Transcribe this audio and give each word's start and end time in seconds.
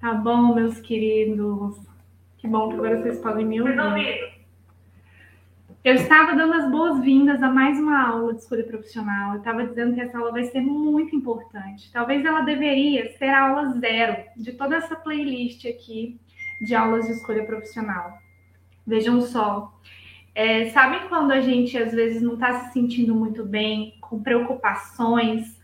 Tá 0.00 0.14
bom, 0.14 0.54
meus 0.54 0.80
queridos. 0.80 1.76
Que 2.38 2.48
bom 2.48 2.70
que 2.70 2.74
agora 2.74 3.02
vocês 3.02 3.18
podem 3.18 3.44
me 3.44 3.60
ouvir. 3.60 4.40
Eu 5.84 5.94
estava 5.94 6.34
dando 6.34 6.54
as 6.54 6.70
boas-vindas 6.70 7.42
a 7.42 7.50
mais 7.50 7.78
uma 7.78 8.08
aula 8.08 8.32
de 8.32 8.40
escolha 8.40 8.64
profissional. 8.64 9.34
Eu 9.34 9.40
estava 9.40 9.66
dizendo 9.66 9.94
que 9.94 10.00
essa 10.00 10.16
aula 10.16 10.32
vai 10.32 10.44
ser 10.44 10.62
muito 10.62 11.14
importante. 11.14 11.92
Talvez 11.92 12.24
ela 12.24 12.40
deveria 12.40 13.12
ser 13.18 13.26
a 13.26 13.48
aula 13.48 13.78
zero 13.78 14.24
de 14.38 14.52
toda 14.52 14.76
essa 14.76 14.96
playlist 14.96 15.66
aqui 15.66 16.18
de 16.62 16.74
aulas 16.74 17.04
de 17.04 17.12
escolha 17.12 17.44
profissional. 17.44 18.14
Vejam 18.86 19.20
só. 19.20 19.78
É, 20.34 20.70
sabe 20.70 21.10
quando 21.10 21.32
a 21.32 21.42
gente 21.42 21.76
às 21.76 21.92
vezes 21.92 22.22
não 22.22 22.34
está 22.34 22.60
se 22.60 22.72
sentindo 22.72 23.14
muito 23.14 23.44
bem, 23.44 23.98
com 24.00 24.22
preocupações, 24.22 25.59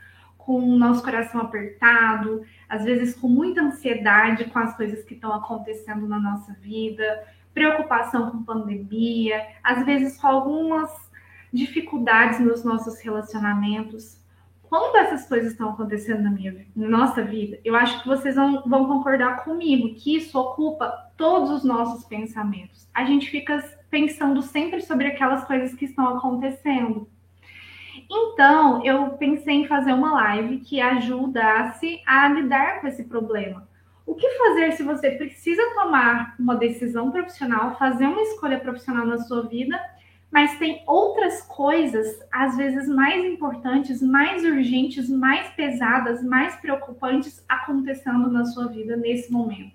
com 0.47 0.61
o 0.61 0.79
nosso 0.79 1.03
coração 1.03 1.41
apertado, 1.41 2.43
às 2.69 2.85
vezes 2.85 3.17
com 3.17 3.29
muita 3.29 3.61
ansiedade 3.61 4.45
com 4.45 4.61
as 4.61 4.77
coisas 4.77 5.05
que 5.05 5.15
estão 5.15 5.35
acontecendo 5.35 6.07
na 6.07 6.21
nossa 6.21 6.53
vida, 6.55 7.25
preocupação 7.53 8.31
com 8.31 8.45
pandemia, 8.45 9.45
às 9.63 9.85
vezes 9.85 10.17
com 10.17 10.29
algumas 10.29 10.89
dificuldades 11.53 12.39
nos 12.39 12.63
nossos 12.65 13.01
relacionamentos. 13.01 14.25
Quando 14.63 14.97
essas 14.97 15.29
coisas 15.29 15.53
estão 15.53 15.71
acontecendo 15.71 16.23
na 16.23 16.31
minha 16.31 16.67
na 16.77 16.89
nossa 16.89 17.23
vida, 17.23 17.59
eu 17.65 17.75
acho 17.75 18.03
que 18.03 18.09
vocês 18.09 18.37
vão, 18.37 18.63
vão 18.67 18.87
concordar 18.87 19.45
comigo 19.45 19.95
que 19.95 20.17
isso 20.17 20.39
ocupa 20.39 21.11
todos 21.17 21.51
os 21.51 21.65
nossos 21.65 22.05
pensamentos. 22.05 22.89
A 22.95 23.05
gente 23.05 23.31
fica 23.31 23.65
pensando 23.91 24.43
sempre 24.43 24.81
sobre 24.81 25.09
aquelas 25.09 25.45
coisas 25.45 25.75
que 25.75 25.87
estão 25.87 26.17
acontecendo. 26.17 27.09
Então, 28.11 28.85
eu 28.85 29.11
pensei 29.13 29.55
em 29.55 29.67
fazer 29.67 29.93
uma 29.93 30.13
live 30.13 30.61
que 30.61 30.81
ajudasse 30.81 32.01
a 32.07 32.29
lidar 32.29 32.81
com 32.81 32.87
esse 32.87 33.05
problema. 33.05 33.69
O 34.07 34.15
que 34.15 34.29
fazer 34.39 34.73
se 34.73 34.85
você 34.85 35.11
precisa 35.11 35.63
tomar 35.75 36.37
uma 36.39 36.55
decisão 36.55 37.11
profissional, 37.11 37.77
fazer 37.77 38.07
uma 38.07 38.23
escolha 38.23 38.61
profissional 38.61 39.05
na 39.05 39.19
sua 39.19 39.43
vida, 39.43 39.81
mas 40.31 40.59
tem 40.59 40.83
outras 40.87 41.43
coisas, 41.43 42.07
às 42.31 42.57
vezes 42.57 42.89
mais 42.89 43.25
importantes, 43.25 44.01
mais 44.01 44.45
urgentes, 44.45 45.09
mais 45.09 45.49
pesadas, 45.55 46.23
mais 46.23 46.55
preocupantes 46.57 47.45
acontecendo 47.49 48.31
na 48.31 48.45
sua 48.45 48.69
vida 48.69 48.97
nesse 48.97 49.33
momento. 49.33 49.75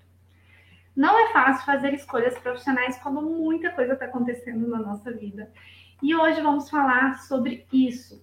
Não 0.94 1.18
é 1.18 1.32
fácil 1.32 1.64
fazer 1.64 1.94
escolhas 1.94 2.38
profissionais 2.38 2.98
quando 2.98 3.22
muita 3.22 3.70
coisa 3.70 3.94
está 3.94 4.04
acontecendo 4.04 4.68
na 4.68 4.78
nossa 4.78 5.10
vida. 5.10 5.50
E 6.02 6.16
hoje 6.16 6.40
vamos 6.40 6.68
falar 6.68 7.20
sobre 7.20 7.64
isso. 7.72 8.20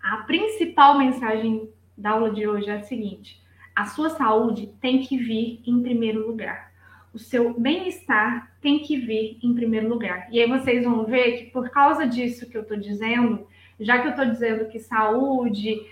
A 0.00 0.18
principal 0.18 0.96
mensagem 0.96 1.68
da 1.98 2.10
aula 2.10 2.30
de 2.30 2.46
hoje 2.46 2.70
é 2.70 2.76
a 2.76 2.82
seguinte: 2.82 3.42
a 3.74 3.86
sua 3.86 4.10
saúde 4.10 4.68
tem 4.80 5.00
que 5.00 5.16
vir 5.16 5.60
em 5.66 5.82
primeiro 5.82 6.24
lugar. 6.24 6.70
O 7.12 7.18
seu 7.18 7.58
bem-estar 7.58 8.52
tem 8.60 8.78
que 8.78 8.96
vir 8.96 9.36
em 9.42 9.52
primeiro 9.52 9.88
lugar. 9.88 10.28
E 10.30 10.40
aí 10.40 10.48
vocês 10.48 10.84
vão 10.84 11.04
ver 11.04 11.38
que 11.38 11.50
por 11.50 11.70
causa 11.70 12.06
disso 12.06 12.48
que 12.48 12.56
eu 12.56 12.62
estou 12.62 12.76
dizendo, 12.76 13.48
já 13.80 13.98
que 13.98 14.06
eu 14.06 14.12
estou 14.12 14.26
dizendo 14.26 14.68
que 14.68 14.78
saúde 14.78 15.84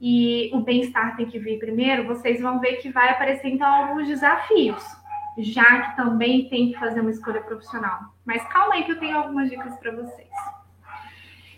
e 0.00 0.50
o 0.54 0.60
bem-estar 0.60 1.16
tem 1.16 1.26
que 1.26 1.38
vir 1.38 1.58
primeiro, 1.58 2.06
vocês 2.06 2.40
vão 2.40 2.60
ver 2.60 2.76
que 2.76 2.90
vai 2.90 3.10
aparecer 3.10 3.48
então 3.48 3.66
alguns 3.66 4.06
desafios, 4.06 4.84
já 5.38 5.82
que 5.82 5.96
também 5.96 6.48
tem 6.48 6.72
que 6.72 6.78
fazer 6.78 7.00
uma 7.00 7.10
escolha 7.10 7.40
profissional. 7.40 8.14
Mas 8.24 8.46
calma 8.48 8.74
aí 8.74 8.84
que 8.84 8.92
eu 8.92 8.98
tenho 8.98 9.16
algumas 9.16 9.50
dicas 9.50 9.76
para 9.76 9.92
vocês. 9.92 10.28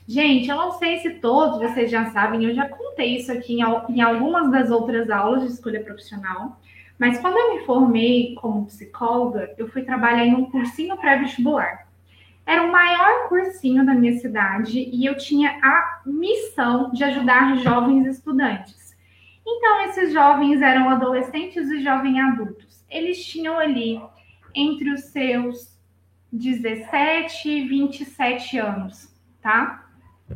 Gente, 0.08 0.48
eu 0.48 0.56
não 0.56 0.72
sei 0.72 0.98
se 0.98 1.10
todos 1.14 1.58
vocês 1.58 1.91
já 1.91 2.06
sabem, 2.10 2.44
eu 2.44 2.55
já 2.55 2.68
contei 2.68 3.16
isso 3.16 3.33
aqui 3.33 3.58
em, 3.88 4.00
algumas 4.00 4.50
das 4.52 4.70
outras 4.70 5.10
aulas 5.10 5.42
de 5.42 5.48
escolha 5.48 5.83
profissional, 5.83 6.60
mas 6.96 7.18
quando 7.18 7.36
eu 7.36 7.55
me 7.56 7.66
formei 7.66 8.36
como 8.36 8.66
psicóloga, 8.66 9.52
eu 9.58 9.68
fui 9.68 9.83
trabalhar 9.83 10.24
em 10.24 10.34
um 10.34 10.48
cursinho 10.48 10.96
pré-vestibular. 10.96 11.88
Era 12.46 12.62
o 12.62 12.70
maior 12.70 13.28
cursinho 13.28 13.84
da 13.84 13.94
minha 13.94 14.17
cidade 14.20 14.78
e 14.78 15.05
eu 15.05 15.17
tinha 15.17 15.58
a 15.61 16.02
missão 16.06 16.92
de 16.92 17.02
ajudar 17.02 17.56
jovens 17.58 18.06
estudantes. 18.06 18.86
Então, 19.46 19.80
esses 19.83 20.12
jovens 20.12 20.61
eram 20.61 20.90
adolescentes 20.90 21.70
e 21.70 21.80
jovens 21.80 22.18
adultos. 22.18 22.84
Eles 22.90 23.24
tinham 23.24 23.57
ali 23.58 24.02
entre 24.52 24.90
os 24.90 25.05
seus 25.05 25.79
17 26.33 27.48
e 27.48 27.68
27 27.68 28.58
anos, 28.58 29.14
tá? 29.40 29.89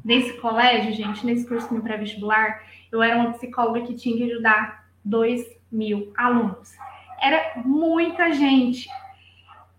Nesse 0.05 0.35
colégio, 0.35 0.93
gente, 0.93 1.27
nesse 1.27 1.47
curso 1.49 1.83
pré-vestibular, 1.83 2.63
eu 2.93 3.03
era 3.03 3.17
uma 3.17 3.33
psicóloga 3.33 3.83
que 3.83 3.97
tinha 3.97 4.17
que 4.17 4.33
ajudar 4.33 4.89
2 5.05 5.45
mil 5.73 6.13
alunos. 6.17 6.73
Era 7.21 7.61
muita 7.65 8.33
gente, 8.33 8.89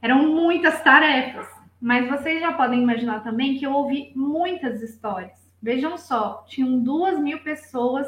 eram 0.02 0.28
muitas 0.28 0.82
tarefas, 0.84 1.48
mas 1.80 2.10
vocês 2.10 2.42
já 2.42 2.52
podem 2.52 2.82
imaginar 2.82 3.24
também 3.24 3.58
que 3.58 3.66
eu 3.66 3.72
ouvi 3.72 4.12
muitas 4.14 4.82
histórias. 4.82 5.50
Vejam 5.62 5.98
só, 5.98 6.44
tinham 6.48 6.80
duas 6.80 7.18
mil 7.20 7.40
pessoas 7.40 8.08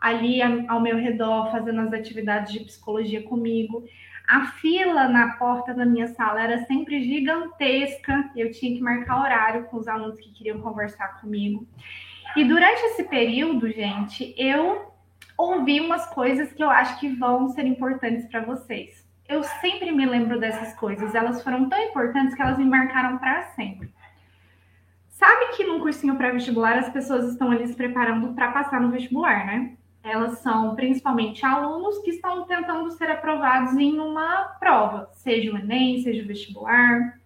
ali 0.00 0.40
ao 0.42 0.80
meu 0.80 0.96
redor 0.96 1.50
fazendo 1.50 1.80
as 1.82 1.92
atividades 1.92 2.52
de 2.52 2.60
psicologia 2.60 3.22
comigo. 3.22 3.84
A 4.26 4.46
fila 4.46 5.08
na 5.08 5.32
porta 5.34 5.74
da 5.74 5.84
minha 5.84 6.08
sala 6.08 6.40
era 6.40 6.64
sempre 6.64 7.02
gigantesca, 7.02 8.30
eu 8.36 8.50
tinha 8.52 8.76
que 8.76 8.80
marcar 8.80 9.20
horário 9.20 9.64
com 9.64 9.76
os 9.76 9.88
alunos 9.88 10.18
que 10.18 10.32
queriam 10.32 10.60
conversar 10.60 11.20
comigo. 11.20 11.66
E 12.36 12.44
durante 12.44 12.80
esse 12.86 13.04
período, 13.04 13.68
gente, 13.70 14.32
eu 14.38 14.92
ouvi 15.36 15.80
umas 15.80 16.06
coisas 16.06 16.52
que 16.52 16.62
eu 16.62 16.70
acho 16.70 16.98
que 17.00 17.08
vão 17.16 17.48
ser 17.48 17.66
importantes 17.66 18.26
para 18.26 18.40
vocês. 18.40 19.04
Eu 19.28 19.42
sempre 19.42 19.90
me 19.90 20.06
lembro 20.06 20.38
dessas 20.38 20.74
coisas, 20.74 21.14
elas 21.14 21.42
foram 21.42 21.68
tão 21.68 21.78
importantes 21.82 22.34
que 22.34 22.42
elas 22.42 22.58
me 22.58 22.64
marcaram 22.64 23.18
para 23.18 23.42
sempre. 23.54 23.92
Sabe 25.08 25.56
que 25.56 25.64
num 25.64 25.80
cursinho 25.80 26.16
pré-vestibular 26.16 26.78
as 26.78 26.88
pessoas 26.88 27.30
estão 27.30 27.50
ali 27.50 27.66
se 27.66 27.74
preparando 27.74 28.32
para 28.32 28.52
passar 28.52 28.80
no 28.80 28.90
vestibular, 28.90 29.44
né? 29.44 29.76
Elas 30.02 30.38
são 30.38 30.74
principalmente 30.74 31.44
alunos 31.44 31.98
que 31.98 32.10
estão 32.10 32.46
tentando 32.46 32.90
ser 32.92 33.10
aprovados 33.10 33.76
em 33.76 33.98
uma 33.98 34.44
prova, 34.58 35.10
seja 35.14 35.52
o 35.52 35.58
Enem, 35.58 36.02
seja 36.02 36.22
o 36.22 36.26
vestibular. 36.26 37.20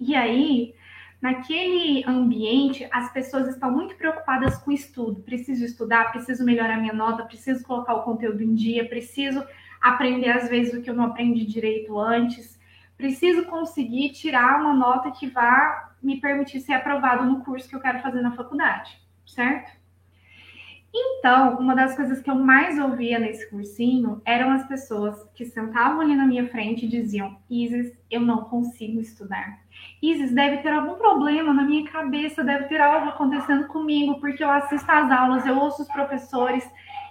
E 0.00 0.14
aí, 0.14 0.74
naquele 1.20 2.04
ambiente, 2.06 2.88
as 2.90 3.12
pessoas 3.12 3.48
estão 3.48 3.70
muito 3.70 3.96
preocupadas 3.96 4.56
com 4.58 4.70
o 4.70 4.74
estudo. 4.74 5.22
Preciso 5.22 5.64
estudar, 5.64 6.10
preciso 6.10 6.44
melhorar 6.44 6.78
minha 6.78 6.94
nota, 6.94 7.24
preciso 7.24 7.64
colocar 7.64 7.94
o 7.94 8.02
conteúdo 8.02 8.42
em 8.42 8.54
dia, 8.54 8.88
preciso 8.88 9.44
aprender 9.80 10.30
às 10.30 10.48
vezes 10.48 10.74
o 10.74 10.82
que 10.82 10.90
eu 10.90 10.94
não 10.94 11.04
aprendi 11.04 11.44
direito 11.44 11.98
antes, 11.98 12.58
preciso 12.96 13.44
conseguir 13.44 14.10
tirar 14.10 14.60
uma 14.60 14.74
nota 14.74 15.10
que 15.10 15.28
vá 15.28 15.92
me 16.02 16.20
permitir 16.20 16.60
ser 16.60 16.72
aprovado 16.72 17.24
no 17.24 17.44
curso 17.44 17.68
que 17.68 17.76
eu 17.76 17.80
quero 17.80 18.00
fazer 18.00 18.20
na 18.20 18.32
faculdade, 18.34 19.00
certo? 19.24 19.77
Então, 20.94 21.58
uma 21.58 21.74
das 21.74 21.94
coisas 21.94 22.20
que 22.22 22.30
eu 22.30 22.34
mais 22.34 22.78
ouvia 22.78 23.18
nesse 23.18 23.48
cursinho 23.50 24.22
eram 24.24 24.50
as 24.50 24.66
pessoas 24.66 25.22
que 25.34 25.44
sentavam 25.44 26.00
ali 26.00 26.14
na 26.14 26.26
minha 26.26 26.48
frente 26.48 26.86
e 26.86 26.88
diziam: 26.88 27.36
Isis, 27.50 27.92
eu 28.10 28.20
não 28.20 28.44
consigo 28.44 29.00
estudar. 29.00 29.60
Isis, 30.02 30.34
deve 30.34 30.58
ter 30.58 30.72
algum 30.72 30.94
problema 30.94 31.52
na 31.52 31.62
minha 31.62 31.88
cabeça, 31.90 32.42
deve 32.42 32.64
ter 32.64 32.80
algo 32.80 33.08
acontecendo 33.08 33.66
comigo, 33.66 34.18
porque 34.18 34.42
eu 34.42 34.50
assisto 34.50 34.90
às 34.90 35.10
aulas, 35.10 35.46
eu 35.46 35.58
ouço 35.58 35.82
os 35.82 35.88
professores 35.88 36.68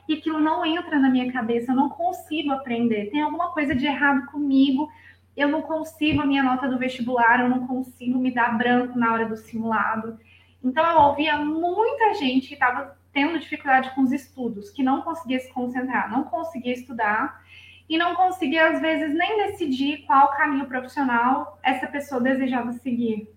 e 0.07 0.15
aquilo 0.15 0.39
não 0.39 0.65
entra 0.65 0.97
na 0.97 1.09
minha 1.09 1.31
cabeça, 1.31 1.71
eu 1.71 1.75
não 1.75 1.89
consigo 1.89 2.51
aprender. 2.51 3.11
Tem 3.11 3.21
alguma 3.21 3.51
coisa 3.51 3.75
de 3.75 3.85
errado 3.85 4.25
comigo, 4.27 4.89
eu 5.35 5.49
não 5.49 5.61
consigo 5.61 6.21
a 6.21 6.25
minha 6.25 6.41
nota 6.41 6.67
do 6.67 6.79
vestibular, 6.79 7.41
eu 7.41 7.49
não 7.49 7.67
consigo 7.67 8.17
me 8.17 8.31
dar 8.31 8.57
branco 8.57 8.97
na 8.97 9.13
hora 9.13 9.25
do 9.25 9.38
simulado. 9.38 10.17
Então, 10.63 10.83
eu 10.85 10.97
ouvia 11.01 11.38
muita 11.38 12.15
gente 12.15 12.47
que 12.47 12.53
estava 12.55 12.97
tendo 13.17 13.39
dificuldade 13.39 13.89
com 13.95 14.01
os 14.01 14.11
estudos, 14.11 14.69
que 14.69 14.83
não 14.83 15.01
conseguia 15.01 15.39
se 15.39 15.51
concentrar, 15.51 16.07
não 16.11 16.25
conseguia 16.25 16.73
estudar 16.73 17.44
e 17.89 17.97
não 17.97 18.13
conseguia, 18.13 18.69
às 18.69 18.80
vezes, 18.80 19.12
nem 19.18 19.38
decidir 19.47 20.06
qual 20.06 20.36
caminho 20.36 20.68
profissional 20.68 21.57
essa 21.63 21.88
pessoa 21.88 22.21
desejava 22.21 22.74
seguir. 22.74 23.27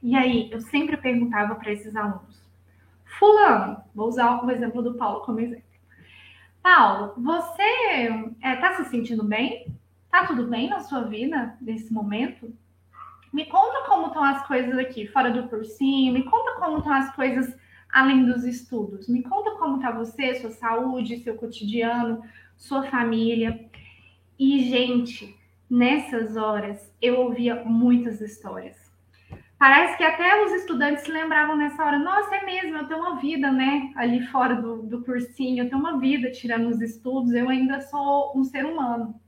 E 0.00 0.14
aí, 0.14 0.48
eu 0.52 0.60
sempre 0.60 0.96
perguntava 0.96 1.56
para 1.56 1.72
esses 1.72 1.96
alunos: 1.96 2.40
Fulano, 3.18 3.82
vou 3.92 4.06
usar 4.06 4.44
o 4.44 4.50
exemplo 4.52 4.82
do 4.82 4.94
Paulo 4.94 5.22
como 5.22 5.40
exemplo. 5.40 5.64
Paulo, 6.62 7.14
você 7.16 7.62
está 8.36 8.48
é, 8.50 8.56
tá 8.56 8.74
se 8.76 8.84
sentindo 8.84 9.24
bem? 9.24 9.66
Tá 10.12 10.26
tudo 10.26 10.46
bem 10.46 10.70
na 10.70 10.78
sua 10.78 11.00
vida 11.00 11.56
nesse 11.60 11.92
momento? 11.92 12.56
Me 13.32 13.46
conta 13.46 13.84
como 13.88 14.06
estão 14.06 14.22
as 14.22 14.46
coisas 14.46 14.78
aqui 14.78 15.08
fora 15.08 15.32
do 15.32 15.48
cursinho, 15.48 16.12
me 16.12 16.22
conta 16.22 16.52
como 16.60 16.78
estão 16.78 16.92
as 16.92 17.12
coisas 17.16 17.52
além 17.92 18.24
dos 18.24 18.44
estudos? 18.44 19.08
Me 19.08 19.22
conta 19.22 19.52
como 19.52 19.76
está 19.76 19.90
você, 19.90 20.34
sua 20.34 20.50
saúde, 20.50 21.20
seu 21.20 21.34
cotidiano, 21.36 22.22
sua 22.56 22.84
família. 22.84 23.68
E, 24.38 24.68
gente, 24.68 25.36
nessas 25.68 26.36
horas 26.36 26.92
eu 27.00 27.20
ouvia 27.20 27.64
muitas 27.64 28.20
histórias. 28.20 28.88
Parece 29.58 29.96
que 29.96 30.04
até 30.04 30.44
os 30.44 30.52
estudantes 30.52 31.02
se 31.02 31.10
lembravam 31.10 31.56
nessa 31.56 31.84
hora, 31.84 31.98
nossa, 31.98 32.32
é 32.36 32.44
mesmo, 32.44 32.76
eu 32.76 32.86
tenho 32.86 33.00
uma 33.00 33.16
vida, 33.16 33.50
né? 33.50 33.92
Ali 33.96 34.24
fora 34.28 34.54
do, 34.54 34.82
do 34.82 35.04
cursinho, 35.04 35.64
eu 35.64 35.68
tenho 35.68 35.80
uma 35.80 35.98
vida 35.98 36.30
tirando 36.30 36.68
os 36.68 36.80
estudos, 36.80 37.32
eu 37.32 37.48
ainda 37.48 37.80
sou 37.80 38.32
um 38.36 38.44
ser 38.44 38.64
humano. 38.64 39.20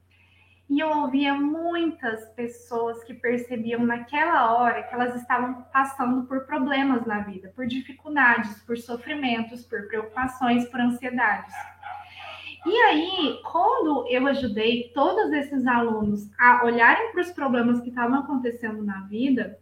E 0.70 0.78
eu 0.78 0.88
ouvia 0.88 1.34
muitas 1.34 2.28
pessoas 2.28 3.02
que 3.02 3.12
percebiam 3.12 3.84
naquela 3.84 4.55
hora 4.55 4.84
que 4.84 4.94
elas 4.94 5.17
estavam 5.17 5.62
passando 5.72 6.28
por 6.28 6.46
problemas 6.46 7.05
na 7.05 7.19
vida, 7.22 7.52
por 7.56 7.67
dificuldades, 7.67 8.62
por 8.62 8.78
sofrimentos, 8.78 9.67
por 9.67 9.88
preocupações, 9.88 10.69
por 10.69 10.81
ansiedades. 10.81 11.52
E 12.64 12.76
aí, 12.82 13.40
quando 13.50 14.06
eu 14.08 14.25
ajudei 14.28 14.93
todos 14.94 15.32
esses 15.32 15.67
alunos 15.67 16.31
a 16.38 16.64
olharem 16.64 17.11
para 17.11 17.22
os 17.22 17.32
problemas 17.32 17.81
que 17.81 17.88
estavam 17.88 18.20
acontecendo 18.20 18.84
na 18.84 19.00
vida, 19.00 19.58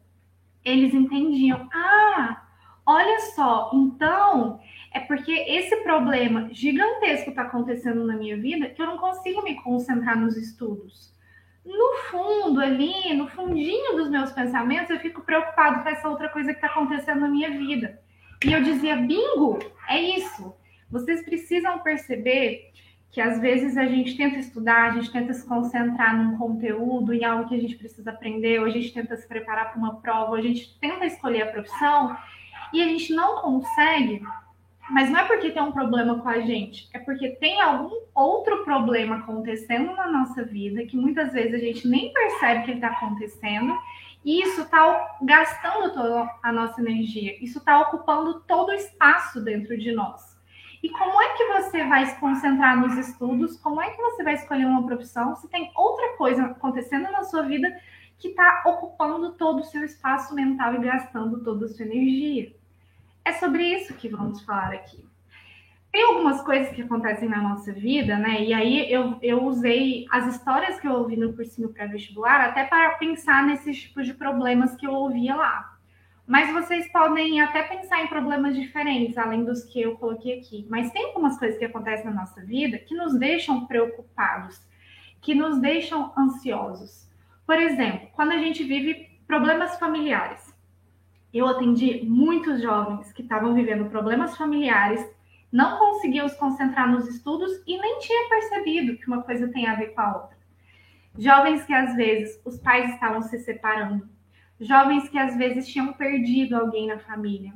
eles 0.63 0.93
entendiam: 0.93 1.71
ah, 1.73 2.43
olha 2.85 3.19
só, 3.35 3.71
então 3.73 4.61
é 4.93 5.01
porque 5.01 5.33
esse 5.33 5.77
problema 5.83 6.49
gigantesco 6.53 7.31
está 7.31 7.43
acontecendo 7.43 8.07
na 8.07 8.17
minha 8.17 8.37
vida 8.37 8.69
que 8.71 8.81
eu 8.81 8.87
não 8.87 8.99
consigo 8.99 9.43
me 9.43 9.55
concentrar 9.57 10.19
nos 10.19 10.37
estudos. 10.37 11.15
No 11.65 11.97
fundo, 12.11 12.61
ali, 12.61 13.13
no 13.15 13.29
fundinho 13.29 13.97
dos 13.97 14.09
meus 14.09 14.33
pensamentos, 14.33 14.91
eu 14.91 14.99
fico 15.01 15.23
preocupado 15.23 15.83
com 15.83 15.89
essa 15.89 16.09
outra 16.09 16.29
coisa 16.31 16.51
que 16.53 16.57
está 16.57 16.69
acontecendo 16.69 17.21
na 17.21 17.29
minha 17.29 17.51
vida. 17.51 18.01
E 18.45 18.53
eu 18.53 18.63
dizia, 18.63 18.97
bingo, 18.97 19.59
é 19.89 20.01
isso. 20.01 20.55
Vocês 20.91 21.23
precisam 21.23 21.81
perceber 21.81 22.73
que 23.11 23.21
às 23.21 23.41
vezes 23.41 23.77
a 23.77 23.87
gente 23.87 24.17
tenta 24.17 24.39
estudar, 24.39 24.91
a 24.91 24.95
gente 24.95 25.11
tenta 25.11 25.33
se 25.33 25.47
concentrar 25.47 26.17
num 26.17 26.39
conteúdo, 26.39 27.13
em 27.13 27.25
algo 27.25 27.49
que 27.49 27.55
a 27.55 27.61
gente 27.61 27.77
precisa 27.77 28.11
aprender, 28.11 28.61
ou 28.61 28.67
a 28.67 28.71
gente 28.71 28.93
tenta 28.93 29.17
se 29.17 29.27
preparar 29.27 29.71
para 29.71 29.79
uma 29.79 29.97
prova, 29.97 30.31
ou 30.31 30.37
a 30.37 30.43
gente 30.43 30.79
tenta 30.79 31.07
escolher 31.07 31.43
a 31.43 31.53
profissão 31.53 32.17
e 32.73 32.83
a 32.83 32.87
gente 32.87 33.15
não 33.15 33.41
consegue, 33.41 34.23
mas 34.91 35.11
não 35.11 35.21
é 35.21 35.25
porque 35.25 35.51
tem 35.51 35.63
um 35.63 35.73
problema 35.73 36.19
com 36.19 36.29
a 36.29 36.41
gente, 36.41 36.89
é 36.95 36.99
porque 36.99 37.31
tem 37.37 37.61
algum 37.61 37.95
outro 38.15 38.65
problema 38.65 39.17
acontecendo 39.17 39.95
na 39.95 40.11
nossa 40.11 40.45
vida 40.45 40.85
que 40.87 40.97
muitas 40.97 41.33
vezes 41.33 41.55
a 41.55 41.59
gente 41.59 41.87
nem 41.87 42.13
percebe 42.13 42.65
que 42.65 42.73
está 42.73 42.89
acontecendo 42.89 43.77
e 44.25 44.43
isso 44.43 44.63
está 44.63 45.17
gastando 45.23 45.93
toda 45.93 46.31
a 46.43 46.53
nossa 46.53 46.81
energia, 46.81 47.37
isso 47.43 47.59
está 47.59 47.81
ocupando 47.81 48.41
todo 48.41 48.71
o 48.71 48.75
espaço 48.75 49.43
dentro 49.43 49.77
de 49.79 49.93
nós. 49.93 50.37
E 50.83 50.89
como 50.91 51.21
é 51.21 51.37
que 51.37 51.45
você 51.47 51.85
vai 51.85 52.07
se 52.07 52.19
concentrar 52.21 52.79
nos 52.79 52.97
estudos? 52.97 53.57
Como 53.61 53.81
é 53.81 53.91
que 53.91 54.01
você 54.01 54.23
vai 54.23 54.35
escolher 54.35 54.65
uma 54.65 54.87
profissão 54.87 55.35
se 55.35 55.49
tem 55.49 55.73
outra 55.75 56.17
coisa 56.17 56.45
acontecendo 56.45 57.11
na 57.11 57.25
sua 57.25 57.43
vida 57.43 57.69
que 58.19 58.29
está 58.29 58.63
ocupando 58.67 59.33
todo 59.33 59.61
o 59.61 59.65
seu 59.65 59.85
espaço 59.85 60.35
mental 60.35 60.75
e 60.75 60.79
gastando 60.79 61.43
toda 61.43 61.67
a 61.67 61.69
sua 61.69 61.85
energia? 61.85 62.58
É 63.25 63.33
sobre 63.33 63.63
isso 63.63 63.95
que 63.95 64.09
vamos 64.09 64.43
falar 64.43 64.73
aqui. 64.73 65.05
Tem 65.91 66.03
algumas 66.05 66.43
coisas 66.43 66.75
que 66.75 66.83
acontecem 66.83 67.29
na 67.29 67.41
nossa 67.41 67.73
vida, 67.73 68.17
né? 68.19 68.43
E 68.43 68.53
aí 68.53 68.93
eu, 68.93 69.19
eu 69.23 69.43
usei 69.45 70.07
as 70.11 70.35
histórias 70.35 70.79
que 70.79 70.87
eu 70.87 70.93
ouvi 70.93 71.17
no 71.17 71.33
cursinho 71.33 71.71
pré-vestibular 71.71 72.41
até 72.41 72.65
para 72.65 72.91
pensar 72.97 73.47
nesses 73.47 73.81
tipos 73.83 74.07
de 74.07 74.15
problemas 74.15 74.77
que 74.77 74.87
eu 74.87 74.93
ouvia 74.93 75.35
lá. 75.35 75.79
Mas 76.27 76.53
vocês 76.53 76.93
podem 76.93 77.41
até 77.41 77.63
pensar 77.63 78.03
em 78.03 78.07
problemas 78.07 78.55
diferentes, 78.55 79.17
além 79.17 79.45
dos 79.45 79.65
que 79.65 79.81
eu 79.81 79.97
coloquei 79.97 80.39
aqui. 80.39 80.67
Mas 80.69 80.93
tem 80.93 81.07
algumas 81.07 81.39
coisas 81.39 81.59
que 81.59 81.65
acontecem 81.65 82.05
na 82.05 82.13
nossa 82.13 82.43
vida 82.43 82.79
que 82.79 82.95
nos 82.95 83.19
deixam 83.19 83.65
preocupados, 83.65 84.61
que 85.23 85.35
nos 85.35 85.59
deixam 85.59 86.13
ansiosos. 86.19 87.09
Por 87.47 87.59
exemplo, 87.59 88.11
quando 88.13 88.33
a 88.33 88.39
gente 88.39 88.63
vive 88.63 89.09
problemas 89.27 89.79
familiares. 89.79 90.48
Eu 91.33 91.47
atendi 91.47 92.05
muitos 92.05 92.63
jovens 92.63 93.13
que 93.13 93.23
estavam 93.23 93.55
vivendo 93.55 93.91
problemas 93.91 94.37
familiares, 94.37 95.05
não 95.53 95.79
conseguiam 95.79 96.29
se 96.29 96.39
concentrar 96.39 96.91
nos 96.91 97.09
estudos 97.09 97.51
e 97.67 97.79
nem 97.79 97.99
tinha 97.99 98.29
percebido 98.29 98.97
que 98.97 99.07
uma 99.07 99.23
coisa 99.23 99.49
tem 99.49 99.67
a 99.67 99.75
ver 99.75 99.89
com 99.89 100.01
a 100.01 100.17
outra. 100.17 100.39
Jovens 101.19 101.65
que 101.65 101.73
às 101.73 101.95
vezes 101.97 102.41
os 102.45 102.59
pais 102.59 102.91
estavam 102.91 103.23
se 103.23 103.39
separando, 103.39 104.09
jovens 104.61 105.09
que 105.09 105.19
às 105.19 105.37
vezes 105.37 105.69
tinham 105.69 105.93
perdido 105.93 106.55
alguém 106.55 106.87
na 106.87 106.99
família, 106.99 107.53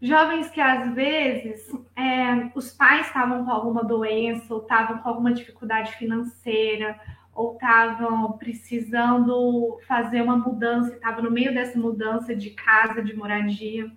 jovens 0.00 0.50
que 0.50 0.60
às 0.60 0.92
vezes 0.94 1.68
é, 1.96 2.50
os 2.54 2.72
pais 2.72 3.06
estavam 3.06 3.44
com 3.44 3.50
alguma 3.50 3.84
doença, 3.84 4.52
ou 4.52 4.62
estavam 4.62 4.98
com 4.98 5.08
alguma 5.08 5.32
dificuldade 5.32 5.92
financeira, 5.92 7.00
ou 7.34 7.54
estavam 7.54 8.32
precisando 8.32 9.78
fazer 9.86 10.22
uma 10.22 10.36
mudança, 10.36 10.94
estavam 10.94 11.24
no 11.24 11.30
meio 11.30 11.52
dessa 11.54 11.78
mudança 11.78 12.34
de 12.34 12.50
casa, 12.50 13.02
de 13.02 13.16
moradia. 13.16 13.90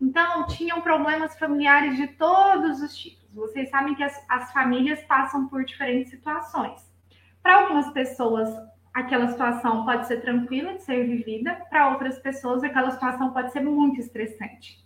Então, 0.00 0.46
tinham 0.46 0.80
problemas 0.80 1.38
familiares 1.38 1.96
de 1.96 2.08
todos 2.08 2.80
os 2.80 2.96
tipos. 2.96 3.22
Vocês 3.34 3.70
sabem 3.70 3.94
que 3.94 4.02
as, 4.02 4.24
as 4.28 4.52
famílias 4.52 5.00
passam 5.04 5.48
por 5.48 5.64
diferentes 5.64 6.10
situações. 6.10 6.90
Para 7.42 7.60
algumas 7.60 7.90
pessoas, 7.90 8.48
aquela 8.92 9.28
situação 9.28 9.84
pode 9.84 10.06
ser 10.06 10.20
tranquila 10.20 10.74
de 10.74 10.82
ser 10.82 11.06
vivida, 11.06 11.54
para 11.70 11.90
outras 11.90 12.18
pessoas, 12.18 12.62
aquela 12.62 12.90
situação 12.90 13.32
pode 13.32 13.52
ser 13.52 13.60
muito 13.60 14.00
estressante. 14.00 14.82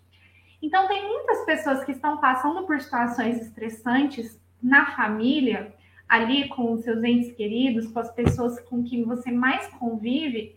Então, 0.60 0.88
tem 0.88 1.06
muitas 1.06 1.44
pessoas 1.44 1.84
que 1.84 1.92
estão 1.92 2.18
passando 2.18 2.66
por 2.66 2.80
situações 2.80 3.40
estressantes 3.40 4.40
na 4.62 4.86
família, 4.96 5.74
ali 6.08 6.48
com 6.48 6.72
os 6.72 6.82
seus 6.82 7.02
entes 7.02 7.32
queridos, 7.34 7.90
com 7.90 7.98
as 7.98 8.12
pessoas 8.12 8.60
com 8.60 8.82
quem 8.84 9.04
você 9.04 9.30
mais 9.30 9.66
convive, 9.68 10.56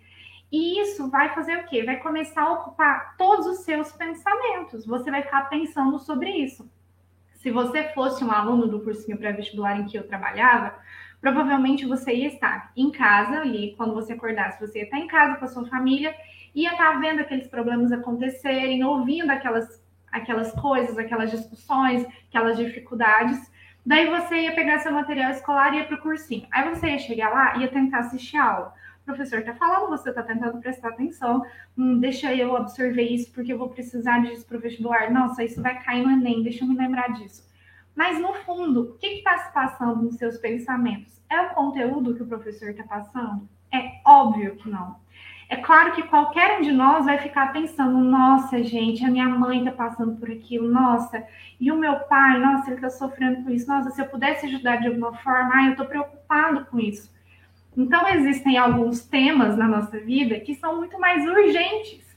e 0.52 0.82
isso 0.82 1.10
vai 1.10 1.34
fazer 1.34 1.58
o 1.58 1.66
quê? 1.66 1.84
Vai 1.84 1.98
começar 1.98 2.42
a 2.42 2.54
ocupar 2.54 3.16
todos 3.18 3.46
os 3.46 3.60
seus 3.60 3.92
pensamentos. 3.92 4.86
Você 4.86 5.12
vai 5.12 5.22
ficar 5.22 5.44
pensando 5.44 6.00
sobre 6.00 6.32
isso. 6.32 6.70
Se 7.36 7.52
você 7.52 7.84
fosse 7.94 8.24
um 8.24 8.32
aluno 8.32 8.68
do 8.68 8.82
cursinho 8.82 9.18
pré-vestibular 9.18 9.80
em 9.80 9.86
que 9.86 9.98
eu 9.98 10.08
trabalhava, 10.08 10.76
provavelmente 11.22 11.86
você 11.86 12.14
ia 12.14 12.28
estar 12.28 12.72
em 12.76 12.92
casa 12.92 13.42
ali, 13.42 13.76
quando 13.78 13.94
você 13.94 14.14
acordasse, 14.14 14.60
você 14.60 14.80
ia 14.80 14.86
estar 14.86 14.98
em 14.98 15.08
casa 15.08 15.36
com 15.36 15.46
a 15.46 15.48
sua 15.48 15.66
família, 15.68 16.16
ia 16.54 16.72
estar 16.72 17.00
vendo 17.00 17.20
aqueles 17.20 17.48
problemas 17.48 17.92
acontecerem, 17.92 18.84
ouvindo 18.84 19.30
aquelas, 19.30 19.82
aquelas 20.12 20.52
coisas, 20.54 20.98
aquelas 20.98 21.30
discussões, 21.30 22.06
aquelas 22.28 22.58
dificuldades. 22.58 23.52
Daí 23.90 24.06
você 24.06 24.42
ia 24.42 24.54
pegar 24.54 24.78
seu 24.82 24.92
material 24.92 25.32
escolar 25.32 25.74
e 25.74 25.78
ia 25.78 25.84
para 25.84 25.96
o 25.96 26.02
cursinho. 26.02 26.46
Aí 26.52 26.70
você 26.70 26.92
ia 26.92 27.00
chegar 27.00 27.34
lá 27.34 27.58
e 27.58 27.62
ia 27.62 27.68
tentar 27.68 28.02
assistir 28.02 28.38
a 28.38 28.44
aula. 28.44 28.74
O 29.02 29.06
professor 29.06 29.40
está 29.40 29.56
falando, 29.56 29.90
você 29.90 30.10
está 30.10 30.22
tentando 30.22 30.60
prestar 30.60 30.90
atenção. 30.90 31.44
Hum, 31.76 32.00
deixa 32.00 32.32
eu 32.36 32.56
absorver 32.56 33.02
isso 33.02 33.32
porque 33.34 33.52
eu 33.52 33.58
vou 33.58 33.68
precisar 33.68 34.20
disso 34.20 34.46
para 34.46 34.58
o 34.58 34.60
vestibular. 34.60 35.12
Nossa, 35.12 35.44
isso 35.44 35.60
vai 35.60 35.82
cair 35.82 36.04
no 36.04 36.12
Enem, 36.12 36.44
deixa 36.44 36.64
eu 36.64 36.68
me 36.68 36.78
lembrar 36.78 37.14
disso. 37.14 37.50
Mas 37.96 38.22
no 38.22 38.32
fundo, 38.32 38.82
o 38.82 38.98
que 39.00 39.08
está 39.08 39.40
se 39.40 39.52
passando 39.52 40.04
nos 40.04 40.18
seus 40.18 40.38
pensamentos? 40.38 41.20
É 41.28 41.42
o 41.42 41.50
conteúdo 41.56 42.14
que 42.14 42.22
o 42.22 42.28
professor 42.28 42.70
está 42.70 42.84
passando? 42.84 43.50
É 43.74 44.02
óbvio 44.06 44.56
que 44.58 44.70
não. 44.70 44.98
É 45.50 45.58
claro 45.58 45.94
que 45.94 46.04
qualquer 46.04 46.60
um 46.60 46.62
de 46.62 46.72
nós 46.72 47.06
vai 47.06 47.18
ficar 47.18 47.52
pensando: 47.52 47.98
nossa, 47.98 48.64
gente, 48.64 49.04
a 49.04 49.10
minha 49.10 49.28
mãe 49.28 49.60
está 49.60 49.72
passando 49.72 50.16
por 50.16 50.30
aquilo, 50.30 50.70
nossa, 50.70 51.24
e 51.60 51.72
o 51.72 51.76
meu 51.76 52.02
pai, 52.02 52.40
nossa, 52.40 52.68
ele 52.68 52.76
está 52.76 52.92
sofrendo 52.92 53.44
com 53.44 53.50
isso, 53.50 53.68
nossa, 53.68 53.90
se 53.90 54.00
eu 54.00 54.06
pudesse 54.06 54.46
ajudar 54.46 54.76
de 54.76 54.88
alguma 54.88 55.12
forma, 55.16 55.50
ai, 55.56 55.68
eu 55.68 55.72
estou 55.72 55.88
preocupado 55.88 56.66
com 56.66 56.80
isso. 56.80 57.12
Então, 57.76 58.08
existem 58.10 58.58
alguns 58.58 59.04
temas 59.06 59.58
na 59.58 59.68
nossa 59.68 60.00
vida 60.00 60.40
que 60.40 60.54
são 60.54 60.78
muito 60.78 61.00
mais 61.00 61.26
urgentes. 61.26 62.08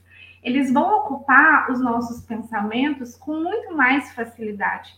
Eles 0.43 0.71
vão 0.71 0.99
ocupar 0.99 1.71
os 1.71 1.79
nossos 1.79 2.21
pensamentos 2.21 3.15
com 3.15 3.39
muito 3.39 3.75
mais 3.75 4.13
facilidade. 4.13 4.93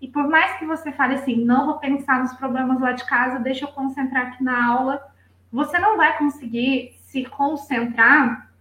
E 0.00 0.06
por 0.06 0.28
mais 0.28 0.58
que 0.58 0.66
você 0.66 0.92
fale 0.92 1.14
assim, 1.14 1.36
não 1.44 1.66
vou 1.66 1.78
pensar 1.78 2.20
nos 2.20 2.34
problemas 2.34 2.80
lá 2.80 2.92
de 2.92 3.04
casa, 3.04 3.38
deixa 3.38 3.64
eu 3.64 3.68
concentrar 3.72 4.28
aqui 4.28 4.44
na 4.44 4.66
aula, 4.66 5.02
você 5.52 5.78
não 5.78 5.96
vai 5.96 6.16
conseguir 6.18 6.99
se 7.10 7.24
concentrar 7.24 8.52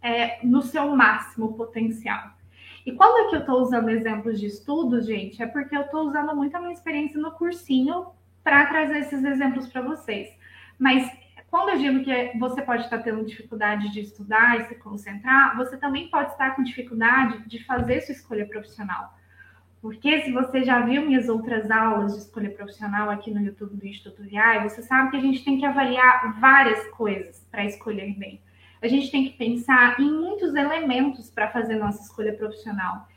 é, 0.00 0.38
no 0.42 0.62
seu 0.62 0.96
máximo 0.96 1.52
potencial. 1.52 2.32
E 2.86 2.92
quando 2.92 3.26
é 3.26 3.28
que 3.28 3.36
eu 3.36 3.40
estou 3.40 3.60
usando 3.60 3.90
exemplos 3.90 4.40
de 4.40 4.46
estudos, 4.46 5.04
gente, 5.04 5.42
é 5.42 5.46
porque 5.46 5.76
eu 5.76 5.82
estou 5.82 6.06
usando 6.06 6.34
muito 6.34 6.56
a 6.56 6.60
minha 6.60 6.72
experiência 6.72 7.20
no 7.20 7.32
cursinho 7.32 8.06
para 8.42 8.64
trazer 8.64 9.00
esses 9.00 9.22
exemplos 9.22 9.68
para 9.68 9.82
vocês. 9.82 10.34
Mas 10.78 11.06
quando 11.50 11.68
eu 11.68 11.78
digo 11.78 12.02
que 12.02 12.38
você 12.38 12.62
pode 12.62 12.84
estar 12.84 12.98
tendo 13.00 13.26
dificuldade 13.26 13.92
de 13.92 14.00
estudar 14.00 14.58
e 14.58 14.68
se 14.68 14.74
concentrar, 14.76 15.54
você 15.58 15.76
também 15.76 16.08
pode 16.08 16.30
estar 16.30 16.56
com 16.56 16.62
dificuldade 16.62 17.46
de 17.46 17.62
fazer 17.64 18.00
sua 18.00 18.14
escolha 18.14 18.46
profissional. 18.46 19.17
Porque 19.80 20.22
se 20.22 20.32
você 20.32 20.64
já 20.64 20.80
viu 20.80 21.06
minhas 21.06 21.28
outras 21.28 21.70
aulas 21.70 22.14
de 22.14 22.18
escolha 22.20 22.50
profissional 22.50 23.08
aqui 23.10 23.30
no 23.30 23.40
YouTube 23.40 23.76
do 23.76 23.86
Instituto 23.86 24.22
VI, 24.22 24.62
você 24.62 24.82
sabe 24.82 25.10
que 25.10 25.16
a 25.16 25.20
gente 25.20 25.44
tem 25.44 25.58
que 25.58 25.64
avaliar 25.64 26.38
várias 26.40 26.86
coisas 26.88 27.46
para 27.50 27.64
escolher 27.64 28.14
bem. 28.18 28.40
A 28.82 28.88
gente 28.88 29.10
tem 29.10 29.24
que 29.24 29.36
pensar 29.36 29.98
em 30.00 30.10
muitos 30.10 30.54
elementos 30.54 31.30
para 31.30 31.48
fazer 31.48 31.76
nossa 31.76 32.02
escolha 32.02 32.32
profissional. 32.32 33.08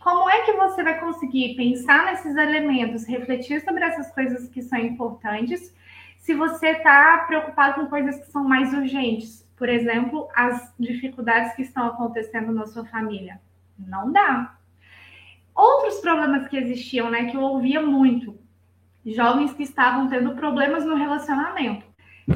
Como 0.00 0.28
é 0.28 0.42
que 0.42 0.52
você 0.52 0.82
vai 0.82 0.98
conseguir 0.98 1.54
pensar 1.56 2.06
nesses 2.06 2.36
elementos, 2.36 3.04
refletir 3.04 3.60
sobre 3.62 3.84
essas 3.84 4.12
coisas 4.12 4.48
que 4.48 4.62
são 4.62 4.78
importantes, 4.78 5.74
se 6.18 6.34
você 6.34 6.68
está 6.68 7.18
preocupado 7.26 7.80
com 7.80 7.86
coisas 7.86 8.18
que 8.18 8.30
são 8.30 8.44
mais 8.44 8.72
urgentes? 8.72 9.44
por 9.56 9.68
exemplo, 9.68 10.28
as 10.34 10.72
dificuldades 10.78 11.54
que 11.54 11.62
estão 11.62 11.86
acontecendo 11.86 12.52
na 12.52 12.66
sua 12.66 12.84
família. 12.84 13.40
Não 13.78 14.10
dá. 14.10 14.56
Outros 15.54 16.00
problemas 16.00 16.48
que 16.48 16.56
existiam, 16.56 17.10
né, 17.10 17.26
que 17.26 17.36
eu 17.36 17.42
ouvia 17.42 17.80
muito, 17.80 18.38
jovens 19.06 19.52
que 19.52 19.62
estavam 19.62 20.08
tendo 20.08 20.34
problemas 20.34 20.84
no 20.84 20.96
relacionamento. 20.96 21.86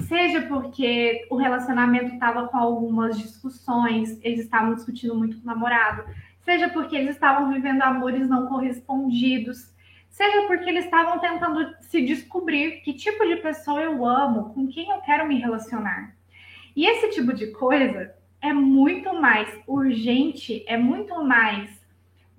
Seja 0.02 0.42
porque 0.42 1.26
o 1.30 1.36
relacionamento 1.36 2.12
estava 2.14 2.46
com 2.48 2.58
algumas 2.58 3.18
discussões, 3.18 4.20
eles 4.22 4.40
estavam 4.40 4.74
discutindo 4.74 5.14
muito 5.14 5.38
com 5.38 5.44
o 5.44 5.46
namorado, 5.46 6.04
seja 6.44 6.68
porque 6.68 6.94
eles 6.94 7.14
estavam 7.14 7.52
vivendo 7.52 7.82
amores 7.82 8.28
não 8.28 8.46
correspondidos, 8.46 9.74
seja 10.10 10.46
porque 10.46 10.68
eles 10.68 10.84
estavam 10.84 11.18
tentando 11.18 11.74
se 11.80 12.02
descobrir 12.02 12.82
que 12.82 12.92
tipo 12.92 13.26
de 13.26 13.36
pessoa 13.36 13.80
eu 13.80 14.04
amo, 14.04 14.52
com 14.52 14.66
quem 14.66 14.90
eu 14.90 15.00
quero 15.00 15.26
me 15.26 15.38
relacionar. 15.38 16.14
E 16.76 16.86
esse 16.86 17.10
tipo 17.10 17.32
de 17.32 17.48
coisa 17.48 18.14
é 18.42 18.52
muito 18.52 19.12
mais 19.14 19.48
urgente, 19.66 20.64
é 20.66 20.76
muito 20.76 21.24
mais 21.24 21.77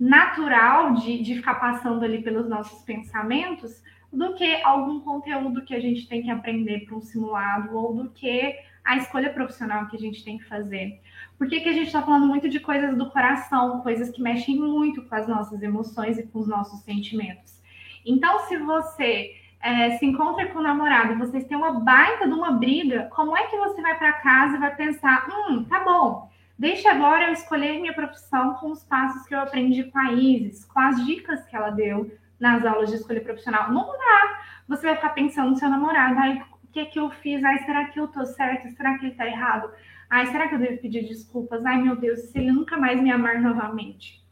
natural 0.00 0.94
de, 0.94 1.22
de 1.22 1.34
ficar 1.36 1.56
passando 1.56 2.02
ali 2.02 2.22
pelos 2.22 2.48
nossos 2.48 2.82
pensamentos 2.82 3.82
do 4.10 4.34
que 4.34 4.60
algum 4.62 5.00
conteúdo 5.00 5.62
que 5.62 5.74
a 5.74 5.80
gente 5.80 6.08
tem 6.08 6.22
que 6.22 6.30
aprender 6.30 6.86
para 6.86 6.96
um 6.96 7.00
simulado 7.02 7.76
ou 7.76 7.94
do 7.94 8.10
que 8.10 8.56
a 8.82 8.96
escolha 8.96 9.30
profissional 9.30 9.86
que 9.86 9.96
a 9.96 10.00
gente 10.00 10.24
tem 10.24 10.38
que 10.38 10.44
fazer. 10.44 11.00
Por 11.36 11.48
que, 11.48 11.60
que 11.60 11.68
a 11.68 11.72
gente 11.72 11.88
está 11.88 12.02
falando 12.02 12.26
muito 12.26 12.48
de 12.48 12.58
coisas 12.58 12.96
do 12.96 13.10
coração, 13.10 13.82
coisas 13.82 14.10
que 14.10 14.22
mexem 14.22 14.56
muito 14.56 15.02
com 15.02 15.14
as 15.14 15.28
nossas 15.28 15.62
emoções 15.62 16.18
e 16.18 16.26
com 16.26 16.40
os 16.40 16.48
nossos 16.48 16.80
sentimentos? 16.80 17.60
Então, 18.04 18.40
se 18.46 18.56
você 18.56 19.36
é, 19.60 19.98
se 19.98 20.06
encontra 20.06 20.46
com 20.46 20.58
o 20.58 20.62
namorado 20.62 21.12
e 21.12 21.16
vocês 21.16 21.44
têm 21.44 21.56
uma 21.56 21.78
baita 21.80 22.26
de 22.26 22.32
uma 22.32 22.52
briga, 22.52 23.10
como 23.14 23.36
é 23.36 23.46
que 23.46 23.56
você 23.58 23.80
vai 23.82 23.96
para 23.98 24.14
casa 24.14 24.56
e 24.56 24.60
vai 24.60 24.74
pensar: 24.74 25.28
hum, 25.28 25.64
tá 25.64 25.84
bom, 25.84 26.29
deixa 26.60 26.90
agora 26.90 27.28
eu 27.28 27.32
escolher 27.32 27.80
minha 27.80 27.94
profissão 27.94 28.52
com 28.56 28.70
os 28.70 28.84
passos 28.84 29.26
que 29.26 29.34
eu 29.34 29.40
aprendi 29.40 29.84
com 29.84 29.98
a 29.98 30.12
Isis, 30.12 30.62
com 30.66 30.78
as 30.78 31.02
dicas 31.06 31.42
que 31.46 31.56
ela 31.56 31.70
deu 31.70 32.14
nas 32.38 32.66
aulas 32.66 32.90
de 32.90 32.96
escolha 32.96 33.22
profissional. 33.22 33.72
Não 33.72 33.86
dá. 33.86 34.42
Você 34.68 34.86
vai 34.86 34.94
ficar 34.94 35.08
pensando 35.10 35.50
no 35.50 35.56
seu 35.56 35.70
namorado, 35.70 36.18
ai, 36.18 36.44
o 36.62 36.68
que 36.70 36.80
é 36.80 36.84
que 36.84 37.00
eu 37.00 37.08
fiz? 37.08 37.42
Ai, 37.42 37.60
será 37.64 37.86
que 37.86 37.98
eu 37.98 38.08
tô 38.08 38.26
certa? 38.26 38.68
Será 38.72 38.98
que 38.98 39.06
ele 39.06 39.14
tá 39.14 39.26
errado? 39.26 39.72
Ai, 40.10 40.26
será 40.26 40.48
que 40.48 40.54
eu 40.54 40.58
devo 40.58 40.82
pedir 40.82 41.08
desculpas? 41.08 41.64
Ai, 41.64 41.80
meu 41.80 41.96
Deus, 41.96 42.20
se 42.20 42.38
ele 42.38 42.52
nunca 42.52 42.76
mais 42.76 43.00
me 43.00 43.10
amar 43.10 43.40
novamente. 43.40 44.22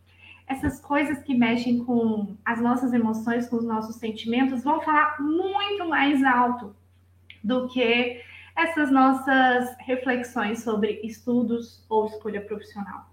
Essas 0.46 0.80
coisas 0.80 1.22
que 1.22 1.34
mexem 1.34 1.82
com 1.82 2.36
as 2.44 2.60
nossas 2.60 2.92
emoções, 2.92 3.48
com 3.48 3.56
os 3.56 3.64
nossos 3.64 3.96
sentimentos, 3.96 4.62
vão 4.62 4.82
falar 4.82 5.16
muito 5.18 5.88
mais 5.88 6.22
alto 6.22 6.76
do 7.42 7.68
que 7.68 8.20
essas 8.58 8.90
nossas 8.90 9.76
reflexões 9.78 10.64
sobre 10.64 11.00
estudos 11.04 11.84
ou 11.88 12.06
escolha 12.06 12.40
profissional. 12.40 13.06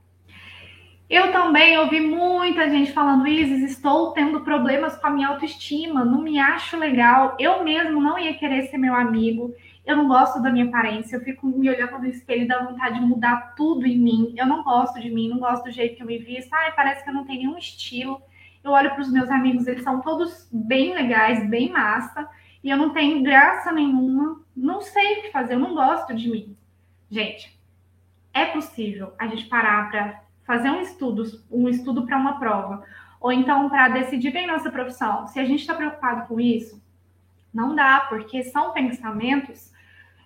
Eu 1.07 1.31
também 1.31 1.77
ouvi 1.77 2.01
muita 2.01 2.67
gente 2.67 2.91
falando, 2.91 3.27
Isis, 3.27 3.71
estou 3.71 4.11
tendo 4.11 4.41
problemas 4.41 4.97
com 4.97 5.05
a 5.05 5.11
minha 5.11 5.27
autoestima, 5.27 6.03
não 6.03 6.23
me 6.23 6.39
acho 6.39 6.75
legal, 6.77 7.37
eu 7.39 7.63
mesmo 7.63 8.01
não 8.01 8.17
ia 8.17 8.33
querer 8.33 8.63
ser 8.63 8.79
meu 8.79 8.95
amigo, 8.95 9.53
eu 9.85 9.95
não 9.95 10.07
gosto 10.07 10.41
da 10.41 10.49
minha 10.49 10.65
aparência, 10.65 11.15
eu 11.15 11.21
fico 11.21 11.45
me 11.45 11.69
olhando 11.69 11.99
no 11.99 12.07
espelho 12.07 12.41
e 12.41 12.47
dá 12.47 12.63
vontade 12.63 12.99
de 12.99 13.05
mudar 13.05 13.53
tudo 13.55 13.85
em 13.85 13.99
mim, 13.99 14.33
eu 14.35 14.47
não 14.47 14.63
gosto 14.63 14.99
de 14.99 15.11
mim, 15.11 15.29
não 15.29 15.37
gosto 15.37 15.65
do 15.65 15.71
jeito 15.71 15.95
que 15.95 16.01
eu 16.01 16.07
me 16.07 16.17
visto, 16.17 16.51
ai, 16.51 16.71
parece 16.75 17.03
que 17.03 17.09
eu 17.11 17.13
não 17.13 17.23
tenho 17.23 17.41
nenhum 17.41 17.57
estilo. 17.57 18.19
Eu 18.63 18.71
olho 18.71 18.89
para 18.89 19.01
os 19.01 19.11
meus 19.11 19.29
amigos, 19.29 19.67
eles 19.67 19.83
são 19.83 20.01
todos 20.01 20.49
bem 20.51 20.95
legais, 20.95 21.47
bem 21.47 21.69
massa, 21.69 22.27
e 22.65 22.69
eu 22.71 22.77
não 22.77 22.89
tenho 22.89 23.21
graça 23.21 23.71
nenhuma, 23.71 24.41
não 24.57 24.81
sei 24.81 25.19
o 25.19 25.21
que 25.21 25.31
fazer, 25.31 25.53
eu 25.53 25.59
não 25.59 25.75
gosto 25.75 26.15
de 26.15 26.27
mim. 26.27 26.57
Gente, 27.11 27.55
é 28.33 28.47
possível 28.47 29.13
a 29.19 29.27
gente 29.27 29.45
parar 29.45 29.91
para 29.91 30.23
fazer 30.43 30.71
um 30.71 30.81
estudo, 30.81 31.23
um 31.51 31.69
estudo 31.69 32.07
para 32.07 32.17
uma 32.17 32.39
prova, 32.39 32.83
ou 33.21 33.31
então 33.31 33.69
para 33.69 33.89
decidir 33.89 34.31
bem 34.31 34.47
nossa 34.47 34.71
profissão, 34.71 35.27
se 35.27 35.39
a 35.39 35.45
gente 35.45 35.59
está 35.59 35.75
preocupado 35.75 36.27
com 36.27 36.39
isso, 36.39 36.83
não 37.53 37.75
dá, 37.75 37.99
porque 38.09 38.43
são 38.45 38.73
pensamentos 38.73 39.71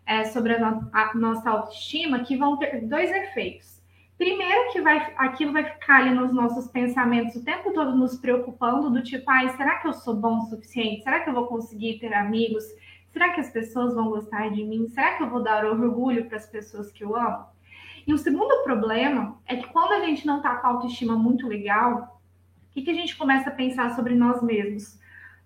é, 0.05 0.23
sobre 0.23 0.55
a, 0.55 0.59
no 0.59 0.89
a, 0.93 1.13
nossa 1.15 1.49
autoestima 1.49 2.19
que 2.19 2.37
vão 2.37 2.55
ter 2.55 2.87
dois 2.87 3.11
efeitos. 3.11 3.78
Primeiro, 4.19 4.69
que 4.73 4.81
vai, 4.81 5.13
aquilo 5.15 5.53
vai 5.53 5.63
ficar 5.63 6.01
ali 6.01 6.09
nos 6.13 6.33
nossos 6.33 6.67
pensamentos 6.67 7.37
o 7.37 7.45
tempo 7.45 7.71
todo 7.71 7.95
nos 7.95 8.17
preocupando, 8.17 8.89
do 8.89 9.01
tipo, 9.01 9.23
ai, 9.31 9.47
será 9.55 9.77
que 9.77 9.87
eu 9.87 9.93
sou 9.93 10.13
bom 10.13 10.39
o 10.39 10.41
suficiente? 10.41 11.03
Será 11.03 11.21
que 11.21 11.29
eu 11.29 11.33
vou 11.33 11.47
conseguir 11.47 11.99
ter 11.99 12.13
amigos? 12.13 12.65
Será 13.13 13.29
que 13.33 13.39
as 13.39 13.49
pessoas 13.49 13.95
vão 13.95 14.09
gostar 14.09 14.49
de 14.49 14.61
mim? 14.61 14.89
Será 14.89 15.15
que 15.15 15.23
eu 15.23 15.29
vou 15.29 15.41
dar 15.41 15.63
orgulho 15.63 16.25
para 16.25 16.35
as 16.35 16.45
pessoas 16.45 16.91
que 16.91 17.01
eu 17.01 17.15
amo? 17.15 17.45
E 18.05 18.13
o 18.13 18.17
segundo 18.17 18.61
problema 18.65 19.39
é 19.45 19.55
que 19.55 19.69
quando 19.69 19.93
a 19.93 20.05
gente 20.05 20.27
não 20.27 20.37
está 20.37 20.57
com 20.57 20.67
a 20.67 20.69
autoestima 20.71 21.15
muito 21.15 21.47
legal, 21.47 22.21
o 22.69 22.73
que, 22.73 22.81
que 22.81 22.91
a 22.91 22.95
gente 22.95 23.15
começa 23.15 23.49
a 23.49 23.55
pensar 23.55 23.95
sobre 23.95 24.15
nós 24.15 24.43
mesmos? 24.43 24.99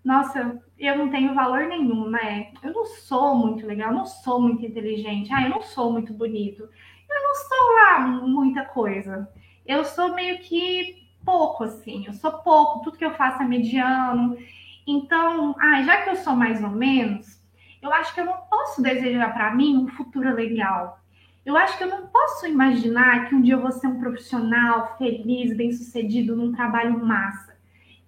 Nossa, 0.04 0.60
eu 0.80 0.98
não 0.98 1.12
tenho 1.12 1.36
valor 1.36 1.68
nenhum, 1.68 2.10
né? 2.10 2.52
Eu 2.64 2.74
não 2.74 2.86
sou 2.86 3.36
muito 3.36 3.68
legal, 3.68 3.92
eu 3.92 3.98
não 3.98 4.06
sou 4.08 4.42
muito 4.42 4.66
inteligente, 4.66 5.32
ah, 5.32 5.44
eu 5.44 5.50
não 5.52 5.62
sou 5.62 5.92
muito 5.92 6.12
bonito, 6.12 6.68
eu 7.16 7.24
não 7.24 7.36
sou 7.36 7.74
lá 7.76 8.00
muita 8.28 8.66
coisa. 8.66 9.30
Eu 9.66 9.86
sou 9.86 10.14
meio 10.14 10.40
que 10.40 11.08
pouco, 11.26 11.64
assim, 11.64 12.06
eu 12.06 12.14
sou 12.14 12.32
pouco, 12.40 12.84
tudo 12.84 12.98
que 12.98 13.06
eu 13.06 13.14
faço 13.14 13.42
é 13.42 13.46
mediano. 13.46 14.38
Então, 14.86 15.56
ah, 15.60 15.82
já 15.84 16.02
que 16.02 16.10
eu 16.10 16.16
sou 16.18 16.36
mais 16.36 16.62
ou 16.64 16.70
menos, 16.70 17.42
eu 17.82 17.94
acho 17.94 18.14
que 18.14 18.22
eu 18.22 18.26
não 18.26 18.38
posso 18.50 18.82
desejar 18.82 19.34
para 19.34 19.54
mim 19.54 19.78
um 19.78 19.88
futuro 19.88 20.34
legal. 20.34 21.00
Eu 21.46 21.58
acho 21.58 21.78
que 21.78 21.84
eu 21.84 21.90
não 21.90 22.08
posso 22.08 22.48
imaginar 22.48 23.28
que 23.28 23.36
um 23.36 23.42
dia 23.42 23.56
eu 23.56 23.62
vou 23.62 23.72
ser 23.72 23.88
um 23.88 24.00
profissional 24.00 24.96
feliz, 24.98 25.56
bem-sucedido 25.56 26.36
num 26.36 26.54
trabalho 26.54 27.06
massa. 27.06 27.54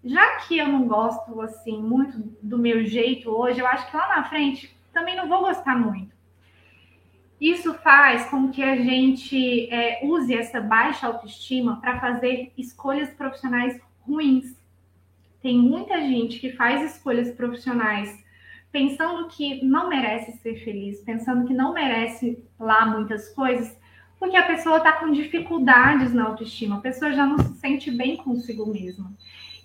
Já 0.03 0.37
que 0.37 0.57
eu 0.57 0.67
não 0.67 0.87
gosto 0.87 1.41
assim 1.41 1.81
muito 1.81 2.17
do 2.41 2.57
meu 2.57 2.85
jeito 2.85 3.29
hoje, 3.29 3.59
eu 3.59 3.67
acho 3.67 3.89
que 3.89 3.97
lá 3.97 4.07
na 4.15 4.23
frente 4.23 4.73
também 4.93 5.15
não 5.17 5.27
vou 5.27 5.41
gostar 5.41 5.77
muito. 5.77 6.14
Isso 7.45 7.75
faz 7.75 8.27
com 8.27 8.49
que 8.49 8.63
a 8.63 8.75
gente 8.75 9.69
é, 9.69 9.99
use 10.03 10.33
essa 10.33 10.59
baixa 10.59 11.05
autoestima 11.05 11.79
para 11.79 11.99
fazer 11.99 12.51
escolhas 12.57 13.11
profissionais 13.11 13.79
ruins. 14.01 14.57
Tem 15.43 15.55
muita 15.55 16.01
gente 16.01 16.39
que 16.39 16.53
faz 16.53 16.81
escolhas 16.95 17.29
profissionais 17.29 18.19
pensando 18.71 19.27
que 19.27 19.63
não 19.63 19.87
merece 19.87 20.31
ser 20.39 20.55
feliz, 20.63 21.01
pensando 21.01 21.45
que 21.45 21.53
não 21.53 21.71
merece 21.71 22.43
lá 22.59 22.83
muitas 22.87 23.29
coisas, 23.29 23.77
porque 24.17 24.35
a 24.35 24.47
pessoa 24.47 24.77
está 24.77 24.93
com 24.93 25.11
dificuldades 25.11 26.15
na 26.15 26.23
autoestima, 26.23 26.77
a 26.77 26.81
pessoa 26.81 27.13
já 27.13 27.27
não 27.27 27.37
se 27.37 27.59
sente 27.59 27.91
bem 27.91 28.17
consigo 28.17 28.65
mesma. 28.65 29.13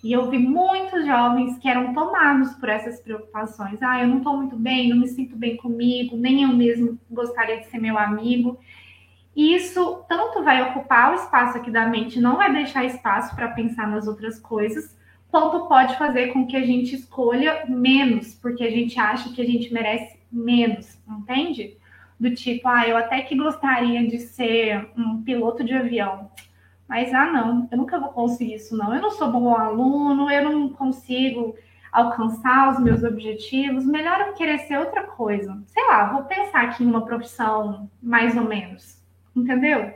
E 0.03 0.11
eu 0.11 0.29
vi 0.29 0.39
muitos 0.39 1.05
jovens 1.05 1.59
que 1.59 1.69
eram 1.69 1.93
tomados 1.93 2.53
por 2.53 2.69
essas 2.69 2.99
preocupações. 2.99 3.81
Ah, 3.81 4.01
eu 4.01 4.07
não 4.07 4.17
estou 4.17 4.35
muito 4.35 4.55
bem, 4.55 4.89
não 4.89 4.97
me 4.97 5.07
sinto 5.07 5.35
bem 5.35 5.57
comigo, 5.57 6.17
nem 6.17 6.43
eu 6.43 6.49
mesmo 6.49 6.99
gostaria 7.09 7.59
de 7.59 7.67
ser 7.67 7.79
meu 7.79 7.97
amigo. 7.97 8.59
E 9.35 9.55
isso 9.55 10.03
tanto 10.09 10.43
vai 10.43 10.61
ocupar 10.69 11.11
o 11.11 11.15
espaço 11.15 11.57
aqui 11.57 11.69
da 11.71 11.87
mente, 11.87 12.19
não 12.19 12.35
vai 12.35 12.51
deixar 12.51 12.83
espaço 12.83 13.35
para 13.35 13.49
pensar 13.49 13.87
nas 13.87 14.07
outras 14.07 14.39
coisas, 14.39 14.97
quanto 15.29 15.67
pode 15.67 15.97
fazer 15.97 16.33
com 16.33 16.45
que 16.45 16.57
a 16.57 16.65
gente 16.65 16.95
escolha 16.95 17.63
menos, 17.67 18.33
porque 18.35 18.63
a 18.63 18.69
gente 18.69 18.99
acha 18.99 19.31
que 19.31 19.41
a 19.41 19.45
gente 19.45 19.73
merece 19.73 20.19
menos, 20.29 20.99
entende? 21.07 21.77
Do 22.19 22.33
tipo, 22.35 22.67
ah, 22.67 22.87
eu 22.87 22.97
até 22.97 23.21
que 23.21 23.35
gostaria 23.35 24.05
de 24.05 24.19
ser 24.19 24.89
um 24.97 25.23
piloto 25.23 25.63
de 25.63 25.73
avião, 25.73 26.29
mas 26.91 27.13
ah, 27.13 27.25
não, 27.25 27.69
eu 27.71 27.77
nunca 27.77 27.97
vou 27.97 28.09
conseguir 28.09 28.55
isso, 28.55 28.75
não. 28.75 28.93
Eu 28.93 29.01
não 29.01 29.11
sou 29.11 29.31
bom 29.31 29.55
aluno, 29.55 30.29
eu 30.29 30.43
não 30.43 30.67
consigo 30.67 31.55
alcançar 31.89 32.73
os 32.73 32.83
meus 32.83 33.01
objetivos. 33.01 33.85
Melhor 33.85 34.19
eu 34.19 34.33
querer 34.33 34.59
ser 34.59 34.77
outra 34.77 35.03
coisa. 35.03 35.57
Sei 35.67 35.87
lá, 35.87 36.11
vou 36.11 36.23
pensar 36.23 36.65
aqui 36.65 36.83
em 36.83 36.87
uma 36.87 37.05
profissão 37.05 37.89
mais 38.03 38.35
ou 38.35 38.43
menos, 38.43 39.01
entendeu? 39.33 39.93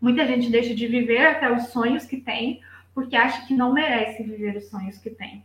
Muita 0.00 0.26
gente 0.26 0.50
deixa 0.50 0.74
de 0.74 0.86
viver 0.86 1.26
até 1.26 1.52
os 1.52 1.64
sonhos 1.64 2.06
que 2.06 2.16
tem 2.16 2.62
porque 2.94 3.16
acha 3.16 3.46
que 3.46 3.52
não 3.52 3.74
merece 3.74 4.22
viver 4.22 4.56
os 4.56 4.70
sonhos 4.70 4.96
que 4.96 5.10
tem. 5.10 5.44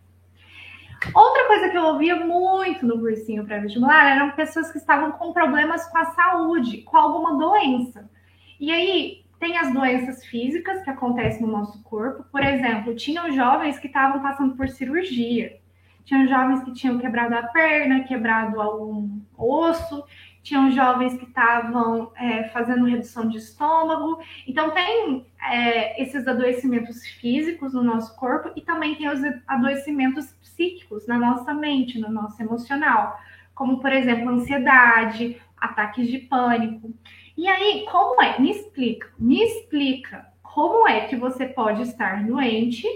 Outra 1.14 1.46
coisa 1.48 1.68
que 1.72 1.78
eu 1.78 1.88
ouvia 1.88 2.16
muito 2.16 2.88
no 2.88 3.02
cursinho 3.02 3.44
pré-vestibular 3.44 4.16
eram 4.16 4.32
pessoas 4.32 4.72
que 4.72 4.78
estavam 4.78 5.12
com 5.12 5.34
problemas 5.34 5.86
com 5.90 5.98
a 5.98 6.06
saúde, 6.06 6.84
com 6.84 6.96
alguma 6.96 7.38
doença. 7.38 8.10
E 8.58 8.72
aí 8.72 9.25
tem 9.46 9.60
as 9.60 9.72
doenças 9.72 10.25
físicas 10.25 10.82
que 10.82 10.90
acontecem 10.90 11.44
no 11.44 11.52
nosso 11.52 11.84
corpo. 11.84 12.25
Por 12.32 12.44
exemplo, 12.44 12.96
tinham 12.96 13.32
jovens 13.32 13.78
que 13.78 13.86
estavam 13.86 14.20
passando 14.20 14.56
por 14.56 14.68
cirurgia. 14.68 15.60
Tinham 16.04 16.28
jovens 16.28 16.64
que 16.64 16.74
tinham 16.74 16.98
quebrado 16.98 17.36
a 17.36 17.44
perna, 17.44 18.04
quebrado 18.06 18.60
algum 18.60 19.22
osso, 19.38 20.04
tinham 20.42 20.72
jovens 20.72 21.16
que 21.16 21.25
estavam 21.25 22.12
é, 22.16 22.46
fazendo 22.46 22.86
redução 22.86 23.30
de 23.30 23.38
estômago. 23.38 24.20
Então, 24.48 24.72
tem 24.72 25.28
é, 25.52 26.02
esses 26.02 26.28
adoecimentos 26.28 27.06
físicos 27.06 27.72
no 27.72 27.84
nosso 27.84 28.16
corpo 28.16 28.52
e 28.56 28.62
também 28.62 28.96
tem 28.96 29.08
os 29.10 29.22
adoecimentos 29.48 30.32
psíquicos 30.42 31.06
na 31.06 31.20
nossa 31.20 31.54
mente, 31.54 32.00
no 32.00 32.10
nosso 32.10 32.42
emocional. 32.42 33.20
como 33.54 33.80
por 33.80 33.92
exemplo 33.94 34.30
ansiedade, 34.30 35.40
ataques 35.56 36.08
de 36.08 36.18
pânico. 36.20 36.94
E 37.38 37.48
aí, 37.48 37.86
como 37.92 38.22
é? 38.22 38.39
Me 38.39 38.51
explica, 38.51 39.10
me 39.20 39.42
explica 39.44 40.25
como 40.42 40.88
é 40.88 41.01
que 41.01 41.15
você 41.15 41.46
pode 41.46 41.82
estar 41.82 42.24
doente, 42.24 42.88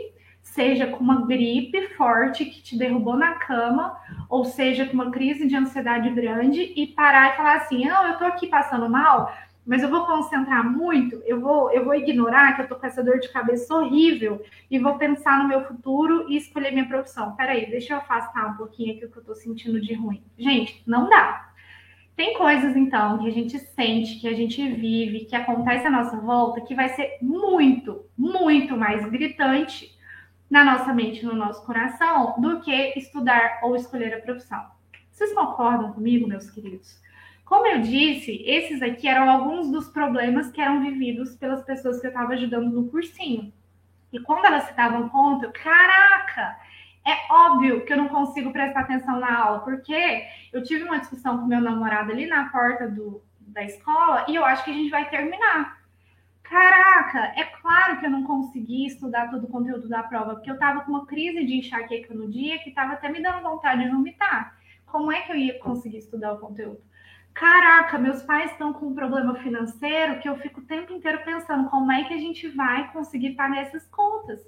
seja 0.41 0.87
com 0.87 1.03
uma 1.03 1.25
gripe 1.25 1.87
forte 1.95 2.45
que 2.45 2.61
te 2.61 2.77
derrubou 2.77 3.17
na 3.17 3.33
cama, 3.33 3.97
ou 4.29 4.45
seja 4.45 4.85
com 4.85 4.93
uma 4.93 5.11
crise 5.11 5.45
de 5.45 5.55
ansiedade 5.55 6.09
grande 6.11 6.73
e 6.75 6.87
parar 6.87 7.33
e 7.33 7.37
falar 7.37 7.57
assim: 7.57 7.85
"Não, 7.85 8.07
eu 8.07 8.17
tô 8.17 8.25
aqui 8.25 8.47
passando 8.47 8.89
mal, 8.89 9.33
mas 9.65 9.83
eu 9.83 9.89
vou 9.89 10.05
concentrar 10.05 10.63
muito, 10.63 11.21
eu 11.25 11.39
vou, 11.41 11.71
eu 11.71 11.83
vou 11.83 11.93
ignorar 11.93 12.55
que 12.55 12.61
eu 12.61 12.67
tô 12.67 12.75
com 12.75 12.87
essa 12.87 13.03
dor 13.03 13.19
de 13.19 13.29
cabeça 13.29 13.75
horrível 13.75 14.41
e 14.71 14.79
vou 14.79 14.97
pensar 14.97 15.37
no 15.37 15.49
meu 15.49 15.65
futuro 15.65 16.25
e 16.29 16.37
escolher 16.37 16.71
minha 16.71 16.87
profissão. 16.87 17.35
Peraí, 17.35 17.69
deixa 17.69 17.93
eu 17.93 17.97
afastar 17.97 18.47
um 18.47 18.57
pouquinho 18.57 18.95
aqui 18.95 19.05
o 19.05 19.11
que 19.11 19.17
eu 19.17 19.23
tô 19.23 19.35
sentindo 19.35 19.79
de 19.81 19.93
ruim. 19.93 20.23
Gente, 20.37 20.81
não 20.87 21.09
dá. 21.09 21.48
Tem 22.19 22.33
coisas, 22.33 22.75
então, 22.75 23.17
que 23.19 23.29
a 23.29 23.31
gente 23.31 23.57
sente, 23.57 24.19
que 24.19 24.27
a 24.27 24.33
gente 24.33 24.61
vive, 24.73 25.23
que 25.23 25.33
acontece 25.37 25.87
à 25.87 25.89
nossa 25.89 26.17
volta, 26.19 26.59
que 26.59 26.75
vai 26.75 26.89
ser 26.89 27.17
muito, 27.21 28.03
muito 28.17 28.75
mais 28.75 29.09
gritante 29.09 29.97
na 30.49 30.65
nossa 30.65 30.93
mente, 30.93 31.25
no 31.25 31.33
nosso 31.33 31.65
coração, 31.65 32.35
do 32.37 32.59
que 32.59 32.99
estudar 32.99 33.61
ou 33.63 33.73
escolher 33.73 34.13
a 34.15 34.19
profissão. 34.19 34.61
Vocês 35.09 35.33
concordam 35.33 35.93
comigo, 35.93 36.27
meus 36.27 36.51
queridos? 36.51 37.01
Como 37.45 37.65
eu 37.65 37.79
disse, 37.79 38.43
esses 38.45 38.81
aqui 38.81 39.07
eram 39.07 39.29
alguns 39.29 39.71
dos 39.71 39.87
problemas 39.87 40.51
que 40.51 40.59
eram 40.59 40.81
vividos 40.81 41.37
pelas 41.37 41.63
pessoas 41.63 42.01
que 42.01 42.07
eu 42.07 42.11
estava 42.11 42.33
ajudando 42.33 42.69
no 42.69 42.89
cursinho. 42.89 43.53
E 44.11 44.19
quando 44.19 44.43
elas 44.43 44.65
se 44.65 44.73
davam 44.73 45.07
conta, 45.07 45.49
caraca, 45.53 46.57
é 47.09 47.25
óbvio 47.29 47.85
que 47.85 47.93
eu 47.93 47.97
não 47.97 48.07
consigo 48.07 48.51
prestar 48.51 48.81
atenção 48.81 49.19
na 49.19 49.43
aula, 49.43 49.59
porque 49.59 50.23
eu 50.53 50.63
tive 50.63 50.83
uma 50.83 50.99
discussão 50.99 51.37
com 51.37 51.45
meu 51.45 51.61
namorado 51.61 52.11
ali 52.11 52.25
na 52.25 52.49
porta 52.49 52.87
do, 52.87 53.23
da 53.39 53.63
escola 53.63 54.25
e 54.27 54.35
eu 54.35 54.45
acho 54.45 54.63
que 54.63 54.71
a 54.71 54.73
gente 54.73 54.89
vai 54.89 55.09
terminar. 55.09 55.79
Caraca, 56.43 57.33
é 57.35 57.43
claro 57.43 57.99
que 57.99 58.05
eu 58.05 58.09
não 58.09 58.23
consegui 58.23 58.87
estudar 58.87 59.29
todo 59.29 59.43
o 59.43 59.49
conteúdo 59.49 59.87
da 59.87 60.01
prova, 60.01 60.33
porque 60.33 60.49
eu 60.49 60.55
estava 60.55 60.81
com 60.81 60.91
uma 60.91 61.05
crise 61.05 61.45
de 61.45 61.57
enxaqueca 61.57 62.13
no 62.13 62.27
dia 62.27 62.57
que 62.59 62.69
estava 62.69 62.93
até 62.93 63.07
me 63.07 63.21
dando 63.21 63.43
vontade 63.43 63.83
de 63.83 63.89
vomitar. 63.89 64.57
Como 64.85 65.11
é 65.11 65.21
que 65.21 65.31
eu 65.31 65.35
ia 65.35 65.59
conseguir 65.59 65.97
estudar 65.97 66.33
o 66.33 66.39
conteúdo? 66.39 66.81
Caraca, 67.35 67.99
meus 67.99 68.23
pais 68.23 68.51
estão 68.51 68.73
com 68.73 68.87
um 68.87 68.95
problema 68.95 69.35
financeiro 69.35 70.19
que 70.19 70.27
eu 70.27 70.35
fico 70.37 70.59
o 70.59 70.65
tempo 70.65 70.91
inteiro 70.91 71.21
pensando 71.23 71.69
como 71.69 71.91
é 71.91 72.03
que 72.03 72.13
a 72.13 72.17
gente 72.17 72.47
vai 72.49 72.91
conseguir 72.91 73.35
pagar 73.35 73.61
essas 73.61 73.85
contas. 73.87 74.39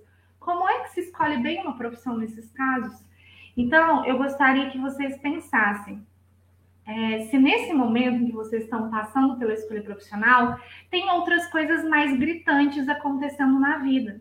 Como 0.41 0.67
é 0.67 0.79
que 0.79 0.89
se 0.89 1.01
escolhe 1.01 1.38
bem 1.38 1.62
uma 1.62 1.77
profissão 1.77 2.17
nesses 2.17 2.51
casos? 2.51 3.05
Então, 3.55 4.03
eu 4.05 4.17
gostaria 4.17 4.71
que 4.71 4.77
vocês 4.79 5.15
pensassem 5.19 6.03
é, 6.86 7.25
se 7.25 7.38
nesse 7.38 7.71
momento 7.74 8.24
em 8.24 8.25
que 8.25 8.31
vocês 8.31 8.63
estão 8.63 8.89
passando 8.89 9.38
pela 9.38 9.53
escolha 9.53 9.83
profissional, 9.83 10.60
tem 10.89 11.07
outras 11.12 11.45
coisas 11.51 11.88
mais 11.88 12.17
gritantes 12.17 12.89
acontecendo 12.89 13.60
na 13.60 13.77
vida. 13.77 14.19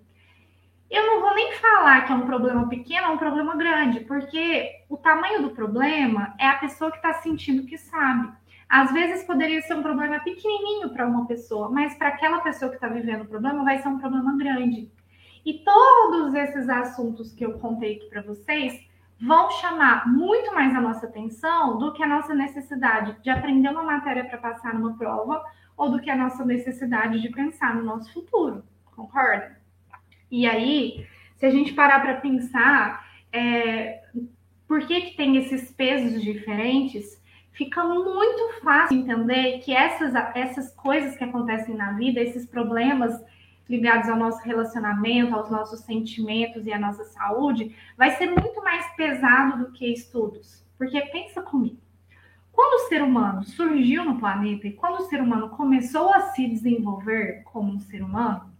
Eu 0.90 1.06
não 1.06 1.20
vou 1.20 1.34
nem 1.34 1.54
falar 1.54 2.04
que 2.04 2.12
é 2.12 2.14
um 2.14 2.26
problema 2.26 2.68
pequeno 2.68 3.08
ou 3.08 3.14
um 3.14 3.18
problema 3.18 3.56
grande, 3.56 4.00
porque 4.00 4.68
o 4.90 4.98
tamanho 4.98 5.42
do 5.42 5.50
problema 5.50 6.34
é 6.38 6.46
a 6.46 6.58
pessoa 6.58 6.90
que 6.90 6.98
está 6.98 7.14
sentindo 7.14 7.66
que 7.66 7.78
sabe. 7.78 8.30
Às 8.68 8.92
vezes 8.92 9.24
poderia 9.24 9.62
ser 9.62 9.74
um 9.74 9.82
problema 9.82 10.20
pequenininho 10.20 10.90
para 10.90 11.06
uma 11.06 11.26
pessoa, 11.26 11.70
mas 11.70 11.94
para 11.94 12.08
aquela 12.08 12.40
pessoa 12.40 12.68
que 12.68 12.76
está 12.76 12.88
vivendo 12.88 13.22
o 13.22 13.28
problema 13.28 13.64
vai 13.64 13.78
ser 13.78 13.88
um 13.88 13.98
problema 13.98 14.36
grande. 14.36 14.90
E 15.44 15.54
todos 15.64 16.34
esses 16.34 16.68
assuntos 16.68 17.32
que 17.32 17.44
eu 17.44 17.58
contei 17.58 17.96
aqui 17.96 18.06
para 18.08 18.22
vocês 18.22 18.88
vão 19.20 19.50
chamar 19.52 20.08
muito 20.08 20.54
mais 20.54 20.74
a 20.74 20.80
nossa 20.80 21.06
atenção 21.06 21.78
do 21.78 21.92
que 21.92 22.02
a 22.02 22.06
nossa 22.06 22.34
necessidade 22.34 23.16
de 23.22 23.30
aprender 23.30 23.68
uma 23.68 23.82
matéria 23.82 24.24
para 24.24 24.38
passar 24.38 24.74
numa 24.74 24.96
prova 24.96 25.44
ou 25.76 25.90
do 25.90 26.00
que 26.00 26.10
a 26.10 26.16
nossa 26.16 26.44
necessidade 26.44 27.20
de 27.20 27.28
pensar 27.30 27.74
no 27.74 27.82
nosso 27.82 28.12
futuro. 28.12 28.62
Concorda? 28.96 29.58
E 30.30 30.46
aí, 30.46 31.06
se 31.36 31.46
a 31.46 31.50
gente 31.50 31.72
parar 31.72 32.00
para 32.00 32.20
pensar, 32.20 33.06
é, 33.32 34.02
por 34.66 34.86
que, 34.86 35.00
que 35.00 35.16
tem 35.16 35.36
esses 35.36 35.70
pesos 35.72 36.22
diferentes? 36.22 37.20
fica 37.60 37.84
muito 37.84 38.62
fácil 38.62 38.96
entender 38.96 39.58
que 39.58 39.74
essas, 39.74 40.14
essas 40.34 40.74
coisas 40.74 41.14
que 41.16 41.24
acontecem 41.24 41.74
na 41.74 41.92
vida, 41.92 42.18
esses 42.18 42.46
problemas 42.46 43.22
ligados 43.70 44.08
ao 44.08 44.16
nosso 44.16 44.42
relacionamento, 44.42 45.34
aos 45.34 45.50
nossos 45.50 45.80
sentimentos 45.80 46.66
e 46.66 46.72
à 46.72 46.78
nossa 46.78 47.04
saúde, 47.04 47.74
vai 47.96 48.10
ser 48.16 48.30
muito 48.30 48.62
mais 48.62 48.86
pesado 48.96 49.64
do 49.64 49.72
que 49.72 49.86
estudos. 49.86 50.66
Porque 50.76 51.00
pensa 51.02 51.40
comigo, 51.40 51.78
quando 52.52 52.82
o 52.82 52.88
ser 52.88 53.02
humano 53.02 53.44
surgiu 53.44 54.04
no 54.04 54.18
planeta 54.18 54.66
e 54.66 54.72
quando 54.72 55.00
o 55.00 55.04
ser 55.04 55.22
humano 55.22 55.48
começou 55.50 56.12
a 56.12 56.20
se 56.32 56.46
desenvolver 56.46 57.42
como 57.44 57.72
um 57.72 57.78
ser 57.78 58.02
humano, 58.02 58.50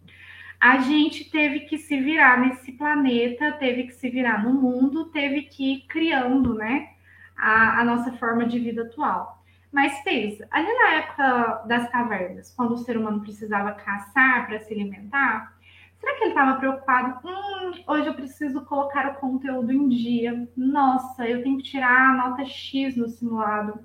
a 0.61 0.79
gente 0.79 1.29
teve 1.31 1.61
que 1.61 1.77
se 1.77 2.01
virar 2.01 2.41
nesse 2.41 2.73
planeta, 2.73 3.53
teve 3.53 3.85
que 3.85 3.93
se 3.93 4.09
virar 4.09 4.45
no 4.45 4.55
mundo, 4.55 5.07
teve 5.07 5.43
que 5.43 5.75
ir 5.75 5.87
criando, 5.89 6.55
né? 6.55 6.91
a, 7.41 7.81
a 7.81 7.85
nossa 7.85 8.13
forma 8.13 8.45
de 8.45 8.59
vida 8.59 8.83
atual. 8.83 9.40
Mas 9.73 10.03
pensa, 10.03 10.49
ali 10.51 10.67
na 10.67 10.95
época 10.95 11.63
das 11.67 11.89
cavernas, 11.91 12.53
quando 12.57 12.73
o 12.73 12.79
ser 12.79 12.97
humano 12.97 13.21
precisava 13.21 13.73
caçar 13.73 14.47
para 14.47 14.59
se 14.59 14.73
alimentar, 14.73 15.57
será 15.99 16.17
que 16.17 16.25
ele 16.25 16.31
estava 16.31 16.59
preocupado? 16.59 17.27
Hum, 17.27 17.73
hoje 17.87 18.07
eu 18.07 18.15
preciso 18.15 18.65
colocar 18.65 19.09
o 19.11 19.15
conteúdo 19.15 19.73
em 19.73 19.89
dia. 19.89 20.49
Nossa, 20.57 21.29
eu 21.29 21.43
tenho 21.43 21.59
que 21.59 21.65
tirar 21.65 22.11
a 22.11 22.17
nota 22.17 22.45
X 22.45 22.97
no 22.97 23.09
simulado. 23.09 23.79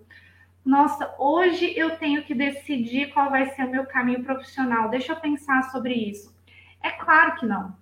Nossa, 0.65 1.13
hoje 1.19 1.78
eu 1.78 1.95
tenho 1.98 2.24
que 2.24 2.34
decidir 2.34 3.13
qual 3.13 3.30
vai 3.30 3.45
ser 3.52 3.65
o 3.65 3.71
meu 3.71 3.86
caminho 3.86 4.24
profissional. 4.24 4.89
Deixa 4.89 5.13
eu 5.13 5.17
pensar 5.17 5.62
sobre 5.65 5.93
isso. 5.93 6.36
É 6.82 6.89
claro 6.89 7.36
que 7.36 7.45
não. 7.45 7.76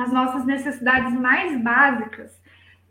As 0.00 0.12
nossas 0.12 0.46
necessidades 0.46 1.12
mais 1.12 1.60
básicas 1.60 2.40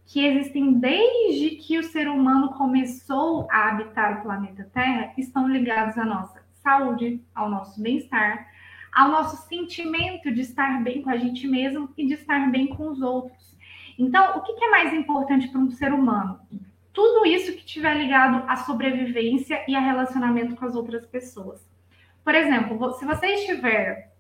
que 0.10 0.26
existem 0.26 0.74
desde 0.74 1.52
que 1.52 1.78
o 1.78 1.84
ser 1.84 2.08
humano 2.08 2.50
começou 2.54 3.48
a 3.52 3.70
habitar 3.70 4.18
o 4.18 4.22
planeta 4.24 4.68
Terra 4.74 5.14
estão 5.16 5.48
ligados 5.48 6.00
à 6.00 6.04
nossa 6.04 6.44
saúde, 6.64 7.22
ao 7.36 7.48
nosso 7.48 7.80
bem-estar, 7.80 8.48
ao 8.92 9.10
nosso 9.10 9.48
sentimento 9.48 10.34
de 10.34 10.42
estar 10.42 10.84
bem 10.84 11.04
com 11.04 11.12
a 11.12 11.18
gente 11.18 11.48
mesmo 11.48 11.94
e 11.96 12.08
de 12.08 12.16
estar 12.16 12.50
bem 12.50 12.66
com 12.66 12.90
os 12.90 13.04
outros. 13.04 13.56
Então, 14.00 14.36
o 14.36 14.42
que 14.42 14.64
é 14.64 14.72
mais 14.72 14.92
importante 14.96 15.48
para 15.48 15.62
um 15.62 15.70
ser 15.70 15.94
humano? 15.94 16.40
Tudo 16.92 17.28
isso 17.28 17.54
que 17.54 17.60
estiver 17.60 17.96
ligado 17.96 18.44
à 18.50 18.56
sobrevivência 18.56 19.64
e 19.68 19.76
a 19.76 19.80
relacionamento 19.80 20.56
com 20.56 20.66
as 20.66 20.74
outras 20.74 21.06
pessoas. 21.06 21.64
Por 22.24 22.34
exemplo, 22.34 22.94
se 22.94 23.06
você 23.06 23.28
estiver 23.28 24.12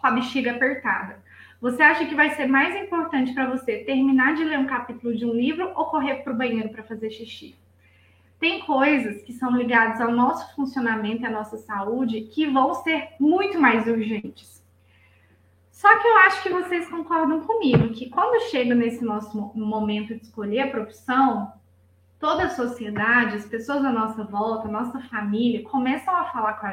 com 0.00 0.06
a 0.06 0.12
bexiga 0.12 0.52
apertada, 0.52 1.24
você 1.64 1.82
acha 1.82 2.04
que 2.04 2.14
vai 2.14 2.28
ser 2.34 2.46
mais 2.46 2.76
importante 2.76 3.32
para 3.32 3.48
você 3.48 3.78
terminar 3.78 4.34
de 4.34 4.44
ler 4.44 4.58
um 4.58 4.66
capítulo 4.66 5.16
de 5.16 5.24
um 5.24 5.32
livro 5.32 5.72
ou 5.74 5.86
correr 5.86 6.16
para 6.16 6.30
o 6.30 6.36
banheiro 6.36 6.68
para 6.68 6.82
fazer 6.82 7.08
xixi? 7.08 7.56
Tem 8.38 8.60
coisas 8.60 9.22
que 9.22 9.32
são 9.32 9.56
ligadas 9.56 9.98
ao 9.98 10.12
nosso 10.12 10.54
funcionamento 10.54 11.24
à 11.24 11.30
nossa 11.30 11.56
saúde 11.56 12.20
que 12.20 12.44
vão 12.44 12.74
ser 12.74 13.14
muito 13.18 13.58
mais 13.58 13.86
urgentes. 13.86 14.62
Só 15.70 15.88
que 15.98 16.06
eu 16.06 16.18
acho 16.18 16.42
que 16.42 16.50
vocês 16.50 16.86
concordam 16.86 17.40
comigo 17.40 17.94
que 17.94 18.10
quando 18.10 18.50
chega 18.50 18.74
nesse 18.74 19.02
nosso 19.02 19.34
momento 19.54 20.14
de 20.14 20.22
escolher 20.22 20.60
a 20.60 20.70
profissão, 20.70 21.50
toda 22.20 22.44
a 22.44 22.50
sociedade, 22.50 23.36
as 23.36 23.46
pessoas 23.46 23.82
à 23.82 23.90
nossa 23.90 24.22
volta, 24.22 24.68
a 24.68 24.70
nossa 24.70 25.00
família, 25.08 25.62
começam 25.62 26.14
a 26.14 26.26
falar 26.26 26.60
com 26.60 26.66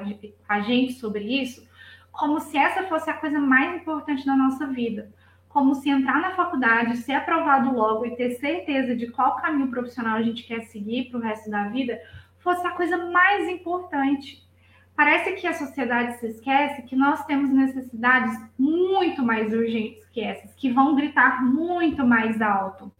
a 0.49 0.59
gente 0.59 0.91
sobre 0.91 1.23
isso 1.23 1.70
como 2.11 2.39
se 2.39 2.57
essa 2.57 2.83
fosse 2.83 3.09
a 3.09 3.13
coisa 3.13 3.39
mais 3.39 3.81
importante 3.81 4.25
da 4.25 4.35
nossa 4.35 4.67
vida. 4.67 5.11
Como 5.47 5.75
se 5.75 5.89
entrar 5.89 6.21
na 6.21 6.31
faculdade, 6.31 6.97
ser 6.97 7.13
aprovado 7.13 7.73
logo 7.75 8.05
e 8.05 8.15
ter 8.15 8.31
certeza 8.35 8.95
de 8.95 9.07
qual 9.07 9.37
caminho 9.37 9.69
profissional 9.69 10.17
a 10.17 10.21
gente 10.21 10.43
quer 10.43 10.61
seguir 10.63 11.09
para 11.09 11.19
o 11.19 11.21
resto 11.21 11.49
da 11.49 11.67
vida 11.69 11.99
fosse 12.39 12.65
a 12.65 12.71
coisa 12.71 12.97
mais 12.97 13.47
importante. 13.49 14.47
Parece 14.95 15.33
que 15.33 15.47
a 15.47 15.53
sociedade 15.53 16.19
se 16.19 16.27
esquece 16.27 16.83
que 16.83 16.95
nós 16.95 17.25
temos 17.25 17.49
necessidades 17.49 18.37
muito 18.57 19.23
mais 19.23 19.53
urgentes 19.53 20.07
que 20.09 20.21
essas, 20.21 20.53
que 20.53 20.71
vão 20.71 20.95
gritar 20.95 21.43
muito 21.43 22.05
mais 22.05 22.41
alto 22.41 22.91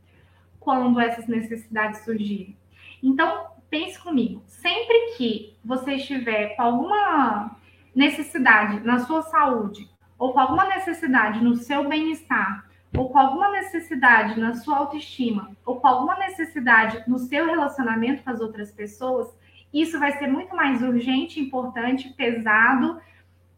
quando 0.60 1.00
essas 1.00 1.28
necessidades 1.28 2.04
surgirem. 2.04 2.58
Então, 3.04 3.48
pense 3.70 4.00
comigo, 4.00 4.44
sempre 4.48 5.16
que 5.18 5.56
você 5.64 5.96
estiver 5.96 6.56
com 6.56 6.62
alguma 6.62 7.56
necessidade 7.96 8.80
na 8.86 9.00
sua 9.00 9.22
saúde, 9.24 9.90
ou 10.18 10.34
com 10.34 10.40
alguma 10.40 10.66
necessidade 10.66 11.44
no 11.44 11.56
seu 11.56 11.88
bem-estar, 11.88 12.66
ou 12.98 13.10
com 13.10 13.18
alguma 13.18 13.50
necessidade 13.52 14.40
na 14.40 14.54
sua 14.54 14.78
autoestima, 14.78 15.56
ou 15.66 15.80
com 15.80 15.88
alguma 15.88 16.18
necessidade 16.18 17.04
no 17.08 17.20
seu 17.20 17.46
relacionamento 17.46 18.24
com 18.24 18.30
as 18.30 18.42
outras 18.42 18.72
pessoas, 18.72 19.34
isso 19.74 19.98
vai 20.00 20.12
ser 20.18 20.28
muito 20.28 20.56
mais 20.56 20.82
urgente, 20.82 21.40
importante, 21.40 22.10
pesado 22.10 23.00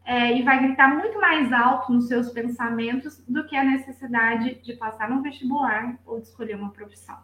é, 0.04 0.36
e 0.36 0.42
vai 0.42 0.62
gritar 0.62 0.88
muito 0.88 1.20
mais 1.20 1.52
alto 1.52 1.92
nos 1.92 2.06
seus 2.06 2.30
pensamentos 2.30 3.22
do 3.26 3.44
que 3.44 3.56
a 3.56 3.64
necessidade 3.64 4.56
de 4.62 4.74
passar 4.74 5.10
no 5.10 5.22
vestibular 5.22 5.98
ou 6.06 6.20
de 6.20 6.26
escolher 6.26 6.56
uma 6.56 6.70
profissão. 6.70 7.18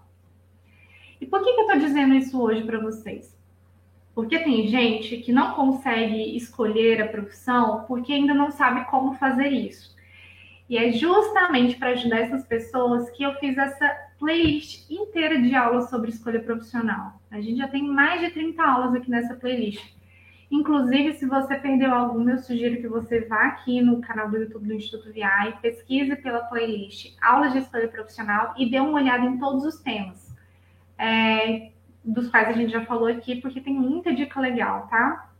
E 1.20 1.26
por 1.26 1.40
que, 1.42 1.52
que 1.52 1.60
eu 1.60 1.66
estou 1.66 1.78
dizendo 1.78 2.14
isso 2.14 2.40
hoje 2.40 2.64
para 2.64 2.80
vocês? 2.80 3.38
Porque 4.20 4.38
tem 4.38 4.68
gente 4.68 5.16
que 5.16 5.32
não 5.32 5.54
consegue 5.54 6.36
escolher 6.36 7.00
a 7.00 7.08
profissão 7.08 7.86
porque 7.88 8.12
ainda 8.12 8.34
não 8.34 8.50
sabe 8.50 8.84
como 8.90 9.14
fazer 9.14 9.48
isso. 9.48 9.96
E 10.68 10.76
é 10.76 10.92
justamente 10.92 11.76
para 11.76 11.92
ajudar 11.92 12.18
essas 12.18 12.44
pessoas 12.44 13.08
que 13.12 13.22
eu 13.22 13.32
fiz 13.36 13.56
essa 13.56 13.88
playlist 14.18 14.90
inteira 14.90 15.40
de 15.40 15.54
aulas 15.54 15.88
sobre 15.88 16.10
escolha 16.10 16.38
profissional. 16.38 17.18
A 17.30 17.40
gente 17.40 17.56
já 17.56 17.66
tem 17.66 17.82
mais 17.82 18.20
de 18.20 18.30
30 18.30 18.62
aulas 18.62 18.94
aqui 18.94 19.10
nessa 19.10 19.36
playlist. 19.36 19.90
Inclusive, 20.50 21.14
se 21.14 21.24
você 21.24 21.56
perdeu 21.56 21.94
alguma, 21.94 22.32
eu 22.32 22.38
sugiro 22.40 22.78
que 22.78 22.88
você 22.88 23.22
vá 23.22 23.46
aqui 23.46 23.80
no 23.80 24.02
canal 24.02 24.28
do 24.28 24.36
YouTube 24.36 24.66
do 24.66 24.74
Instituto 24.74 25.10
VI, 25.10 25.54
pesquise 25.62 26.14
pela 26.16 26.40
playlist 26.40 27.16
Aulas 27.22 27.54
de 27.54 27.60
Escolha 27.60 27.88
Profissional 27.88 28.52
e 28.58 28.70
dê 28.70 28.80
uma 28.80 29.00
olhada 29.00 29.24
em 29.24 29.38
todos 29.38 29.64
os 29.64 29.80
temas. 29.80 30.36
É, 30.98 31.70
dos 32.04 32.28
quais 32.28 32.48
a 32.48 32.52
gente 32.52 32.72
já 32.72 32.84
falou 32.84 33.06
aqui, 33.06 33.40
porque 33.40 33.60
tem 33.60 33.74
muita 33.74 34.14
dica 34.14 34.40
legal, 34.40 34.86
tá? 34.88 35.30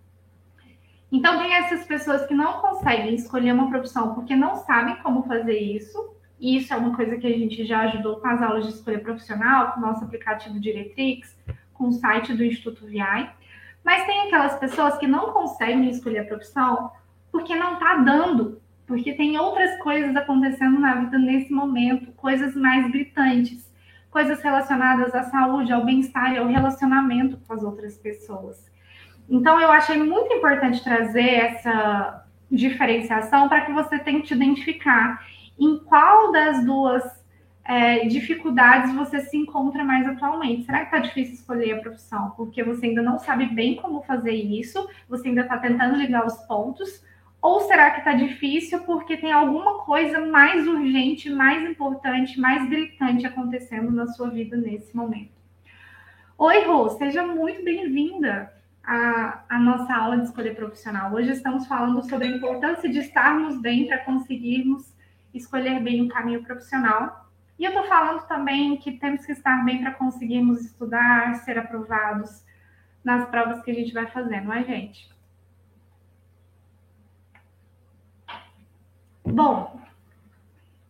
Então, 1.12 1.38
tem 1.38 1.52
essas 1.54 1.84
pessoas 1.86 2.24
que 2.26 2.34
não 2.34 2.60
conseguem 2.60 3.14
escolher 3.14 3.52
uma 3.52 3.68
profissão 3.68 4.14
porque 4.14 4.36
não 4.36 4.56
sabem 4.56 4.96
como 4.96 5.24
fazer 5.24 5.58
isso. 5.58 6.14
E 6.38 6.56
isso 6.56 6.72
é 6.72 6.76
uma 6.76 6.94
coisa 6.94 7.16
que 7.16 7.26
a 7.26 7.36
gente 7.36 7.64
já 7.66 7.80
ajudou 7.80 8.20
com 8.20 8.28
as 8.28 8.40
aulas 8.40 8.66
de 8.66 8.72
escolha 8.72 9.00
profissional, 9.00 9.72
com 9.72 9.80
o 9.80 9.82
nosso 9.82 10.04
aplicativo 10.04 10.60
Diretrix, 10.60 11.36
com 11.74 11.88
o 11.88 11.92
site 11.92 12.32
do 12.32 12.44
Instituto 12.44 12.86
VI. 12.86 13.28
Mas 13.84 14.06
tem 14.06 14.20
aquelas 14.20 14.58
pessoas 14.58 14.96
que 14.98 15.06
não 15.06 15.32
conseguem 15.32 15.90
escolher 15.90 16.20
a 16.20 16.24
profissão 16.24 16.92
porque 17.32 17.54
não 17.54 17.74
está 17.74 17.96
dando, 17.96 18.60
porque 18.86 19.12
tem 19.12 19.38
outras 19.38 19.78
coisas 19.82 20.14
acontecendo 20.16 20.78
na 20.78 20.94
vida 20.96 21.18
nesse 21.18 21.52
momento, 21.52 22.12
coisas 22.12 22.54
mais 22.54 22.90
gritantes 22.90 23.69
coisas 24.10 24.42
relacionadas 24.42 25.14
à 25.14 25.22
saúde, 25.24 25.72
ao 25.72 25.84
bem-estar 25.84 26.32
e 26.32 26.38
ao 26.38 26.46
relacionamento 26.46 27.38
com 27.46 27.52
as 27.54 27.62
outras 27.62 27.96
pessoas. 27.96 28.70
Então, 29.28 29.60
eu 29.60 29.70
achei 29.70 29.96
muito 29.96 30.32
importante 30.32 30.82
trazer 30.82 31.34
essa 31.34 32.26
diferenciação 32.50 33.48
para 33.48 33.62
que 33.62 33.72
você 33.72 33.98
tente 33.98 34.34
identificar 34.34 35.24
em 35.58 35.78
qual 35.78 36.32
das 36.32 36.64
duas 36.64 37.04
é, 37.64 38.06
dificuldades 38.06 38.92
você 38.94 39.20
se 39.20 39.36
encontra 39.36 39.84
mais 39.84 40.06
atualmente. 40.06 40.64
Será 40.64 40.80
que 40.80 40.86
está 40.86 40.98
difícil 40.98 41.34
escolher 41.34 41.74
a 41.74 41.80
profissão 41.80 42.30
porque 42.36 42.64
você 42.64 42.86
ainda 42.86 43.02
não 43.02 43.18
sabe 43.18 43.46
bem 43.46 43.76
como 43.76 44.02
fazer 44.02 44.32
isso, 44.32 44.88
você 45.08 45.28
ainda 45.28 45.42
está 45.42 45.56
tentando 45.58 45.96
ligar 45.96 46.26
os 46.26 46.36
pontos? 46.46 47.04
Ou 47.42 47.60
será 47.60 47.90
que 47.90 48.00
está 48.00 48.12
difícil 48.12 48.80
porque 48.80 49.16
tem 49.16 49.32
alguma 49.32 49.78
coisa 49.78 50.20
mais 50.26 50.66
urgente, 50.68 51.30
mais 51.30 51.68
importante, 51.68 52.38
mais 52.38 52.68
gritante 52.68 53.26
acontecendo 53.26 53.90
na 53.90 54.06
sua 54.08 54.28
vida 54.28 54.56
nesse 54.58 54.94
momento? 54.94 55.32
Oi, 56.36 56.64
Rô, 56.64 56.90
seja 56.90 57.26
muito 57.26 57.64
bem-vinda 57.64 58.52
à, 58.84 59.42
à 59.48 59.58
nossa 59.58 59.94
aula 59.94 60.18
de 60.18 60.24
escolha 60.24 60.54
profissional. 60.54 61.14
Hoje 61.14 61.30
estamos 61.30 61.66
falando 61.66 62.06
sobre 62.08 62.26
a 62.26 62.30
importância 62.30 62.90
de 62.90 62.98
estarmos 62.98 63.58
bem 63.58 63.86
para 63.86 64.04
conseguirmos 64.04 64.94
escolher 65.32 65.80
bem 65.80 66.02
o 66.02 66.08
caminho 66.08 66.42
profissional. 66.42 67.26
E 67.58 67.64
eu 67.64 67.70
estou 67.70 67.86
falando 67.86 68.26
também 68.26 68.76
que 68.76 68.92
temos 68.92 69.24
que 69.24 69.32
estar 69.32 69.64
bem 69.64 69.80
para 69.80 69.92
conseguirmos 69.92 70.60
estudar, 70.60 71.36
ser 71.36 71.58
aprovados 71.58 72.44
nas 73.02 73.28
provas 73.30 73.62
que 73.62 73.70
a 73.70 73.74
gente 73.74 73.94
vai 73.94 74.06
fazer, 74.08 74.42
não 74.42 74.52
é, 74.52 74.62
gente? 74.62 75.08
Bom, 79.32 79.80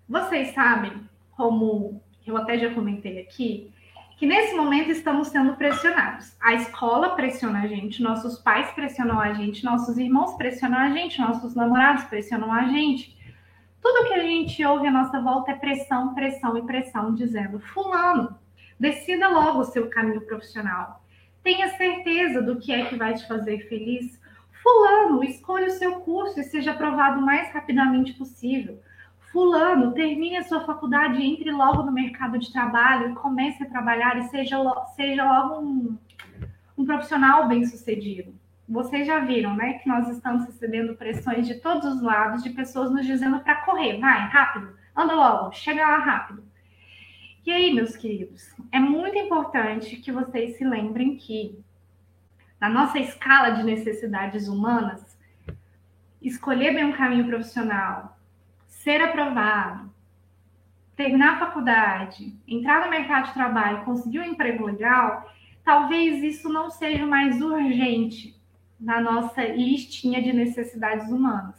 vocês 0.09 0.55
sabem, 0.55 0.92
como 1.37 2.03
eu 2.26 2.37
até 2.37 2.59
já 2.59 2.72
comentei 2.72 3.20
aqui, 3.20 3.70
que 4.16 4.26
nesse 4.26 4.55
momento 4.55 4.90
estamos 4.90 5.29
sendo 5.29 5.57
pressionados. 5.57 6.35
A 6.40 6.55
escola 6.55 7.11
pressiona 7.11 7.62
a 7.62 7.66
gente, 7.66 8.03
nossos 8.03 8.38
pais 8.38 8.70
pressionam 8.72 9.20
a 9.20 9.33
gente, 9.35 9.64
nossos 9.64 9.98
irmãos 9.98 10.35
pressionam 10.35 10.79
a 10.79 10.90
gente, 10.90 11.20
nossos 11.20 11.55
namorados 11.55 12.05
pressionam 12.05 12.53
a 12.53 12.64
gente. 12.64 13.16
Tudo 13.83 14.09
que 14.09 14.14
a 14.14 14.22
gente 14.22 14.64
ouve 14.64 14.87
à 14.87 14.90
nossa 14.90 15.20
volta 15.20 15.53
é 15.53 15.55
pressão, 15.55 16.14
pressão 16.14 16.57
e 16.57 16.62
pressão, 16.62 17.14
dizendo: 17.14 17.61
Fulano, 17.61 18.38
decida 18.79 19.29
logo 19.29 19.61
o 19.61 19.64
seu 19.64 19.88
caminho 19.88 20.20
profissional. 20.22 21.03
Tenha 21.42 21.68
certeza 21.76 22.42
do 22.42 22.59
que 22.59 22.72
é 22.72 22.85
que 22.87 22.96
vai 22.96 23.14
te 23.14 23.26
fazer 23.26 23.68
feliz. 23.68 24.20
Fulano, 24.62 25.25
escolha 25.25 25.66
o 25.66 25.70
seu 25.70 26.01
curso 26.01 26.38
e 26.40 26.44
seja 26.44 26.73
aprovado 26.73 27.20
o 27.20 27.25
mais 27.25 27.53
rapidamente 27.53 28.12
possível. 28.14 28.81
Fulano, 29.33 29.92
termine 29.92 30.37
a 30.37 30.44
sua 30.44 30.64
faculdade, 30.64 31.23
entre 31.23 31.51
logo 31.53 31.83
no 31.83 31.92
mercado 31.92 32.38
de 32.38 32.53
trabalho 32.53 33.11
e 33.11 33.14
comece 33.14 33.62
a 33.62 33.68
trabalhar 33.68 34.18
e 34.18 34.25
seja, 34.25 34.57
seja 34.96 35.25
logo 35.25 35.61
um, 35.61 35.99
um 36.77 36.85
profissional 36.85 37.46
bem-sucedido. 37.46 38.35
Vocês 38.68 39.07
já 39.07 39.20
viram, 39.20 39.55
né, 39.57 39.75
que 39.75 39.88
nós 39.88 40.09
estamos 40.09 40.46
recebendo 40.46 40.96
pressões 40.96 41.46
de 41.46 41.55
todos 41.57 41.85
os 41.94 42.03
lados, 42.03 42.42
de 42.42 42.51
pessoas 42.51 42.90
nos 42.90 43.07
dizendo 43.07 43.40
para 43.40 43.62
correr, 43.62 43.99
vai, 43.99 44.29
rápido, 44.29 44.73
anda 44.96 45.14
logo, 45.14 45.53
chega 45.53 45.87
lá 45.87 45.99
rápido. 45.99 46.44
E 47.46 47.51
aí, 47.51 47.73
meus 47.73 47.96
queridos, 47.96 48.55
é 48.70 48.79
muito 48.79 49.16
importante 49.16 49.96
que 49.96 50.12
vocês 50.12 50.57
se 50.57 50.64
lembrem 50.64 51.16
que 51.16 51.59
na 52.61 52.68
nossa 52.68 52.99
escala 52.99 53.51
de 53.51 53.62
necessidades 53.62 54.46
humanas, 54.46 55.18
escolher 56.20 56.75
bem 56.75 56.85
um 56.85 56.92
caminho 56.92 57.27
profissional, 57.27 58.18
ser 58.66 59.01
aprovado, 59.01 59.90
terminar 60.94 61.35
a 61.35 61.38
faculdade, 61.38 62.38
entrar 62.46 62.85
no 62.85 62.90
mercado 62.90 63.29
de 63.29 63.35
trabalho, 63.35 63.85
conseguir 63.85 64.20
um 64.20 64.25
emprego 64.25 64.66
legal, 64.66 65.33
talvez 65.64 66.23
isso 66.23 66.51
não 66.51 66.70
seja 66.70 67.07
mais 67.07 67.40
urgente 67.40 68.38
na 68.79 69.01
nossa 69.01 69.42
listinha 69.42 70.23
de 70.23 70.33
necessidades 70.33 71.11
humanas. 71.11 71.55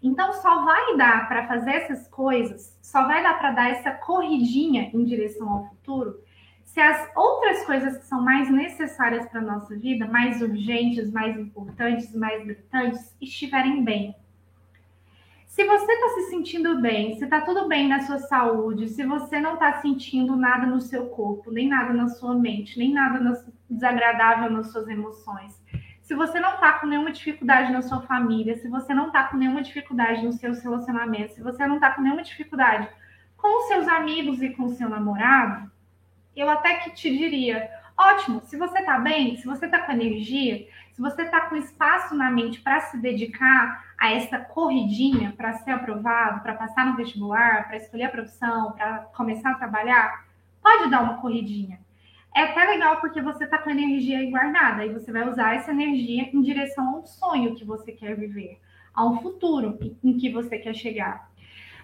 Então, 0.00 0.32
só 0.34 0.64
vai 0.64 0.96
dar 0.96 1.28
para 1.28 1.48
fazer 1.48 1.72
essas 1.72 2.06
coisas, 2.06 2.78
só 2.80 3.04
vai 3.08 3.20
dar 3.20 3.36
para 3.38 3.50
dar 3.50 3.70
essa 3.70 3.90
corridinha 3.90 4.90
em 4.94 5.04
direção 5.04 5.50
ao 5.50 5.68
futuro 5.70 6.20
se 6.68 6.80
as 6.82 7.10
outras 7.16 7.64
coisas 7.64 7.96
que 7.96 8.04
são 8.04 8.20
mais 8.22 8.50
necessárias 8.50 9.26
para 9.26 9.40
a 9.40 9.44
nossa 9.44 9.74
vida, 9.74 10.06
mais 10.06 10.42
urgentes, 10.42 11.10
mais 11.10 11.34
importantes, 11.36 12.14
mais 12.14 12.44
gritantes, 12.44 13.16
estiverem 13.22 13.82
bem. 13.82 14.14
Se 15.46 15.64
você 15.64 15.90
está 15.90 16.08
se 16.10 16.30
sentindo 16.30 16.78
bem, 16.78 17.16
se 17.16 17.24
está 17.24 17.40
tudo 17.40 17.66
bem 17.66 17.88
na 17.88 18.00
sua 18.00 18.18
saúde, 18.18 18.86
se 18.86 19.02
você 19.02 19.40
não 19.40 19.54
está 19.54 19.80
sentindo 19.80 20.36
nada 20.36 20.66
no 20.66 20.78
seu 20.78 21.06
corpo, 21.06 21.50
nem 21.50 21.68
nada 21.68 21.94
na 21.94 22.06
sua 22.06 22.34
mente, 22.34 22.78
nem 22.78 22.92
nada 22.92 23.42
desagradável 23.68 24.50
nas 24.50 24.70
suas 24.70 24.86
emoções, 24.88 25.58
se 26.02 26.14
você 26.14 26.38
não 26.38 26.54
está 26.54 26.74
com 26.74 26.86
nenhuma 26.86 27.10
dificuldade 27.10 27.72
na 27.72 27.80
sua 27.80 28.02
família, 28.02 28.58
se 28.58 28.68
você 28.68 28.92
não 28.92 29.06
está 29.06 29.24
com 29.24 29.38
nenhuma 29.38 29.62
dificuldade 29.62 30.22
nos 30.22 30.36
seus 30.36 30.62
relacionamentos, 30.62 31.34
se 31.34 31.42
você 31.42 31.66
não 31.66 31.76
está 31.76 31.92
com 31.92 32.02
nenhuma 32.02 32.22
dificuldade 32.22 32.86
com 33.38 33.58
os 33.58 33.68
seus 33.68 33.88
amigos 33.88 34.42
e 34.42 34.50
com 34.50 34.68
seu 34.68 34.88
namorado, 34.90 35.70
eu 36.38 36.48
até 36.48 36.74
que 36.78 36.90
te 36.90 37.10
diria: 37.16 37.70
ótimo, 37.96 38.40
se 38.44 38.56
você 38.56 38.78
está 38.78 38.98
bem, 38.98 39.36
se 39.36 39.46
você 39.46 39.66
está 39.66 39.80
com 39.80 39.92
energia, 39.92 40.66
se 40.92 41.00
você 41.00 41.22
está 41.22 41.42
com 41.42 41.56
espaço 41.56 42.14
na 42.14 42.30
mente 42.30 42.60
para 42.60 42.80
se 42.82 42.98
dedicar 42.98 43.84
a 43.98 44.12
essa 44.12 44.38
corridinha, 44.38 45.32
para 45.36 45.54
ser 45.54 45.72
aprovado, 45.72 46.40
para 46.42 46.54
passar 46.54 46.86
no 46.86 46.96
vestibular, 46.96 47.66
para 47.66 47.76
escolher 47.76 48.04
a 48.04 48.10
profissão, 48.10 48.72
para 48.72 48.98
começar 49.16 49.50
a 49.50 49.54
trabalhar, 49.54 50.24
pode 50.62 50.90
dar 50.90 51.02
uma 51.02 51.20
corridinha. 51.20 51.80
É 52.34 52.42
até 52.42 52.64
legal 52.64 53.00
porque 53.00 53.20
você 53.20 53.44
está 53.44 53.58
com 53.58 53.70
energia 53.70 54.18
aí 54.18 54.30
guardada 54.30 54.84
e 54.84 54.92
você 54.92 55.10
vai 55.10 55.28
usar 55.28 55.56
essa 55.56 55.72
energia 55.72 56.30
em 56.32 56.40
direção 56.40 56.96
ao 56.96 57.06
sonho 57.06 57.56
que 57.56 57.64
você 57.64 57.90
quer 57.90 58.14
viver, 58.14 58.60
a 58.94 59.04
um 59.04 59.20
futuro 59.20 59.78
em 60.04 60.16
que 60.16 60.30
você 60.30 60.58
quer 60.58 60.74
chegar. 60.74 61.30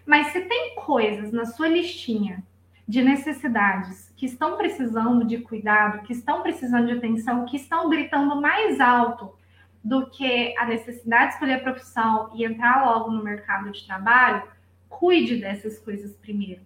Mas 0.07 0.29
se 0.29 0.41
tem 0.43 0.77
coisas 0.77 1.33
na 1.33 1.47
sua 1.47 1.67
listinha 1.67 2.45
de 2.87 3.03
necessidades 3.03 4.13
que 4.17 4.27
estão 4.27 4.57
precisando 4.57 5.25
de 5.25 5.39
cuidado, 5.39 6.03
que 6.03 6.13
estão 6.13 6.43
precisando 6.43 6.87
de 6.87 6.93
atenção, 6.93 7.47
que 7.47 7.57
estão 7.57 7.89
gritando 7.89 8.41
mais 8.41 8.81
alto 8.81 9.35
do 9.83 10.11
que 10.11 10.57
a 10.59 10.67
necessidade 10.67 11.29
de 11.29 11.33
escolher 11.35 11.55
a 11.55 11.61
profissão 11.61 12.31
e 12.35 12.45
entrar 12.45 12.87
logo 12.87 13.11
no 13.11 13.23
mercado 13.23 13.71
de 13.71 13.87
trabalho, 13.87 14.43
cuide 14.89 15.37
dessas 15.37 15.79
coisas 15.79 16.15
primeiro. 16.17 16.63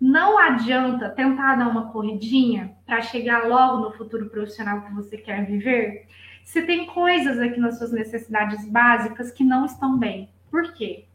Não 0.00 0.36
adianta 0.36 1.08
tentar 1.10 1.56
dar 1.56 1.68
uma 1.68 1.92
corridinha 1.92 2.76
para 2.84 3.02
chegar 3.02 3.46
logo 3.46 3.78
no 3.78 3.92
futuro 3.92 4.28
profissional 4.28 4.82
que 4.82 4.92
você 4.92 5.16
quer 5.16 5.46
viver, 5.46 6.06
se 6.44 6.62
tem 6.62 6.86
coisas 6.86 7.38
aqui 7.38 7.60
nas 7.60 7.78
suas 7.78 7.92
necessidades 7.92 8.66
básicas 8.68 9.30
que 9.30 9.44
não 9.44 9.64
estão 9.64 9.96
bem. 9.96 10.28
Por 10.50 10.72
quê? 10.74 11.06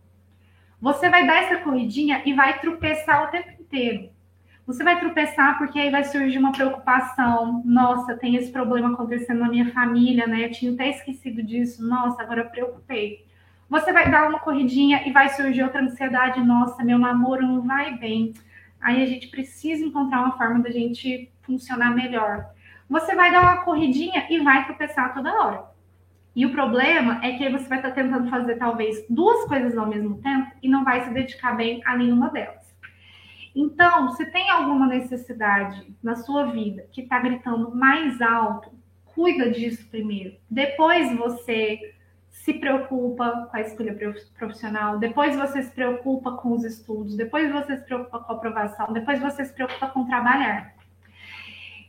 Você 0.79 1.09
vai 1.09 1.27
dar 1.27 1.43
essa 1.43 1.57
corridinha 1.57 2.21
e 2.25 2.33
vai 2.33 2.59
tropeçar 2.59 3.25
o 3.25 3.27
tempo 3.27 3.61
inteiro. 3.61 4.09
Você 4.67 4.83
vai 4.83 4.99
tropeçar 4.99 5.57
porque 5.57 5.79
aí 5.79 5.89
vai 5.89 6.03
surgir 6.03 6.37
uma 6.37 6.51
preocupação. 6.51 7.61
Nossa, 7.63 8.17
tem 8.17 8.35
esse 8.35 8.51
problema 8.51 8.91
acontecendo 8.91 9.39
na 9.39 9.47
minha 9.47 9.71
família, 9.71 10.27
né? 10.27 10.43
Eu 10.43 10.51
tinha 10.51 10.73
até 10.73 10.89
esquecido 10.89 11.41
disso. 11.41 11.87
Nossa, 11.87 12.21
agora 12.21 12.41
eu 12.41 12.49
preocupei. 12.49 13.25
Você 13.69 13.93
vai 13.93 14.11
dar 14.11 14.27
uma 14.27 14.39
corridinha 14.39 15.07
e 15.07 15.11
vai 15.13 15.29
surgir 15.29 15.63
outra 15.63 15.81
ansiedade. 15.81 16.41
Nossa, 16.41 16.83
meu 16.83 16.99
namoro 16.99 17.47
não 17.47 17.61
vai 17.61 17.97
bem. 17.97 18.33
Aí 18.81 19.01
a 19.01 19.05
gente 19.05 19.29
precisa 19.29 19.85
encontrar 19.85 20.19
uma 20.19 20.37
forma 20.37 20.59
da 20.59 20.69
gente 20.69 21.31
funcionar 21.43 21.95
melhor. 21.95 22.47
Você 22.89 23.15
vai 23.15 23.31
dar 23.31 23.43
uma 23.43 23.63
corridinha 23.63 24.27
e 24.29 24.39
vai 24.39 24.65
tropeçar 24.65 25.13
toda 25.13 25.33
hora. 25.33 25.63
E 26.35 26.45
o 26.45 26.51
problema 26.51 27.21
é 27.23 27.37
que 27.37 27.49
você 27.49 27.69
vai 27.69 27.77
estar 27.77 27.91
tentando 27.91 28.29
fazer 28.29 28.57
talvez 28.57 29.05
duas 29.09 29.47
coisas 29.47 29.77
ao 29.77 29.87
mesmo 29.87 30.17
tempo 30.21 30.51
e 30.61 30.67
não 30.67 30.83
vai 30.83 31.05
se 31.05 31.13
dedicar 31.13 31.55
bem 31.55 31.81
a 31.85 31.95
nenhuma 31.95 32.29
delas. 32.29 32.66
Então, 33.59 34.11
se 34.11 34.23
tem 34.27 34.51
alguma 34.51 34.85
necessidade 34.85 35.91
na 36.03 36.15
sua 36.15 36.51
vida 36.51 36.87
que 36.91 37.01
está 37.01 37.19
gritando 37.19 37.75
mais 37.75 38.21
alto, 38.21 38.69
cuida 39.03 39.49
disso 39.49 39.89
primeiro. 39.89 40.37
Depois 40.47 41.17
você 41.17 41.95
se 42.29 42.53
preocupa 42.53 43.47
com 43.49 43.57
a 43.57 43.61
escolha 43.61 43.97
profissional, 44.37 44.99
depois 44.99 45.35
você 45.35 45.63
se 45.63 45.71
preocupa 45.71 46.33
com 46.33 46.51
os 46.51 46.63
estudos, 46.63 47.17
depois 47.17 47.51
você 47.51 47.77
se 47.77 47.83
preocupa 47.83 48.19
com 48.19 48.31
a 48.31 48.35
aprovação, 48.35 48.93
depois 48.93 49.19
você 49.19 49.43
se 49.43 49.53
preocupa 49.55 49.87
com 49.87 50.05
trabalhar. 50.05 50.75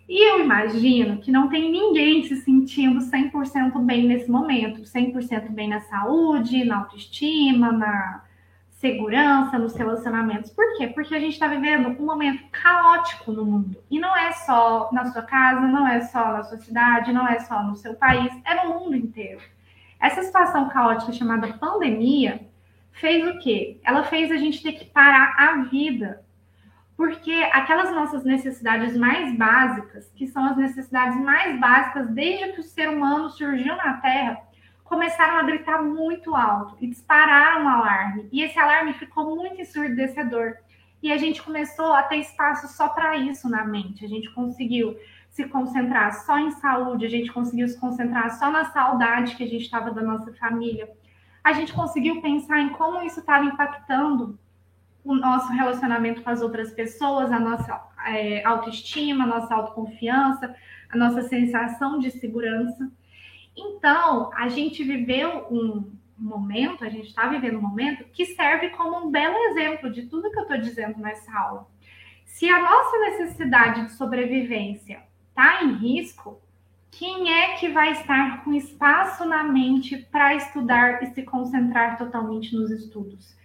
E 0.09 0.27
eu 0.27 0.41
imagino 0.41 1.19
que 1.19 1.31
não 1.31 1.51
tem 1.51 1.71
ninguém 1.71 2.23
se 2.23 2.37
sentindo 2.37 2.99
100% 2.99 3.79
bem 3.85 4.07
nesse 4.07 4.31
momento, 4.31 4.81
100% 4.81 5.51
bem 5.51 5.69
na 5.69 5.81
saúde, 5.81 6.65
na 6.65 6.79
autoestima, 6.79 7.71
na 7.71 8.25
segurança, 8.79 9.59
nos 9.59 9.75
relacionamentos. 9.75 10.51
Por 10.53 10.77
quê? 10.77 10.87
Porque 10.87 11.15
a 11.15 11.19
gente 11.19 11.33
está 11.33 11.49
vivendo 11.49 12.01
um 12.01 12.07
momento 12.07 12.45
caótico 12.53 13.33
no 13.33 13.45
mundo. 13.45 13.83
E 13.91 13.99
não 13.99 14.17
é 14.17 14.31
só 14.33 14.89
na 14.93 15.05
sua 15.07 15.23
casa, 15.23 15.61
não 15.63 15.87
é 15.87 16.01
só 16.03 16.33
na 16.33 16.45
sua 16.45 16.59
cidade, 16.59 17.13
não 17.13 17.27
é 17.27 17.41
só 17.41 17.63
no 17.63 17.75
seu 17.75 17.95
país, 17.95 18.33
é 18.45 18.65
no 18.65 18.79
mundo 18.79 18.95
inteiro. 18.95 19.41
Essa 20.01 20.23
situação 20.23 20.69
caótica 20.69 21.13
chamada 21.13 21.53
pandemia 21.55 22.49
fez 22.93 23.27
o 23.27 23.41
quê? 23.41 23.81
Ela 23.83 24.05
fez 24.05 24.31
a 24.31 24.37
gente 24.37 24.63
ter 24.63 24.73
que 24.73 24.85
parar 24.85 25.35
a 25.37 25.63
vida. 25.65 26.25
Porque 26.97 27.33
aquelas 27.53 27.91
nossas 27.93 28.25
necessidades 28.25 28.97
mais 28.97 29.37
básicas, 29.37 30.09
que 30.15 30.29
são 30.29 30.45
as 30.45 30.57
necessidades 30.57 31.21
mais 31.21 31.59
básicas 31.59 32.09
desde 32.11 32.53
que 32.53 32.61
o 32.61 32.65
ser 32.65 32.89
humano 32.89 33.29
surgiu 33.31 33.77
na 33.77 33.95
Terra, 33.95 34.41
começaram 34.89 35.37
a 35.37 35.43
gritar 35.43 35.83
muito 35.83 36.35
alto 36.35 36.77
e 36.81 36.87
dispararam 36.87 37.65
um 37.65 37.69
alarme. 37.69 38.29
E 38.33 38.43
esse 38.43 38.59
alarme 38.59 38.95
ficou 38.95 39.37
muito 39.37 39.61
ensurdecedor. 39.61 40.55
E 41.03 41.13
a 41.13 41.17
gente 41.17 41.43
começou 41.43 41.93
a 41.93 42.03
ter 42.03 42.17
espaço 42.17 42.67
só 42.69 42.89
para 42.89 43.17
isso 43.17 43.49
na 43.49 43.65
mente. 43.65 44.05
A 44.05 44.09
gente 44.09 44.31
conseguiu 44.31 44.97
se 45.31 45.45
concentrar 45.45 46.13
só 46.25 46.39
em 46.39 46.51
saúde, 46.53 47.07
a 47.07 47.09
gente 47.09 47.31
conseguiu 47.31 47.69
se 47.69 47.79
concentrar 47.79 48.37
só 48.39 48.51
na 48.51 48.65
saudade 48.65 49.37
que 49.37 49.45
a 49.45 49.47
gente 49.47 49.63
estava 49.63 49.91
da 49.91 50.03
nossa 50.03 50.33
família. 50.35 50.91
A 51.45 51.53
gente 51.53 51.73
conseguiu 51.73 52.21
pensar 52.21 52.59
em 52.59 52.71
como 52.71 53.03
isso 53.03 53.21
estava 53.21 53.45
impactando 53.45 54.39
o 55.05 55.15
nosso 55.15 55.53
relacionamento 55.53 56.23
com 56.23 56.31
as 56.31 56.43
outras 56.43 56.73
pessoas, 56.73 57.31
a 57.31 57.39
nossa 57.39 57.81
é, 58.07 58.45
autoestima, 58.45 59.25
a 59.25 59.27
nossa 59.27 59.55
autoconfiança, 59.55 60.55
a 60.91 60.97
nossa 60.97 61.23
sensação 61.23 61.99
de 61.99 62.11
segurança. 62.11 62.91
Então, 63.59 64.31
a 64.35 64.49
gente 64.49 64.85
viveu 64.85 65.47
um 65.51 65.91
momento, 66.17 66.85
a 66.85 66.89
gente 66.89 67.09
está 67.09 67.27
vivendo 67.27 67.59
um 67.59 67.63
momento 67.63 68.05
que 68.13 68.25
serve 68.25 68.71
como 68.71 69.07
um 69.07 69.11
belo 69.11 69.37
exemplo 69.51 69.91
de 69.91 70.07
tudo 70.07 70.31
que 70.31 70.39
eu 70.39 70.43
estou 70.43 70.59
dizendo 70.59 70.99
nessa 70.99 71.37
aula. 71.37 71.67
Se 72.25 72.49
a 72.49 72.61
nossa 72.61 72.99
necessidade 72.99 73.87
de 73.87 73.93
sobrevivência 73.93 75.03
está 75.31 75.65
em 75.65 75.75
risco, 75.75 76.41
quem 76.91 77.33
é 77.33 77.57
que 77.57 77.69
vai 77.69 77.93
estar 77.93 78.45
com 78.45 78.53
espaço 78.55 79.25
na 79.25 79.43
mente 79.43 79.97
para 79.97 80.35
estudar 80.35 81.03
e 81.03 81.07
se 81.07 81.23
concentrar 81.23 81.99
totalmente 81.99 82.55
nos 82.55 82.71
estudos? 82.71 83.37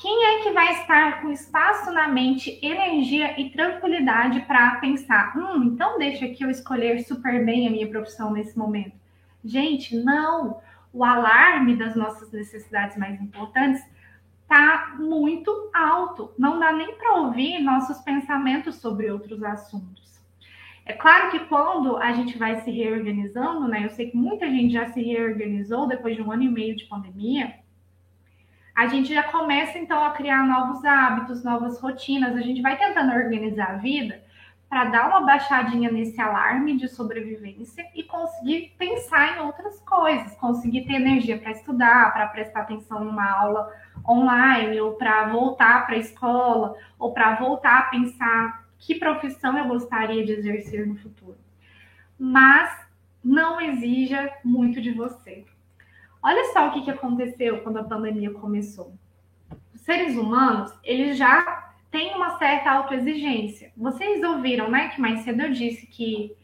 Quem 0.00 0.24
é 0.24 0.42
que 0.42 0.50
vai 0.50 0.72
estar 0.80 1.22
com 1.22 1.30
espaço 1.30 1.92
na 1.92 2.08
mente, 2.08 2.58
energia 2.60 3.40
e 3.40 3.50
tranquilidade 3.50 4.40
para 4.40 4.76
pensar, 4.76 5.36
hum, 5.36 5.62
então 5.64 5.98
deixa 5.98 6.28
que 6.28 6.44
eu 6.44 6.50
escolher 6.50 7.04
super 7.04 7.44
bem 7.44 7.68
a 7.68 7.70
minha 7.70 7.88
profissão 7.88 8.32
nesse 8.32 8.58
momento? 8.58 9.03
Gente, 9.44 9.96
não. 9.96 10.60
O 10.92 11.04
alarme 11.04 11.76
das 11.76 11.94
nossas 11.94 12.32
necessidades 12.32 12.96
mais 12.96 13.20
importantes 13.20 13.82
está 14.42 14.94
muito 14.98 15.70
alto. 15.74 16.32
Não 16.38 16.58
dá 16.58 16.72
nem 16.72 16.94
para 16.96 17.16
ouvir 17.16 17.60
nossos 17.60 17.98
pensamentos 17.98 18.76
sobre 18.76 19.10
outros 19.10 19.42
assuntos. 19.42 20.22
É 20.86 20.92
claro 20.92 21.30
que 21.30 21.40
quando 21.40 21.96
a 21.96 22.12
gente 22.12 22.38
vai 22.38 22.60
se 22.60 22.70
reorganizando, 22.70 23.66
né? 23.66 23.84
Eu 23.84 23.90
sei 23.90 24.10
que 24.10 24.16
muita 24.16 24.48
gente 24.48 24.72
já 24.72 24.86
se 24.92 25.02
reorganizou 25.02 25.88
depois 25.88 26.14
de 26.14 26.22
um 26.22 26.30
ano 26.30 26.42
e 26.44 26.48
meio 26.48 26.76
de 26.76 26.84
pandemia. 26.84 27.54
A 28.74 28.86
gente 28.86 29.12
já 29.12 29.22
começa 29.22 29.78
então 29.78 30.02
a 30.04 30.10
criar 30.10 30.46
novos 30.46 30.84
hábitos, 30.84 31.42
novas 31.42 31.80
rotinas. 31.80 32.36
A 32.36 32.40
gente 32.40 32.60
vai 32.60 32.76
tentando 32.78 33.12
organizar 33.12 33.70
a 33.70 33.76
vida 33.78 34.23
para 34.68 34.86
dar 34.86 35.08
uma 35.08 35.20
baixadinha 35.20 35.90
nesse 35.90 36.20
alarme 36.20 36.76
de 36.76 36.88
sobrevivência 36.88 37.86
e 37.94 38.02
conseguir 38.02 38.74
pensar 38.76 39.36
em 39.36 39.40
outras 39.40 39.78
coisas, 39.80 40.34
conseguir 40.36 40.86
ter 40.86 40.94
energia 40.94 41.38
para 41.38 41.52
estudar, 41.52 42.12
para 42.12 42.26
prestar 42.28 42.62
atenção 42.62 43.04
numa 43.04 43.30
aula 43.30 43.72
online, 44.08 44.80
ou 44.80 44.94
para 44.94 45.28
voltar 45.28 45.86
para 45.86 45.94
a 45.94 45.98
escola, 45.98 46.76
ou 46.98 47.12
para 47.12 47.36
voltar 47.36 47.78
a 47.78 47.82
pensar 47.84 48.64
que 48.78 48.96
profissão 48.96 49.56
eu 49.56 49.66
gostaria 49.66 50.24
de 50.24 50.32
exercer 50.32 50.86
no 50.86 50.96
futuro. 50.96 51.38
Mas 52.18 52.84
não 53.22 53.60
exija 53.60 54.30
muito 54.44 54.80
de 54.80 54.92
você. 54.92 55.44
Olha 56.22 56.52
só 56.52 56.68
o 56.68 56.72
que, 56.72 56.90
aconteceu 56.90 57.60
quando 57.62 57.78
a 57.78 57.84
pandemia 57.84 58.32
começou. 58.32 58.94
Os 59.74 59.80
seres 59.82 60.16
humanos, 60.16 60.72
eles 60.82 61.18
já 61.18 61.73
tem 61.94 62.12
uma 62.12 62.36
certa 62.38 62.72
autoexigência. 62.72 63.70
Vocês 63.76 64.20
ouviram, 64.24 64.68
né, 64.68 64.88
que 64.88 65.00
mais 65.00 65.20
cedo 65.20 65.42
eu 65.42 65.52
disse 65.52 65.86
que 65.86 66.34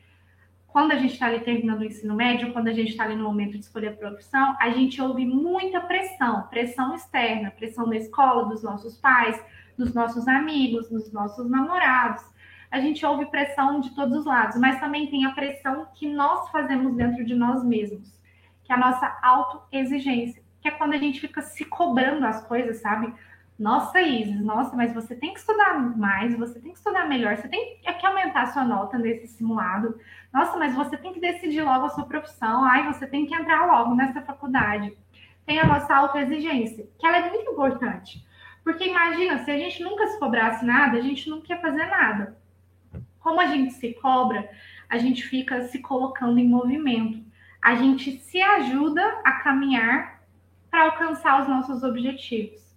quando 0.69 0.93
a 0.93 0.95
gente 0.95 1.15
está 1.15 1.27
ali 1.27 1.41
terminando 1.41 1.81
o 1.81 1.85
ensino 1.85 2.15
médio, 2.15 2.53
quando 2.53 2.69
a 2.69 2.73
gente 2.73 2.91
está 2.91 3.03
ali 3.03 3.17
no 3.17 3.25
momento 3.25 3.59
de 3.59 3.65
escolher 3.65 3.89
a 3.89 3.93
profissão, 3.93 4.57
a 4.61 4.71
gente 4.71 5.03
ouve 5.03 5.27
muita 5.27 5.81
pressão, 5.81 6.47
pressão 6.47 6.95
externa, 6.95 7.51
pressão 7.51 7.89
da 7.89 7.97
escola, 7.97 8.49
dos 8.49 8.63
nossos 8.63 8.97
pais, 8.99 9.45
dos 9.77 9.93
nossos 9.93 10.29
amigos, 10.29 10.89
dos 10.89 11.13
nossos 11.13 11.51
namorados. 11.51 12.23
A 12.71 12.79
gente 12.79 13.05
ouve 13.05 13.27
pressão 13.27 13.81
de 13.81 13.93
todos 13.93 14.19
os 14.19 14.27
lados, 14.27 14.57
mas 14.57 14.79
também 14.79 15.09
tem 15.09 15.25
a 15.25 15.33
pressão 15.33 15.89
que 15.97 16.09
nós 16.09 16.49
fazemos 16.51 16.95
dentro 16.95 17.25
de 17.25 17.35
nós 17.35 17.65
mesmos, 17.65 18.17
que 18.63 18.73
é 18.73 18.77
a 18.77 18.79
nossa 18.79 19.19
autoexigência, 19.21 20.41
que 20.63 20.69
é 20.69 20.71
quando 20.71 20.93
a 20.93 20.99
gente 20.99 21.21
fica 21.21 21.43
se 21.43 21.65
cobrando 21.65 22.25
as 22.25 22.41
coisas, 22.47 22.81
sabe? 22.81 23.13
Nossa, 23.61 24.01
Isis, 24.01 24.41
nossa, 24.41 24.75
mas 24.75 24.95
você 24.95 25.15
tem 25.15 25.35
que 25.35 25.39
estudar 25.39 25.75
mais, 25.95 26.35
você 26.35 26.59
tem 26.59 26.73
que 26.73 26.79
estudar 26.79 27.07
melhor, 27.07 27.37
você 27.37 27.47
tem 27.47 27.79
que 27.83 28.07
aumentar 28.07 28.45
a 28.45 28.47
sua 28.47 28.65
nota 28.65 28.97
nesse 28.97 29.29
simulado. 29.29 30.01
Nossa, 30.33 30.57
mas 30.57 30.75
você 30.75 30.97
tem 30.97 31.13
que 31.13 31.21
decidir 31.21 31.61
logo 31.61 31.85
a 31.85 31.91
sua 31.91 32.07
profissão. 32.07 32.65
Ai, 32.65 32.91
você 32.91 33.07
tem 33.07 33.27
que 33.27 33.35
entrar 33.35 33.67
logo 33.67 33.95
nessa 33.95 34.23
faculdade. 34.23 34.97
Tem 35.45 35.61
a 35.61 35.67
nossa 35.67 35.95
autoexigência, 35.95 36.89
que 36.99 37.07
ela 37.07 37.19
é 37.19 37.29
muito 37.29 37.51
importante. 37.51 38.27
Porque 38.65 38.89
imagina, 38.89 39.45
se 39.45 39.51
a 39.51 39.59
gente 39.59 39.83
nunca 39.83 40.07
se 40.07 40.19
cobrasse 40.19 40.65
nada, 40.65 40.97
a 40.97 41.03
gente 41.03 41.29
nunca 41.29 41.53
ia 41.53 41.61
fazer 41.61 41.85
nada. 41.85 42.39
Como 43.19 43.43
a 43.43 43.47
gente 43.47 43.75
se 43.75 43.93
cobra, 43.93 44.49
a 44.89 44.97
gente 44.97 45.23
fica 45.23 45.65
se 45.65 45.81
colocando 45.81 46.39
em 46.39 46.49
movimento. 46.49 47.23
A 47.61 47.75
gente 47.75 48.21
se 48.21 48.41
ajuda 48.41 49.21
a 49.23 49.33
caminhar 49.33 50.23
para 50.71 50.85
alcançar 50.85 51.43
os 51.43 51.47
nossos 51.47 51.83
objetivos. 51.83 52.70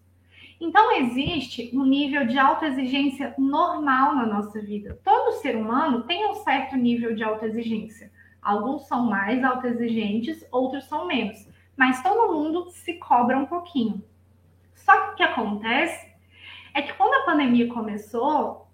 Então, 0.63 0.93
existe 0.93 1.69
um 1.73 1.83
nível 1.83 2.25
de 2.25 2.39
autoexigência 2.39 3.35
normal 3.37 4.15
na 4.15 4.25
nossa 4.25 4.61
vida. 4.61 4.97
Todo 5.03 5.41
ser 5.41 5.57
humano 5.57 6.03
tem 6.03 6.25
um 6.25 6.35
certo 6.35 6.77
nível 6.77 7.13
de 7.13 7.21
autoexigência. 7.21 8.09
Alguns 8.41 8.87
são 8.87 9.05
mais 9.05 9.43
autoexigentes, 9.43 10.47
outros 10.49 10.85
são 10.85 11.05
menos. 11.05 11.45
Mas 11.75 12.01
todo 12.01 12.31
mundo 12.31 12.69
se 12.69 12.93
cobra 12.93 13.37
um 13.37 13.45
pouquinho. 13.45 14.01
Só 14.73 14.93
que 15.01 15.11
o 15.11 15.15
que 15.15 15.23
acontece 15.23 16.09
é 16.73 16.81
que 16.81 16.93
quando 16.93 17.13
a 17.15 17.25
pandemia 17.25 17.67
começou, 17.67 18.65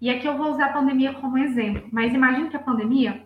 e 0.00 0.10
aqui 0.10 0.26
eu 0.26 0.36
vou 0.36 0.50
usar 0.50 0.66
a 0.66 0.72
pandemia 0.72 1.14
como 1.14 1.38
exemplo, 1.38 1.88
mas 1.92 2.12
imagine 2.12 2.50
que 2.50 2.56
a 2.56 2.60
pandemia 2.60 3.22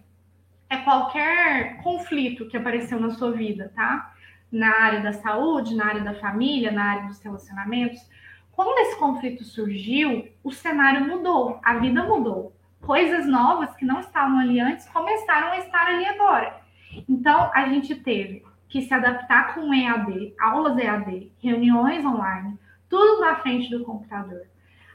é 0.69 0.77
qualquer 0.77 1.83
conflito 1.83 2.47
que 2.47 2.59
apareceu 2.59 3.01
na 3.01 3.09
sua 3.13 3.33
vida, 3.33 3.73
tá? 3.75 4.12
Na 4.53 4.69
área 4.69 5.01
da 5.01 5.13
saúde, 5.15 5.75
na 5.75 5.87
área 5.87 6.03
da 6.03 6.15
família, 6.15 6.71
na 6.71 6.85
área 6.85 7.09
dos 7.09 7.21
relacionamentos. 7.21 8.01
Quando 8.53 8.79
esse 8.81 8.99
conflito 8.99 9.43
surgiu, 9.43 10.29
o 10.45 10.53
cenário 10.53 11.07
mudou, 11.07 11.59
a 11.65 11.79
vida 11.79 12.05
mudou. 12.05 12.55
Coisas 12.83 13.27
novas 13.27 13.75
que 13.75 13.87
não 13.87 14.01
estavam 14.01 14.39
ali 14.39 14.61
antes 14.61 14.87
começaram 14.91 15.53
a 15.53 15.59
estar 15.59 15.87
ali 15.87 16.05
agora. 16.05 16.61
Então, 17.09 17.51
a 17.55 17.67
gente 17.69 17.95
teve 17.95 18.45
que 18.69 18.83
se 18.83 18.93
adaptar 18.93 19.55
com 19.55 19.73
EAD, 19.73 20.35
aulas 20.39 20.77
EAD, 20.77 21.33
reuniões 21.43 22.05
online, 22.05 22.59
tudo 22.89 23.21
na 23.21 23.37
frente 23.37 23.71
do 23.71 23.85
computador 23.85 24.52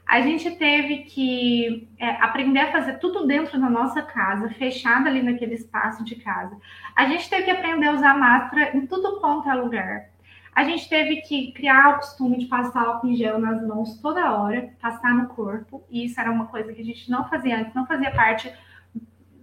a 0.08 0.22
gente 0.22 0.50
teve 0.52 1.00
que 1.00 1.86
é, 1.98 2.08
aprender 2.22 2.60
a 2.60 2.72
fazer 2.72 2.94
tudo 2.94 3.26
dentro 3.26 3.60
da 3.60 3.68
nossa 3.68 4.00
casa, 4.00 4.48
fechada 4.48 5.10
ali 5.10 5.22
naquele 5.22 5.54
espaço 5.54 6.02
de 6.02 6.16
casa. 6.16 6.56
A 6.96 7.04
gente 7.04 7.28
teve 7.28 7.42
que 7.42 7.50
aprender 7.50 7.88
a 7.88 7.92
usar 7.92 8.18
máscara 8.18 8.74
em 8.74 8.86
tudo 8.86 9.20
quanto 9.20 9.50
é 9.50 9.54
lugar. 9.54 10.08
A 10.54 10.64
gente 10.64 10.88
teve 10.88 11.16
que 11.16 11.52
criar 11.52 11.90
o 11.90 11.96
costume 11.96 12.38
de 12.38 12.46
passar 12.46 12.86
álcool 12.86 13.08
em 13.08 13.16
gel 13.16 13.38
nas 13.38 13.62
mãos 13.66 14.00
toda 14.00 14.32
hora, 14.32 14.70
passar 14.80 15.14
no 15.14 15.28
corpo, 15.28 15.84
e 15.90 16.06
isso 16.06 16.18
era 16.18 16.30
uma 16.30 16.46
coisa 16.46 16.72
que 16.72 16.80
a 16.80 16.84
gente 16.84 17.10
não 17.10 17.28
fazia 17.28 17.60
antes, 17.60 17.74
não 17.74 17.86
fazia 17.86 18.10
parte 18.10 18.50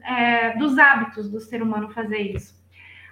é, 0.01 0.58
dos 0.58 0.80
hábitos 0.80 1.30
do 1.30 1.39
ser 1.39 1.62
humano 1.62 1.91
fazer 1.91 2.17
isso. 2.17 2.64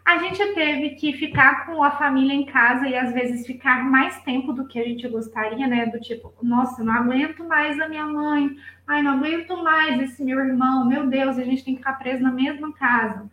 A 0.06 0.18
gente 0.18 0.46
teve 0.54 0.92
que 0.92 1.14
ficar 1.14 1.66
com 1.66 1.82
a 1.82 1.92
família 1.92 2.34
em 2.34 2.46
casa 2.46 2.86
e 2.88 2.96
às 2.96 3.14
vezes 3.14 3.48
ficar 3.48 3.86
mais 3.86 4.22
tempo 4.24 4.52
do 4.52 4.68
que 4.68 4.78
a 4.78 4.84
gente 4.84 5.08
gostaria, 5.08 5.66
né? 5.66 5.86
Do 5.86 6.00
tipo, 6.00 6.34
nossa, 6.42 6.84
não 6.84 6.94
aguento 6.94 7.44
mais 7.46 7.80
a 7.80 7.88
minha 7.88 8.06
mãe, 8.06 8.54
ai, 8.86 9.02
não 9.02 9.14
aguento 9.14 9.56
mais 9.64 10.02
esse 10.02 10.22
meu 10.22 10.40
irmão, 10.40 10.86
meu 10.86 11.08
Deus, 11.08 11.38
a 11.38 11.44
gente 11.44 11.64
tem 11.64 11.74
que 11.74 11.80
ficar 11.80 11.94
preso 11.94 12.22
na 12.22 12.32
mesma 12.32 12.74
casa. 12.74 13.32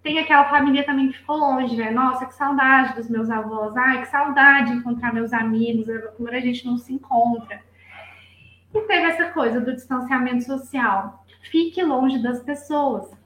Tem 0.00 0.20
aquela 0.20 0.44
família 0.48 0.84
também 0.84 1.08
que 1.08 1.18
ficou 1.18 1.36
longe, 1.36 1.76
né? 1.76 1.90
Nossa, 1.90 2.24
que 2.24 2.34
saudade 2.34 2.94
dos 2.94 3.10
meus 3.10 3.28
avós, 3.28 3.76
ai, 3.76 4.00
que 4.02 4.08
saudade 4.08 4.70
de 4.70 4.78
encontrar 4.78 5.12
meus 5.12 5.32
amigos, 5.32 5.88
agora 5.88 6.38
a 6.38 6.40
gente 6.40 6.64
não 6.64 6.78
se 6.78 6.92
encontra. 6.92 7.60
E 8.72 8.80
teve 8.82 9.02
essa 9.02 9.32
coisa 9.32 9.60
do 9.60 9.74
distanciamento 9.74 10.44
social. 10.44 11.26
Fique 11.50 11.82
longe 11.82 12.22
das 12.22 12.40
pessoas 12.42 13.19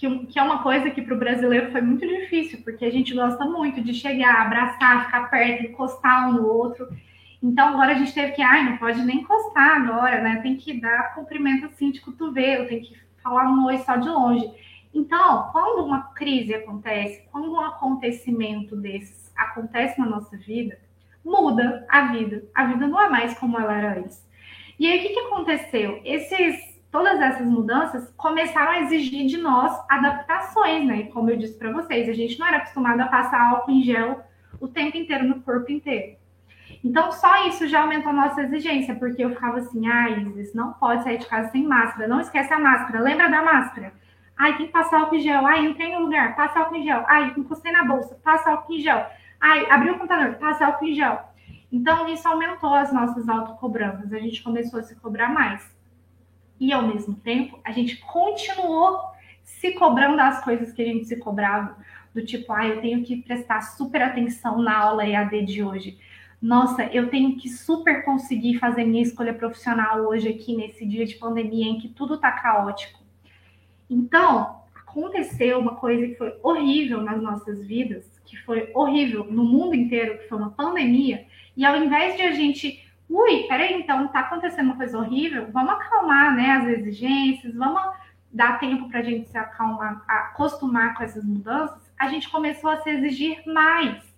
que, 0.00 0.26
que 0.26 0.38
é 0.38 0.42
uma 0.42 0.62
coisa 0.62 0.88
que 0.90 1.02
para 1.02 1.14
o 1.14 1.18
brasileiro 1.18 1.70
foi 1.70 1.82
muito 1.82 2.06
difícil, 2.06 2.62
porque 2.64 2.86
a 2.86 2.90
gente 2.90 3.14
gosta 3.14 3.44
muito 3.44 3.82
de 3.82 3.92
chegar, 3.92 4.40
abraçar, 4.40 5.04
ficar 5.04 5.30
perto, 5.30 5.66
encostar 5.66 6.30
um 6.30 6.32
no 6.32 6.46
outro. 6.46 6.88
Então 7.42 7.68
agora 7.68 7.92
a 7.92 7.94
gente 7.94 8.14
teve 8.14 8.32
que, 8.32 8.40
ai, 8.40 8.64
não 8.64 8.78
pode 8.78 9.02
nem 9.04 9.18
encostar 9.18 9.82
agora, 9.82 10.22
né? 10.22 10.40
Tem 10.42 10.56
que 10.56 10.80
dar 10.80 11.14
cumprimento 11.14 11.66
assim 11.66 11.90
de 11.90 12.00
cotovelo, 12.00 12.66
tem 12.66 12.80
que 12.80 12.96
falar 13.22 13.50
um 13.50 13.66
oi 13.66 13.76
só 13.78 13.96
de 13.96 14.08
longe. 14.08 14.50
Então, 14.92 15.50
quando 15.52 15.84
uma 15.84 16.14
crise 16.14 16.54
acontece, 16.54 17.22
quando 17.30 17.52
um 17.52 17.60
acontecimento 17.60 18.74
desses 18.74 19.30
acontece 19.36 20.00
na 20.00 20.06
nossa 20.06 20.34
vida, 20.38 20.78
muda 21.22 21.86
a 21.90 22.06
vida. 22.06 22.42
A 22.54 22.64
vida 22.64 22.86
não 22.86 23.00
é 23.00 23.08
mais 23.08 23.38
como 23.38 23.60
ela 23.60 23.76
era 23.76 23.98
antes. 23.98 24.26
E 24.78 24.86
aí, 24.86 24.98
o 24.98 25.02
que, 25.02 25.08
que 25.10 25.20
aconteceu? 25.20 26.00
Esses 26.04 26.69
todas 26.90 27.20
essas 27.20 27.46
mudanças 27.46 28.12
começaram 28.16 28.72
a 28.72 28.80
exigir 28.80 29.26
de 29.26 29.38
nós 29.38 29.80
adaptações, 29.88 30.86
né? 30.86 31.04
Como 31.04 31.30
eu 31.30 31.36
disse 31.36 31.58
para 31.58 31.72
vocês, 31.72 32.08
a 32.08 32.12
gente 32.12 32.38
não 32.38 32.46
era 32.46 32.58
acostumado 32.58 33.00
a 33.00 33.06
passar 33.06 33.40
álcool 33.40 33.70
em 33.70 33.82
gel 33.82 34.20
o 34.60 34.66
tempo 34.68 34.96
inteiro 34.96 35.24
no 35.24 35.40
corpo 35.40 35.70
inteiro. 35.70 36.16
Então, 36.82 37.12
só 37.12 37.46
isso 37.46 37.66
já 37.68 37.82
aumentou 37.82 38.10
a 38.10 38.14
nossa 38.14 38.42
exigência, 38.42 38.94
porque 38.94 39.22
eu 39.24 39.30
ficava 39.30 39.58
assim, 39.58 39.86
ah, 39.86 40.08
Isis, 40.10 40.54
não 40.54 40.72
pode 40.72 41.02
sair 41.02 41.18
de 41.18 41.26
casa 41.26 41.50
sem 41.50 41.66
máscara, 41.66 42.08
não 42.08 42.20
esquece 42.20 42.52
a 42.52 42.58
máscara, 42.58 43.00
lembra 43.00 43.28
da 43.28 43.42
máscara? 43.42 43.92
Ai, 44.36 44.56
tem 44.56 44.66
que 44.66 44.72
passar 44.72 45.00
álcool 45.00 45.16
em 45.16 45.20
gel, 45.20 45.46
ai, 45.46 45.66
entrei 45.66 45.92
no 45.92 46.00
lugar, 46.00 46.34
passa 46.34 46.60
álcool 46.60 46.76
em 46.76 46.84
gel, 46.84 47.04
ai, 47.06 47.34
encostei 47.36 47.70
na 47.70 47.84
bolsa, 47.84 48.18
passa 48.24 48.50
álcool 48.50 48.72
em 48.72 48.80
gel, 48.80 49.06
ai, 49.38 49.68
abri 49.70 49.90
o 49.90 49.94
computador, 49.94 50.36
passa 50.36 50.66
álcool 50.66 50.86
em 50.86 50.94
gel. 50.94 51.20
Então, 51.70 52.08
isso 52.08 52.26
aumentou 52.26 52.74
as 52.74 52.90
nossas 52.92 53.28
autocobranças, 53.28 54.12
a 54.12 54.18
gente 54.18 54.42
começou 54.42 54.80
a 54.80 54.82
se 54.82 54.96
cobrar 54.96 55.28
mais 55.28 55.70
e 56.60 56.72
ao 56.72 56.86
mesmo 56.86 57.14
tempo 57.14 57.58
a 57.64 57.72
gente 57.72 57.96
continuou 57.96 59.00
se 59.42 59.72
cobrando 59.72 60.20
as 60.20 60.44
coisas 60.44 60.72
que 60.72 60.82
a 60.82 60.84
gente 60.84 61.06
se 61.06 61.16
cobrava, 61.16 61.76
do 62.14 62.24
tipo, 62.24 62.52
ah, 62.52 62.66
eu 62.66 62.80
tenho 62.80 63.02
que 63.02 63.22
prestar 63.22 63.62
super 63.62 64.02
atenção 64.02 64.60
na 64.60 64.76
aula 64.76 65.06
EAD 65.06 65.42
de 65.44 65.62
hoje. 65.62 65.98
Nossa, 66.40 66.84
eu 66.86 67.08
tenho 67.08 67.36
que 67.36 67.48
super 67.48 68.04
conseguir 68.04 68.58
fazer 68.58 68.84
minha 68.84 69.02
escolha 69.02 69.34
profissional 69.34 70.00
hoje 70.00 70.28
aqui 70.28 70.56
nesse 70.56 70.86
dia 70.86 71.04
de 71.04 71.16
pandemia 71.16 71.66
em 71.66 71.78
que 71.78 71.88
tudo 71.88 72.18
tá 72.18 72.32
caótico. 72.32 73.00
Então, 73.88 74.60
aconteceu 74.74 75.58
uma 75.58 75.76
coisa 75.76 76.06
que 76.06 76.14
foi 76.14 76.34
horrível 76.42 77.02
nas 77.02 77.22
nossas 77.22 77.64
vidas, 77.64 78.10
que 78.24 78.36
foi 78.38 78.70
horrível 78.74 79.24
no 79.24 79.44
mundo 79.44 79.74
inteiro, 79.74 80.18
que 80.18 80.28
foi 80.28 80.38
uma 80.38 80.50
pandemia, 80.50 81.26
e 81.56 81.64
ao 81.64 81.76
invés 81.76 82.16
de 82.16 82.22
a 82.22 82.32
gente 82.32 82.82
ui, 83.10 83.46
peraí, 83.48 83.74
então 83.74 84.06
tá 84.08 84.20
acontecendo 84.20 84.66
uma 84.66 84.76
coisa 84.76 84.96
horrível, 84.96 85.50
vamos 85.52 85.72
acalmar 85.72 86.34
né, 86.36 86.52
as 86.52 86.68
exigências, 86.68 87.52
vamos 87.54 87.82
dar 88.32 88.60
tempo 88.60 88.88
para 88.88 89.00
a 89.00 89.02
gente 89.02 89.28
se 89.28 89.36
acalmar, 89.36 90.04
acostumar 90.06 90.96
com 90.96 91.02
essas 91.02 91.24
mudanças, 91.24 91.92
a 91.98 92.08
gente 92.08 92.30
começou 92.30 92.70
a 92.70 92.80
se 92.82 92.90
exigir 92.90 93.42
mais. 93.46 94.08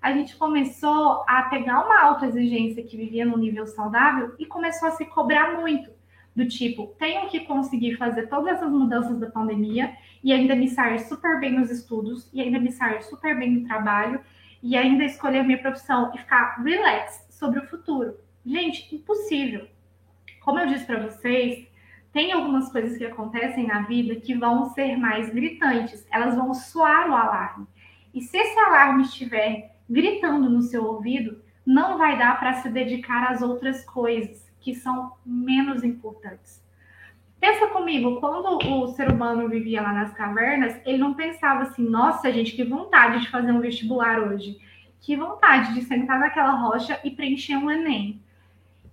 A 0.00 0.12
gente 0.12 0.36
começou 0.36 1.24
a 1.26 1.42
pegar 1.42 1.84
uma 1.84 2.00
autoexigência 2.00 2.82
que 2.84 2.96
vivia 2.96 3.26
no 3.26 3.36
nível 3.36 3.66
saudável 3.66 4.34
e 4.38 4.46
começou 4.46 4.88
a 4.88 4.92
se 4.92 5.04
cobrar 5.04 5.60
muito. 5.60 5.90
Do 6.34 6.46
tipo, 6.46 6.94
tenho 6.98 7.28
que 7.28 7.40
conseguir 7.40 7.96
fazer 7.96 8.28
todas 8.28 8.54
essas 8.54 8.70
mudanças 8.70 9.18
da 9.18 9.28
pandemia 9.28 9.92
e 10.22 10.32
ainda 10.32 10.54
me 10.54 10.68
sair 10.68 11.00
super 11.00 11.40
bem 11.40 11.58
nos 11.58 11.70
estudos, 11.70 12.30
e 12.32 12.40
ainda 12.40 12.58
me 12.58 12.70
sair 12.70 13.02
super 13.02 13.36
bem 13.36 13.50
no 13.50 13.66
trabalho, 13.66 14.20
e 14.62 14.76
ainda 14.76 15.04
escolher 15.04 15.42
minha 15.42 15.58
profissão 15.58 16.12
e 16.14 16.18
ficar 16.18 16.62
relax 16.62 17.29
sobre 17.40 17.58
o 17.58 17.66
futuro. 17.66 18.18
Gente, 18.44 18.94
impossível. 18.94 19.66
Como 20.42 20.58
eu 20.58 20.66
disse 20.66 20.84
para 20.84 21.08
vocês, 21.08 21.66
tem 22.12 22.32
algumas 22.32 22.70
coisas 22.70 22.98
que 22.98 23.04
acontecem 23.04 23.66
na 23.66 23.82
vida 23.82 24.14
que 24.16 24.34
vão 24.34 24.66
ser 24.74 24.96
mais 24.96 25.32
gritantes, 25.32 26.06
elas 26.12 26.36
vão 26.36 26.52
soar 26.52 27.08
o 27.08 27.14
alarme. 27.14 27.66
E 28.12 28.20
se 28.20 28.36
esse 28.36 28.58
alarme 28.58 29.04
estiver 29.04 29.76
gritando 29.88 30.50
no 30.50 30.60
seu 30.60 30.84
ouvido, 30.84 31.42
não 31.64 31.96
vai 31.96 32.18
dar 32.18 32.38
para 32.38 32.54
se 32.54 32.68
dedicar 32.68 33.30
às 33.30 33.40
outras 33.40 33.84
coisas 33.84 34.48
que 34.60 34.74
são 34.74 35.12
menos 35.24 35.82
importantes. 35.82 36.62
Pensa 37.40 37.68
comigo, 37.68 38.20
quando 38.20 38.58
o 38.68 38.88
ser 38.88 39.10
humano 39.10 39.48
vivia 39.48 39.80
lá 39.80 39.94
nas 39.94 40.12
cavernas, 40.12 40.78
ele 40.84 40.98
não 40.98 41.14
pensava 41.14 41.62
assim, 41.62 41.88
nossa, 41.88 42.30
gente, 42.30 42.54
que 42.54 42.64
vontade 42.64 43.20
de 43.20 43.30
fazer 43.30 43.50
um 43.50 43.60
vestibular 43.60 44.18
hoje. 44.20 44.58
Que 45.00 45.16
vontade 45.16 45.74
de 45.74 45.82
sentar 45.82 46.18
naquela 46.18 46.52
rocha 46.52 47.00
e 47.02 47.10
preencher 47.10 47.56
um 47.56 47.70
Enem. 47.70 48.22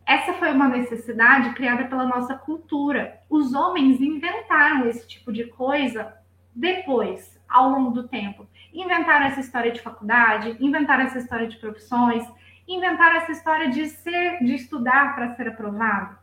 Essa 0.06 0.34
foi 0.34 0.52
uma 0.52 0.70
necessidade 0.70 1.54
criada 1.54 1.84
pela 1.86 2.06
nossa 2.06 2.34
cultura. 2.34 3.20
Os 3.30 3.54
homens 3.54 4.00
inventaram 4.00 4.88
esse 4.88 5.06
tipo 5.06 5.34
de 5.34 5.44
coisa 5.46 6.14
depois, 6.56 7.38
ao 7.48 7.70
longo 7.70 7.92
do 7.92 8.08
tempo. 8.08 8.48
Inventaram 8.74 9.26
essa 9.26 9.42
história 9.42 9.72
de 9.72 9.82
faculdade, 9.82 10.56
inventaram 10.62 11.04
essa 11.04 11.18
história 11.18 11.48
de 11.48 11.58
profissões, 11.58 12.26
inventaram 12.66 13.18
essa 13.18 13.34
história 13.34 13.70
de 13.70 13.88
ser, 13.90 14.40
de 14.40 14.56
estudar 14.56 15.14
para 15.14 15.36
ser 15.36 15.50
aprovado. 15.50 16.18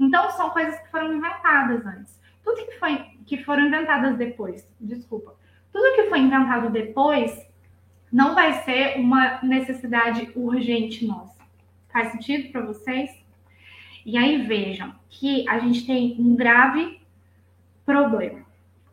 Então 0.00 0.30
são 0.32 0.50
coisas 0.50 0.78
que 0.80 0.90
foram 0.90 1.14
inventadas 1.14 1.86
antes. 1.86 2.20
Tudo 2.42 2.66
que 2.66 2.78
foi 2.78 2.96
que 3.24 3.44
foram 3.44 3.66
inventadas 3.66 4.16
depois, 4.16 4.68
desculpa. 4.80 5.34
Tudo 5.72 5.94
que 5.94 6.08
foi 6.08 6.18
inventado 6.18 6.70
depois 6.70 7.47
não 8.12 8.34
vai 8.34 8.64
ser 8.64 8.98
uma 8.98 9.40
necessidade 9.42 10.30
urgente 10.34 11.06
nossa. 11.06 11.38
Faz 11.92 12.12
sentido 12.12 12.50
para 12.50 12.62
vocês? 12.62 13.10
E 14.04 14.16
aí 14.16 14.42
vejam 14.46 14.94
que 15.08 15.48
a 15.48 15.58
gente 15.58 15.86
tem 15.86 16.16
um 16.18 16.34
grave 16.34 17.00
problema. 17.84 18.46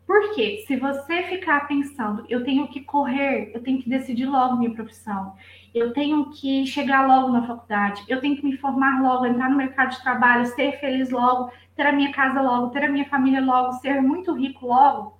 Porque 0.06 0.64
se 0.66 0.76
você 0.76 1.24
ficar 1.24 1.66
pensando, 1.66 2.24
eu 2.28 2.44
tenho 2.44 2.68
que 2.68 2.80
correr, 2.80 3.50
eu 3.52 3.60
tenho 3.60 3.82
que 3.82 3.90
decidir 3.90 4.24
logo 4.24 4.56
minha 4.56 4.72
profissão, 4.72 5.34
eu 5.74 5.92
tenho 5.92 6.30
que 6.30 6.64
chegar 6.64 7.06
logo 7.08 7.32
na 7.32 7.44
faculdade, 7.44 8.04
eu 8.08 8.20
tenho 8.20 8.36
que 8.36 8.44
me 8.44 8.56
formar 8.56 9.02
logo, 9.02 9.26
entrar 9.26 9.50
no 9.50 9.56
mercado 9.56 9.90
de 9.90 10.02
trabalho, 10.02 10.46
ser 10.46 10.78
feliz 10.78 11.10
logo, 11.10 11.50
ter 11.74 11.86
a 11.86 11.92
minha 11.92 12.12
casa 12.12 12.40
logo, 12.40 12.70
ter 12.70 12.84
a 12.84 12.88
minha 12.88 13.04
família 13.06 13.40
logo, 13.44 13.72
ser 13.80 14.00
muito 14.00 14.32
rico 14.32 14.66
logo, 14.66 15.18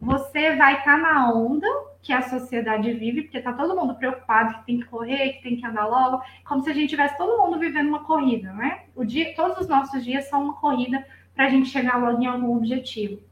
você 0.00 0.56
vai 0.56 0.78
estar 0.78 0.96
tá 0.96 0.98
na 0.98 1.32
onda 1.32 1.68
que 2.04 2.12
a 2.12 2.20
sociedade 2.20 2.92
vive, 2.92 3.22
porque 3.22 3.38
está 3.38 3.54
todo 3.54 3.74
mundo 3.74 3.94
preocupado 3.94 4.58
que 4.58 4.66
tem 4.66 4.78
que 4.78 4.84
correr, 4.84 5.32
que 5.32 5.42
tem 5.42 5.56
que 5.56 5.66
andar 5.66 5.86
logo, 5.86 6.22
como 6.44 6.62
se 6.62 6.68
a 6.70 6.74
gente 6.74 6.90
tivesse 6.90 7.16
todo 7.16 7.42
mundo 7.42 7.58
vivendo 7.58 7.88
uma 7.88 8.04
corrida, 8.04 8.52
né? 8.52 8.84
O 8.94 9.06
dia, 9.06 9.34
todos 9.34 9.60
os 9.60 9.68
nossos 9.68 10.04
dias 10.04 10.28
são 10.28 10.44
uma 10.44 10.54
corrida 10.54 11.04
para 11.34 11.46
a 11.46 11.48
gente 11.48 11.70
chegar 11.70 11.96
logo 11.96 12.22
em 12.22 12.26
algum 12.26 12.54
objetivo. 12.54 13.22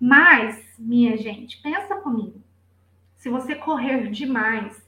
Mas, 0.00 0.74
minha 0.78 1.18
gente, 1.18 1.60
pensa 1.60 1.96
comigo. 1.96 2.40
Se 3.18 3.28
você 3.28 3.54
correr 3.54 4.10
demais, 4.10 4.82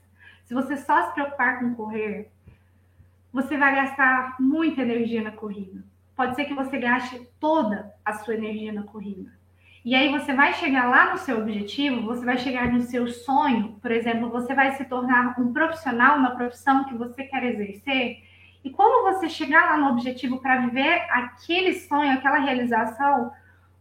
se 0.45 0.55
você 0.55 0.75
só 0.75 1.07
se 1.07 1.13
preocupar 1.13 1.59
com 1.59 1.75
correr, 1.75 2.31
você 3.31 3.55
vai 3.55 3.75
gastar 3.75 4.35
muita 4.39 4.81
energia 4.81 5.21
na 5.21 5.31
corrida. 5.31 5.83
Pode 6.15 6.35
ser 6.35 6.45
que 6.45 6.55
você 6.55 6.79
gaste 6.79 7.21
toda 7.39 7.93
a 8.03 8.13
sua 8.13 8.33
energia 8.33 8.73
na 8.73 8.81
corrida. 8.81 9.31
E 9.83 9.95
aí 9.95 10.09
você 10.09 10.31
vai 10.31 10.53
chegar 10.53 10.87
lá 10.87 11.11
no 11.11 11.17
seu 11.17 11.39
objetivo, 11.39 12.03
você 12.03 12.23
vai 12.23 12.37
chegar 12.37 12.71
no 12.71 12.81
seu 12.81 13.07
sonho, 13.07 13.79
por 13.81 13.89
exemplo, 13.89 14.29
você 14.29 14.53
vai 14.53 14.75
se 14.75 14.85
tornar 14.85 15.39
um 15.39 15.51
profissional 15.51 16.19
na 16.19 16.35
profissão 16.35 16.83
que 16.83 16.93
você 16.93 17.23
quer 17.23 17.43
exercer. 17.43 18.23
E 18.63 18.69
quando 18.69 19.11
você 19.11 19.27
chegar 19.27 19.71
lá 19.71 19.77
no 19.77 19.89
objetivo 19.89 20.39
para 20.39 20.61
viver 20.61 21.07
aquele 21.09 21.73
sonho, 21.73 22.13
aquela 22.13 22.37
realização, 22.37 23.31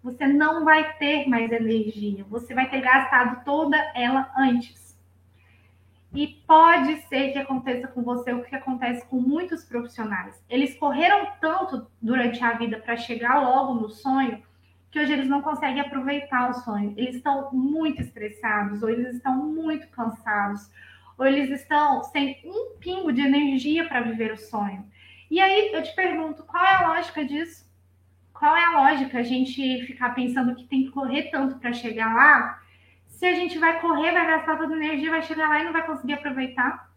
você 0.03 0.27
não 0.27 0.65
vai 0.65 0.91
ter 0.95 1.29
mais 1.29 1.53
energia, 1.53 2.25
você 2.31 2.55
vai 2.55 2.71
ter 2.71 2.81
gastado 2.81 3.45
toda 3.45 3.77
ela 3.95 4.33
antes. 4.39 4.99
E 6.15 6.29
pode 6.47 6.97
ser 7.09 7.33
que 7.33 7.39
aconteça 7.39 7.87
com 7.89 8.03
você 8.03 8.33
o 8.33 8.43
que 8.43 8.57
acontece 8.57 9.07
com 9.07 9.21
muitos 9.21 9.65
profissionais. 9.65 10.43
Eles 10.49 10.75
correram 10.79 11.29
tanto 11.43 11.87
durante 12.01 12.43
a 12.43 12.55
vida 12.55 12.79
para 12.79 12.97
chegar 12.97 13.43
logo 13.43 13.75
no 13.75 13.91
sonho 13.91 14.43
que 14.91 14.99
hoje 14.99 15.13
eles 15.13 15.29
não 15.29 15.41
conseguem 15.43 15.81
aproveitar 15.81 16.51
o 16.51 16.55
sonho. 16.55 16.95
Eles 16.97 17.17
estão 17.17 17.51
muito 17.53 18.01
estressados, 18.01 18.83
ou 18.83 18.91
eles 18.91 19.15
estão 19.15 19.37
muito 19.47 19.89
cansados, 19.89 20.71
ou 21.17 21.27
eles 21.27 21.51
estão 21.51 22.03
sem 22.05 22.41
um 22.45 22.77
pingo 22.79 23.13
de 23.13 23.21
energia 23.21 23.87
para 23.87 24.01
viver 24.01 24.33
o 24.33 24.39
sonho. 24.39 24.85
E 25.31 25.41
aí 25.41 25.73
eu 25.73 25.83
te 25.83 25.95
pergunto, 25.95 26.43
qual 26.43 26.65
é 26.65 26.75
a 26.75 26.89
lógica 26.89 27.25
disso? 27.25 27.71
qual 28.41 28.57
é 28.57 28.65
a 28.65 28.81
lógica 28.81 29.19
a 29.19 29.23
gente 29.23 29.85
ficar 29.85 30.15
pensando 30.15 30.55
que 30.55 30.65
tem 30.65 30.85
que 30.85 30.91
correr 30.91 31.25
tanto 31.25 31.59
para 31.59 31.75
chegar 31.75 32.15
lá? 32.15 32.59
Se 33.07 33.27
a 33.27 33.35
gente 33.35 33.59
vai 33.59 33.79
correr, 33.83 34.13
vai 34.13 34.27
gastar 34.27 34.57
toda 34.57 34.73
a 34.73 34.77
energia, 34.79 35.11
vai 35.11 35.23
chegar 35.23 35.47
lá 35.47 35.61
e 35.61 35.65
não 35.65 35.75
vai 35.75 35.85
conseguir 35.85 36.15
aproveitar? 36.15 36.91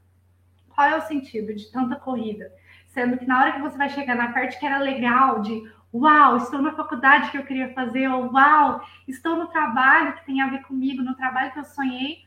Qual 0.69 0.87
é 0.87 0.95
o 0.95 1.01
sentido 1.01 1.53
de 1.53 1.69
tanta 1.69 1.97
corrida? 1.97 2.49
Sendo 2.87 3.17
que 3.17 3.25
na 3.25 3.41
hora 3.41 3.51
que 3.51 3.61
você 3.61 3.77
vai 3.77 3.89
chegar 3.89 4.15
na 4.15 4.31
parte 4.31 4.57
que 4.57 4.65
era 4.65 4.77
legal, 4.77 5.41
de 5.41 5.69
uau, 5.93 6.37
estou 6.37 6.61
na 6.61 6.73
faculdade 6.73 7.29
que 7.29 7.37
eu 7.37 7.45
queria 7.45 7.73
fazer, 7.73 8.07
ou 8.07 8.31
uau, 8.31 8.81
estou 9.07 9.35
no 9.35 9.47
trabalho 9.47 10.13
que 10.13 10.25
tem 10.25 10.41
a 10.41 10.47
ver 10.47 10.63
comigo, 10.63 11.03
no 11.03 11.15
trabalho 11.15 11.51
que 11.51 11.59
eu 11.59 11.65
sonhei, 11.65 12.25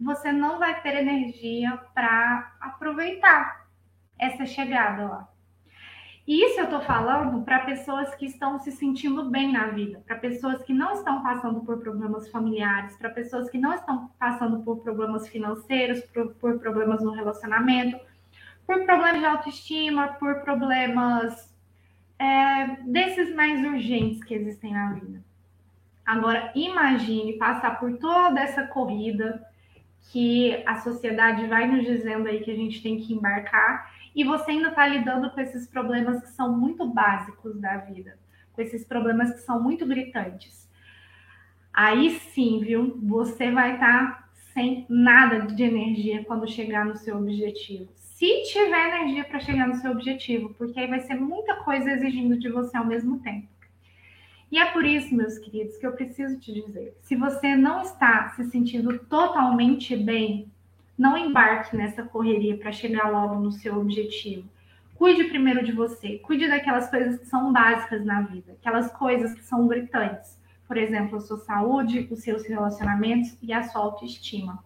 você 0.00 0.32
não 0.32 0.58
vai 0.58 0.80
ter 0.80 0.94
energia 0.96 1.76
para 1.94 2.52
aproveitar 2.60 3.66
essa 4.18 4.46
chegada 4.46 5.08
lá. 5.08 5.28
E 6.26 6.44
isso 6.44 6.60
eu 6.60 6.64
estou 6.64 6.82
falando 6.82 7.42
para 7.42 7.60
pessoas 7.60 8.14
que 8.14 8.26
estão 8.26 8.58
se 8.58 8.70
sentindo 8.70 9.30
bem 9.30 9.50
na 9.50 9.68
vida, 9.68 10.02
para 10.06 10.16
pessoas 10.16 10.62
que 10.62 10.74
não 10.74 10.92
estão 10.92 11.22
passando 11.22 11.60
por 11.62 11.78
problemas 11.78 12.28
familiares, 12.28 12.96
para 12.98 13.08
pessoas 13.08 13.48
que 13.48 13.56
não 13.56 13.72
estão 13.72 14.10
passando 14.18 14.62
por 14.62 14.82
problemas 14.82 15.26
financeiros, 15.26 16.02
por, 16.12 16.34
por 16.34 16.58
problemas 16.58 17.02
no 17.02 17.12
relacionamento, 17.12 17.98
por 18.66 18.84
problemas 18.84 19.20
de 19.20 19.24
autoestima, 19.24 20.08
por 20.18 20.42
problemas 20.42 21.47
é, 22.18 22.76
desses 22.84 23.34
mais 23.34 23.64
urgentes 23.64 24.22
que 24.24 24.34
existem 24.34 24.72
na 24.72 24.92
vida. 24.92 25.22
Agora, 26.04 26.50
imagine 26.54 27.34
passar 27.34 27.78
por 27.78 27.98
toda 27.98 28.40
essa 28.40 28.66
corrida 28.66 29.46
que 30.10 30.62
a 30.66 30.76
sociedade 30.80 31.46
vai 31.46 31.66
nos 31.66 31.84
dizendo 31.84 32.28
aí 32.28 32.40
que 32.40 32.50
a 32.50 32.56
gente 32.56 32.82
tem 32.82 32.98
que 32.98 33.12
embarcar 33.12 33.92
e 34.14 34.24
você 34.24 34.52
ainda 34.52 34.68
está 34.68 34.86
lidando 34.86 35.30
com 35.30 35.40
esses 35.40 35.66
problemas 35.66 36.22
que 36.22 36.30
são 36.30 36.56
muito 36.56 36.86
básicos 36.86 37.60
da 37.60 37.76
vida, 37.76 38.18
com 38.52 38.62
esses 38.62 38.84
problemas 38.84 39.32
que 39.32 39.40
são 39.40 39.62
muito 39.62 39.86
gritantes. 39.86 40.68
Aí 41.72 42.18
sim, 42.32 42.60
viu? 42.60 42.98
Você 43.02 43.50
vai 43.50 43.74
estar 43.74 44.10
tá 44.10 44.28
sem 44.52 44.86
nada 44.88 45.40
de 45.40 45.62
energia 45.62 46.24
quando 46.24 46.50
chegar 46.50 46.84
no 46.84 46.96
seu 46.96 47.18
objetivo. 47.18 47.88
Se 48.18 48.42
tiver 48.50 48.88
energia 48.88 49.22
para 49.22 49.38
chegar 49.38 49.68
no 49.68 49.76
seu 49.76 49.92
objetivo, 49.92 50.52
porque 50.54 50.80
aí 50.80 50.88
vai 50.88 50.98
ser 50.98 51.14
muita 51.14 51.54
coisa 51.54 51.92
exigindo 51.92 52.36
de 52.36 52.48
você 52.48 52.76
ao 52.76 52.84
mesmo 52.84 53.20
tempo. 53.20 53.46
E 54.50 54.58
é 54.58 54.64
por 54.72 54.84
isso, 54.84 55.14
meus 55.14 55.38
queridos, 55.38 55.76
que 55.76 55.86
eu 55.86 55.92
preciso 55.92 56.36
te 56.40 56.52
dizer: 56.52 56.98
se 57.00 57.14
você 57.14 57.54
não 57.54 57.80
está 57.80 58.30
se 58.30 58.42
sentindo 58.50 58.98
totalmente 58.98 59.94
bem 59.96 60.50
não 60.98 61.16
embarque 61.16 61.76
nessa 61.76 62.02
correria 62.02 62.58
para 62.58 62.72
chegar 62.72 63.08
logo 63.08 63.36
no 63.36 63.52
seu 63.52 63.78
objetivo. 63.78 64.48
Cuide 64.96 65.22
primeiro 65.22 65.64
de 65.64 65.70
você, 65.70 66.18
cuide 66.18 66.48
daquelas 66.48 66.90
coisas 66.90 67.20
que 67.20 67.26
são 67.26 67.52
básicas 67.52 68.04
na 68.04 68.22
vida, 68.22 68.56
aquelas 68.60 68.90
coisas 68.90 69.32
que 69.32 69.44
são 69.44 69.68
gritantes. 69.68 70.36
Por 70.66 70.76
exemplo, 70.76 71.18
a 71.18 71.20
sua 71.20 71.38
saúde, 71.38 72.08
os 72.10 72.18
seus 72.18 72.44
relacionamentos 72.48 73.38
e 73.40 73.52
a 73.52 73.62
sua 73.62 73.80
autoestima. 73.80 74.58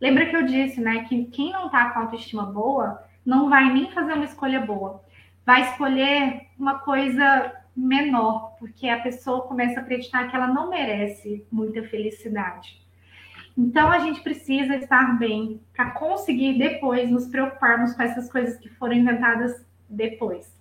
Lembra 0.00 0.26
que 0.26 0.36
eu 0.36 0.44
disse, 0.44 0.80
né, 0.80 1.04
que 1.04 1.24
quem 1.26 1.52
não 1.52 1.68
tá 1.68 1.90
com 1.90 2.00
autoestima 2.00 2.44
boa 2.44 3.02
não 3.24 3.48
vai 3.50 3.72
nem 3.72 3.90
fazer 3.90 4.12
uma 4.12 4.24
escolha 4.24 4.60
boa. 4.60 5.02
Vai 5.44 5.62
escolher 5.62 6.46
uma 6.58 6.78
coisa 6.78 7.52
menor, 7.76 8.56
porque 8.58 8.88
a 8.88 9.00
pessoa 9.00 9.42
começa 9.42 9.80
a 9.80 9.82
acreditar 9.82 10.28
que 10.28 10.36
ela 10.36 10.48
não 10.48 10.70
merece 10.70 11.46
muita 11.50 11.82
felicidade. 11.84 12.80
Então 13.56 13.90
a 13.90 13.98
gente 13.98 14.20
precisa 14.20 14.76
estar 14.76 15.18
bem 15.18 15.60
para 15.74 15.90
conseguir 15.90 16.58
depois 16.58 17.10
nos 17.10 17.26
preocuparmos 17.26 17.92
com 17.92 18.02
essas 18.02 18.30
coisas 18.30 18.56
que 18.58 18.68
foram 18.68 18.94
inventadas 18.94 19.66
depois, 19.88 20.56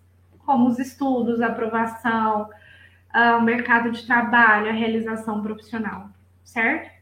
como 0.45 0.67
os 0.67 0.79
estudos, 0.79 1.41
a 1.41 1.47
aprovação, 1.47 2.49
o 3.37 3.41
mercado 3.41 3.91
de 3.91 4.05
trabalho, 4.05 4.69
a 4.69 4.73
realização 4.73 5.41
profissional, 5.41 6.09
certo? 6.43 6.96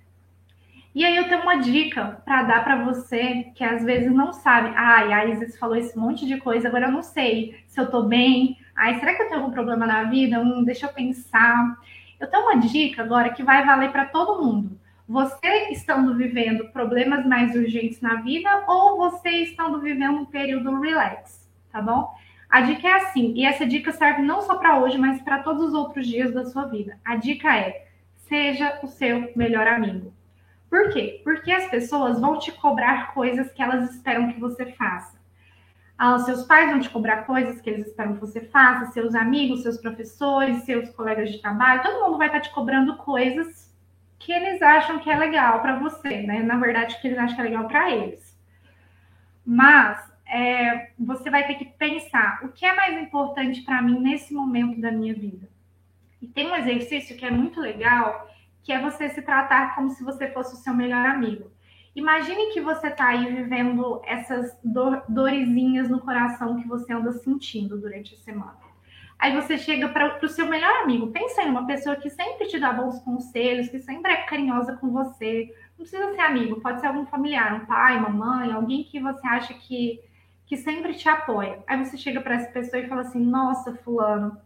E 0.96 1.06
aí 1.06 1.18
eu 1.18 1.28
tenho 1.28 1.42
uma 1.42 1.58
dica 1.58 2.22
para 2.26 2.44
dar 2.44 2.64
para 2.64 2.84
você 2.84 3.52
que 3.54 3.64
às 3.64 3.84
vezes 3.84 4.12
não 4.12 4.34
sabe. 4.34 4.72
Ai, 4.76 5.14
a 5.14 5.26
Isis 5.26 5.60
falou 5.60 5.76
esse 5.76 5.98
monte 5.98 6.26
de 6.26 6.38
coisa, 6.38 6.68
agora 6.68 6.88
eu 6.88 6.92
não 6.92 7.04
sei 7.04 7.64
se 7.68 7.80
eu 7.80 7.92
tô 7.92 8.04
bem. 8.04 8.58
Ai, 8.76 9.00
será 9.00 9.14
que 9.14 9.22
eu 9.22 9.28
tenho 9.28 9.42
algum 9.42 9.54
problema 9.54 9.86
na 9.86 10.04
vida? 10.06 10.40
Hum, 10.40 10.64
deixa 10.64 10.86
eu 10.88 10.94
pensar. 10.94 11.78
Eu 12.20 12.28
tenho 12.28 12.44
uma 12.44 12.56
dica 12.56 13.04
agora 13.04 13.30
que 13.32 13.44
vai 13.44 13.66
valer 13.66 13.92
para 13.92 14.06
todo 14.06 14.42
mundo 14.42 14.80
você 15.08 15.70
estando 15.70 16.16
vivendo 16.16 16.70
problemas 16.70 17.26
mais 17.26 17.56
urgentes 17.56 18.02
na 18.02 18.16
vida 18.22 18.50
ou 18.68 18.98
você 18.98 19.30
estando 19.30 19.80
vivendo 19.80 20.20
um 20.22 20.26
período 20.26 20.80
relax, 20.80 21.48
tá 21.72 21.82
bom? 21.82 22.12
A 22.50 22.62
dica 22.62 22.88
é 22.88 22.94
assim, 22.94 23.34
e 23.36 23.46
essa 23.46 23.66
dica 23.66 23.92
serve 23.92 24.22
não 24.22 24.42
só 24.42 24.56
para 24.56 24.80
hoje, 24.80 24.98
mas 24.98 25.22
para 25.22 25.44
todos 25.44 25.68
os 25.68 25.74
outros 25.74 26.08
dias 26.08 26.34
da 26.34 26.46
sua 26.46 26.66
vida. 26.66 26.98
A 27.04 27.16
dica 27.16 27.56
é: 27.56 27.88
seja 28.28 28.80
o 28.82 28.88
seu 28.88 29.32
melhor 29.36 29.68
amigo. 29.68 30.15
Por 30.76 30.92
quê? 30.92 31.22
Porque 31.24 31.50
as 31.54 31.70
pessoas 31.70 32.20
vão 32.20 32.38
te 32.38 32.52
cobrar 32.52 33.14
coisas 33.14 33.50
que 33.54 33.62
elas 33.62 33.92
esperam 33.92 34.34
que 34.34 34.38
você 34.38 34.74
faça. 34.74 35.18
Ah, 35.98 36.20
seus 36.20 36.44
pais 36.44 36.70
vão 36.70 36.82
te 36.82 36.90
cobrar 36.90 37.24
coisas 37.24 37.62
que 37.62 37.70
eles 37.70 37.88
esperam 37.88 38.16
que 38.16 38.20
você 38.20 38.42
faça, 38.42 38.92
seus 38.92 39.16
amigos, 39.16 39.62
seus 39.62 39.78
professores, 39.78 40.64
seus 40.64 40.90
colegas 40.90 41.32
de 41.32 41.42
trabalho, 41.42 41.82
todo 41.82 42.04
mundo 42.04 42.18
vai 42.18 42.28
estar 42.28 42.42
te 42.42 42.54
cobrando 42.54 42.98
coisas 42.98 43.74
que 44.20 44.34
eles 44.34 44.62
acham 44.62 45.00
que 45.00 45.10
é 45.10 45.16
legal 45.16 45.62
para 45.62 45.80
você, 45.80 46.24
né? 46.24 46.44
Na 46.44 46.58
verdade, 46.58 47.00
que 47.00 47.08
eles 47.08 47.20
acham 47.20 47.38
que 47.38 47.42
é 47.42 47.46
legal 47.46 47.70
para 47.70 47.90
eles. 47.90 48.38
Mas 49.46 50.12
é, 50.28 50.92
você 51.00 51.30
vai 51.30 51.48
ter 51.48 51.56
que 51.56 51.64
pensar 51.64 52.42
o 52.44 52.50
que 52.50 52.66
é 52.66 52.76
mais 52.76 53.02
importante 53.02 53.62
para 53.62 53.82
mim 53.82 53.98
nesse 53.98 54.34
momento 54.34 54.82
da 54.82 54.92
minha 54.92 55.14
vida. 55.14 55.48
E 56.22 56.28
tem 56.28 56.52
um 56.52 56.56
exercício 56.58 57.16
que 57.16 57.26
é 57.26 57.32
muito 57.32 57.62
legal, 57.62 58.30
que 58.66 58.74
é 58.74 58.82
você 58.82 59.08
se 59.10 59.22
tratar 59.22 59.76
como 59.76 59.92
se 59.92 60.04
você 60.04 60.28
fosse 60.32 60.56
o 60.56 60.58
seu 60.58 60.74
melhor 60.74 61.06
amigo. 61.06 61.52
Imagine 61.96 62.52
que 62.52 62.60
você 62.60 62.88
está 62.88 63.10
aí 63.10 63.32
vivendo 63.34 64.02
essas 64.06 64.58
dor, 64.64 65.04
dorezinhas 65.08 65.88
no 65.88 66.02
coração 66.02 66.60
que 66.60 66.68
você 66.68 66.92
anda 66.92 67.14
sentindo 67.14 67.80
durante 67.80 68.16
a 68.16 68.18
semana. 68.18 68.58
Aí 69.20 69.34
você 69.40 69.58
chega 69.58 69.88
para 69.90 70.20
o 70.22 70.28
seu 70.28 70.48
melhor 70.48 70.84
amigo. 70.84 71.12
Pensa 71.12 71.44
em 71.44 71.50
uma 71.50 71.68
pessoa 71.68 71.96
que 71.96 72.10
sempre 72.10 72.48
te 72.48 72.60
dá 72.60 72.74
bons 72.74 73.00
conselhos, 73.02 73.70
que 73.70 73.80
sempre 73.80 74.12
é 74.12 74.24
carinhosa 74.24 74.76
com 74.76 74.90
você. 74.92 75.54
Não 75.78 75.86
precisa 75.86 76.12
ser 76.12 76.22
amigo, 76.22 76.60
pode 76.60 76.82
ser 76.82 76.88
algum 76.88 77.06
familiar, 77.06 77.54
um 77.54 77.66
pai, 77.68 77.98
uma 77.98 78.10
mãe, 78.10 78.52
alguém 78.52 78.84
que 78.84 79.00
você 79.00 79.26
acha 79.28 79.54
que, 79.54 80.02
que 80.48 80.58
sempre 80.58 80.96
te 80.96 81.08
apoia. 81.08 81.64
Aí 81.68 81.78
você 81.86 81.98
chega 81.98 82.20
para 82.20 82.36
essa 82.36 82.52
pessoa 82.52 82.82
e 82.82 82.90
fala 82.90 83.02
assim: 83.02 83.24
Nossa, 83.24 83.76
Fulano, 83.76 84.38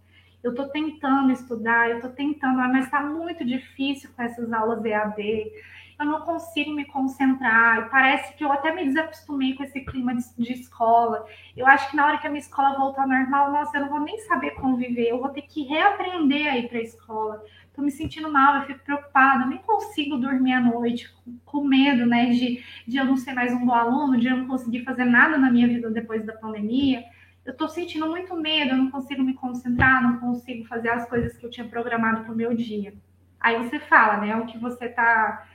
eu 0.44 0.52
estou 0.52 0.70
tentando 0.70 1.32
estudar, 1.32 1.90
eu 1.90 1.98
estou 1.98 2.12
tentando, 2.12 2.58
mas 2.58 2.86
está 2.86 3.02
muito 3.02 3.46
difícil 3.46 4.10
com 4.16 4.22
essas 4.22 4.52
aulas 4.52 4.84
EAD 4.84 5.52
eu 6.00 6.06
não 6.06 6.22
consigo 6.22 6.72
me 6.72 6.86
concentrar. 6.86 7.90
Parece 7.90 8.34
que 8.36 8.44
eu 8.44 8.52
até 8.52 8.74
me 8.74 8.86
desacostumei 8.86 9.54
com 9.54 9.64
esse 9.64 9.82
clima 9.82 10.16
de, 10.16 10.24
de, 10.38 10.54
escola. 10.54 11.26
Eu 11.58 11.68
acho 11.68 11.90
que 11.90 11.98
na 11.98 12.06
hora 12.06 12.18
que 12.18 12.26
a 12.26 12.30
minha 12.30 12.40
escola 12.40 12.78
voltar 12.78 13.02
ao 13.02 13.10
normal, 13.10 13.52
nossa, 13.52 13.78
eu 13.78 13.82
não 13.82 13.90
vou 13.90 14.00
nem 14.00 14.18
saber 14.20 14.52
conviver. 14.52 15.10
Eu 15.10 15.20
vou 15.20 15.30
ter 15.30 15.42
que 15.42 15.64
reaprender 15.64 16.48
a 16.48 16.58
ir 16.58 16.70
para 16.70 16.80
a 16.80 16.84
escola. 16.84 17.44
Estou 17.68 17.84
me 17.84 17.92
sentindo 17.92 18.32
mal, 18.32 18.56
eu 18.56 18.62
fico 18.64 18.80
preocupada, 18.84 19.44
eu 19.44 19.48
nem 19.50 19.60
consigo 19.60 20.18
dormir 20.18 20.54
à 20.54 20.62
noite, 20.62 21.14
com, 21.14 21.38
com 21.46 21.64
medo, 21.66 22.06
né, 22.06 22.30
de, 22.30 22.64
de 22.88 22.98
eu 22.98 23.06
não 23.06 23.16
ser 23.16 23.34
mais 23.34 23.54
um 23.54 23.66
bom 23.66 23.74
aluno, 23.74 24.18
de 24.18 24.28
eu 24.28 24.36
não 24.36 24.48
conseguir 24.48 24.84
fazer 24.84 25.06
nada 25.06 25.38
na 25.38 25.52
minha 25.52 25.68
vida 25.68 25.90
depois 25.90 26.26
da 26.26 26.34
pandemia. 26.34 27.04
Eu 27.50 27.54
estou 27.54 27.68
sentindo 27.68 28.06
muito 28.06 28.36
medo, 28.36 28.74
eu 28.74 28.78
não 28.78 28.92
consigo 28.92 29.24
me 29.24 29.34
concentrar, 29.34 30.04
não 30.04 30.20
consigo 30.20 30.68
fazer 30.68 30.90
as 30.90 31.10
coisas 31.10 31.36
que 31.36 31.44
eu 31.44 31.50
tinha 31.50 31.68
programado 31.68 32.24
para 32.24 32.32
o 32.32 32.36
meu 32.36 32.54
dia. 32.54 32.94
Aí 33.40 33.58
você 33.58 33.80
fala, 33.80 34.18
né, 34.18 34.36
o 34.36 34.46
que 34.46 34.60
você 34.60 34.86
está 34.86 35.48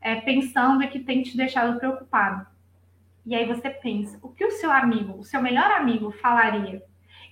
é, 0.00 0.14
pensando 0.20 0.80
e 0.84 0.86
que 0.86 1.00
tem 1.00 1.24
te 1.24 1.36
deixado 1.36 1.76
preocupado. 1.80 2.46
E 3.26 3.34
aí 3.34 3.46
você 3.46 3.68
pensa, 3.68 4.16
o 4.22 4.28
que 4.28 4.44
o 4.44 4.52
seu 4.52 4.70
amigo, 4.70 5.18
o 5.18 5.24
seu 5.24 5.42
melhor 5.42 5.72
amigo 5.72 6.12
falaria? 6.12 6.84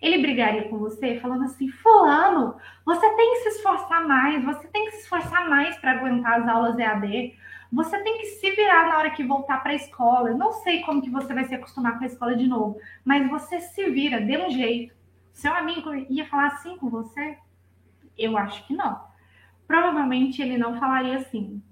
Ele 0.02 0.18
brigaria 0.18 0.68
com 0.68 0.78
você 0.78 1.20
falando 1.20 1.44
assim: 1.44 1.68
Fulano, 1.68 2.56
você 2.84 3.08
tem 3.14 3.34
que 3.34 3.42
se 3.42 3.48
esforçar 3.50 4.04
mais, 4.04 4.44
você 4.44 4.66
tem 4.66 4.86
que 4.86 4.96
se 4.96 5.02
esforçar 5.02 5.48
mais 5.48 5.76
para 5.78 5.92
aguentar 5.92 6.40
as 6.40 6.48
aulas 6.48 6.76
EAD, 6.76 7.38
você 7.72 7.98
tem 8.02 8.18
que 8.18 8.26
se 8.26 8.50
virar 8.52 8.88
na 8.88 8.98
hora 8.98 9.10
que 9.10 9.22
voltar 9.22 9.62
para 9.62 9.72
a 9.72 9.76
escola. 9.76 10.30
Eu 10.30 10.38
não 10.38 10.52
sei 10.52 10.80
como 10.82 11.02
que 11.02 11.10
você 11.10 11.32
vai 11.34 11.44
se 11.44 11.54
acostumar 11.54 11.98
com 11.98 12.04
a 12.04 12.06
escola 12.06 12.36
de 12.36 12.46
novo, 12.46 12.80
mas 13.04 13.28
você 13.28 13.60
se 13.60 13.90
vira, 13.90 14.20
dê 14.20 14.38
um 14.38 14.50
jeito. 14.50 14.94
Seu 15.32 15.54
amigo 15.54 15.94
ia 15.94 16.26
falar 16.26 16.48
assim 16.48 16.76
com 16.76 16.88
você? 16.88 17.38
Eu 18.16 18.36
acho 18.36 18.66
que 18.66 18.74
não. 18.74 19.00
Provavelmente 19.66 20.40
ele 20.40 20.56
não 20.56 20.78
falaria 20.78 21.18
assim 21.18 21.62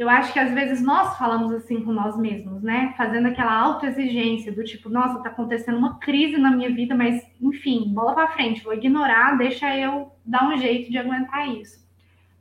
eu 0.00 0.08
acho 0.08 0.32
que 0.32 0.38
às 0.38 0.50
vezes 0.54 0.80
nós 0.80 1.18
falamos 1.18 1.52
assim 1.52 1.84
com 1.84 1.92
nós 1.92 2.16
mesmos, 2.16 2.62
né? 2.62 2.94
Fazendo 2.96 3.28
aquela 3.28 3.52
autoexigência 3.52 4.50
do 4.50 4.64
tipo, 4.64 4.88
nossa, 4.88 5.22
tá 5.22 5.28
acontecendo 5.28 5.76
uma 5.76 5.98
crise 5.98 6.38
na 6.38 6.50
minha 6.50 6.70
vida, 6.70 6.94
mas 6.94 7.22
enfim, 7.38 7.92
bola 7.92 8.14
para 8.14 8.30
frente, 8.30 8.64
vou 8.64 8.72
ignorar, 8.72 9.36
deixa 9.36 9.76
eu 9.76 10.10
dar 10.24 10.48
um 10.48 10.56
jeito 10.56 10.90
de 10.90 10.96
aguentar 10.96 11.46
isso. 11.50 11.86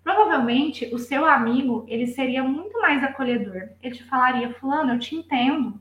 Provavelmente 0.03 0.89
o 0.93 0.97
seu 0.97 1.25
amigo, 1.25 1.85
ele 1.87 2.07
seria 2.07 2.43
muito 2.43 2.79
mais 2.79 3.03
acolhedor. 3.03 3.69
Ele 3.81 3.95
te 3.95 4.03
falaria, 4.03 4.53
fulano, 4.53 4.93
eu 4.93 4.99
te 4.99 5.15
entendo. 5.15 5.79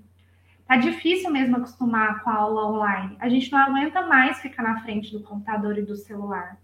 Tá 0.66 0.76
difícil 0.76 1.30
mesmo 1.30 1.56
acostumar 1.56 2.22
com 2.22 2.28
a 2.28 2.34
aula 2.34 2.66
online. 2.66 3.16
A 3.20 3.28
gente 3.28 3.50
não 3.50 3.58
aguenta 3.58 4.06
mais 4.06 4.40
ficar 4.40 4.62
na 4.62 4.80
frente 4.82 5.12
do 5.12 5.22
computador 5.22 5.78
e 5.78 5.82
do 5.82 5.96
celular. 5.96 6.58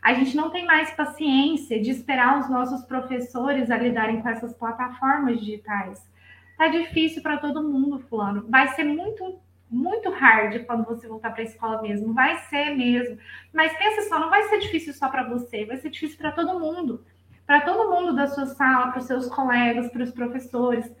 A 0.00 0.14
gente 0.14 0.34
não 0.34 0.50
tem 0.50 0.64
mais 0.64 0.90
paciência 0.92 1.80
de 1.80 1.90
esperar 1.90 2.40
os 2.40 2.48
nossos 2.48 2.82
professores 2.82 3.70
a 3.70 3.76
lidarem 3.76 4.20
com 4.22 4.28
essas 4.28 4.54
plataformas 4.54 5.38
digitais. 5.38 6.10
Tá 6.56 6.68
difícil 6.68 7.22
para 7.22 7.36
todo 7.36 7.62
mundo, 7.62 8.00
fulano. 8.08 8.46
Vai 8.48 8.68
ser 8.68 8.84
muito 8.84 9.38
muito 9.72 10.10
hard 10.10 10.64
quando 10.66 10.84
você 10.84 11.08
voltar 11.08 11.30
para 11.30 11.40
a 11.40 11.46
escola 11.46 11.80
mesmo, 11.80 12.12
vai 12.12 12.36
ser 12.48 12.76
mesmo. 12.76 13.16
Mas 13.52 13.76
pensa 13.76 14.08
só, 14.08 14.20
não 14.20 14.28
vai 14.28 14.42
ser 14.44 14.58
difícil 14.58 14.92
só 14.92 15.08
para 15.08 15.28
você, 15.28 15.64
vai 15.64 15.78
ser 15.78 15.90
difícil 15.90 16.18
para 16.18 16.30
todo 16.30 16.60
mundo. 16.60 17.04
Para 17.46 17.62
todo 17.62 17.90
mundo 17.90 18.14
da 18.14 18.26
sua 18.26 18.46
sala, 18.46 18.90
para 18.90 19.00
os 19.00 19.06
seus 19.06 19.26
colegas, 19.28 19.90
para 19.90 20.02
os 20.02 20.10
professores, 20.10 20.94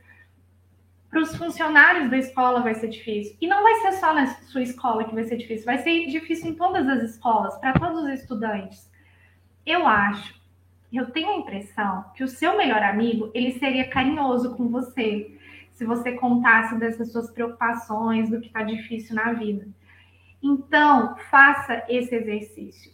para 1.10 1.20
os 1.20 1.36
funcionários 1.36 2.10
da 2.10 2.16
escola 2.16 2.62
vai 2.62 2.74
ser 2.74 2.88
difícil. 2.88 3.36
E 3.38 3.46
não 3.46 3.62
vai 3.62 3.74
ser 3.82 3.92
só 4.00 4.14
na 4.14 4.26
sua 4.26 4.62
escola 4.62 5.04
que 5.04 5.14
vai 5.14 5.24
ser 5.24 5.36
difícil, 5.36 5.66
vai 5.66 5.78
ser 5.78 6.06
difícil 6.06 6.50
em 6.50 6.54
todas 6.54 6.88
as 6.88 7.02
escolas, 7.02 7.56
para 7.58 7.74
todos 7.74 8.04
os 8.04 8.08
estudantes. 8.08 8.90
Eu 9.66 9.86
acho, 9.86 10.34
eu 10.90 11.10
tenho 11.10 11.30
a 11.30 11.36
impressão 11.36 12.06
que 12.14 12.24
o 12.24 12.28
seu 12.28 12.56
melhor 12.56 12.82
amigo, 12.82 13.30
ele 13.34 13.52
seria 13.58 13.88
carinhoso 13.88 14.56
com 14.56 14.68
você, 14.68 15.38
se 15.72 15.84
você 15.84 16.12
contasse 16.12 16.76
dessas 16.76 17.10
suas 17.12 17.30
preocupações, 17.30 18.30
do 18.30 18.40
que 18.40 18.46
está 18.46 18.62
difícil 18.62 19.14
na 19.14 19.32
vida. 19.32 19.66
Então, 20.42 21.16
faça 21.30 21.84
esse 21.88 22.14
exercício. 22.14 22.92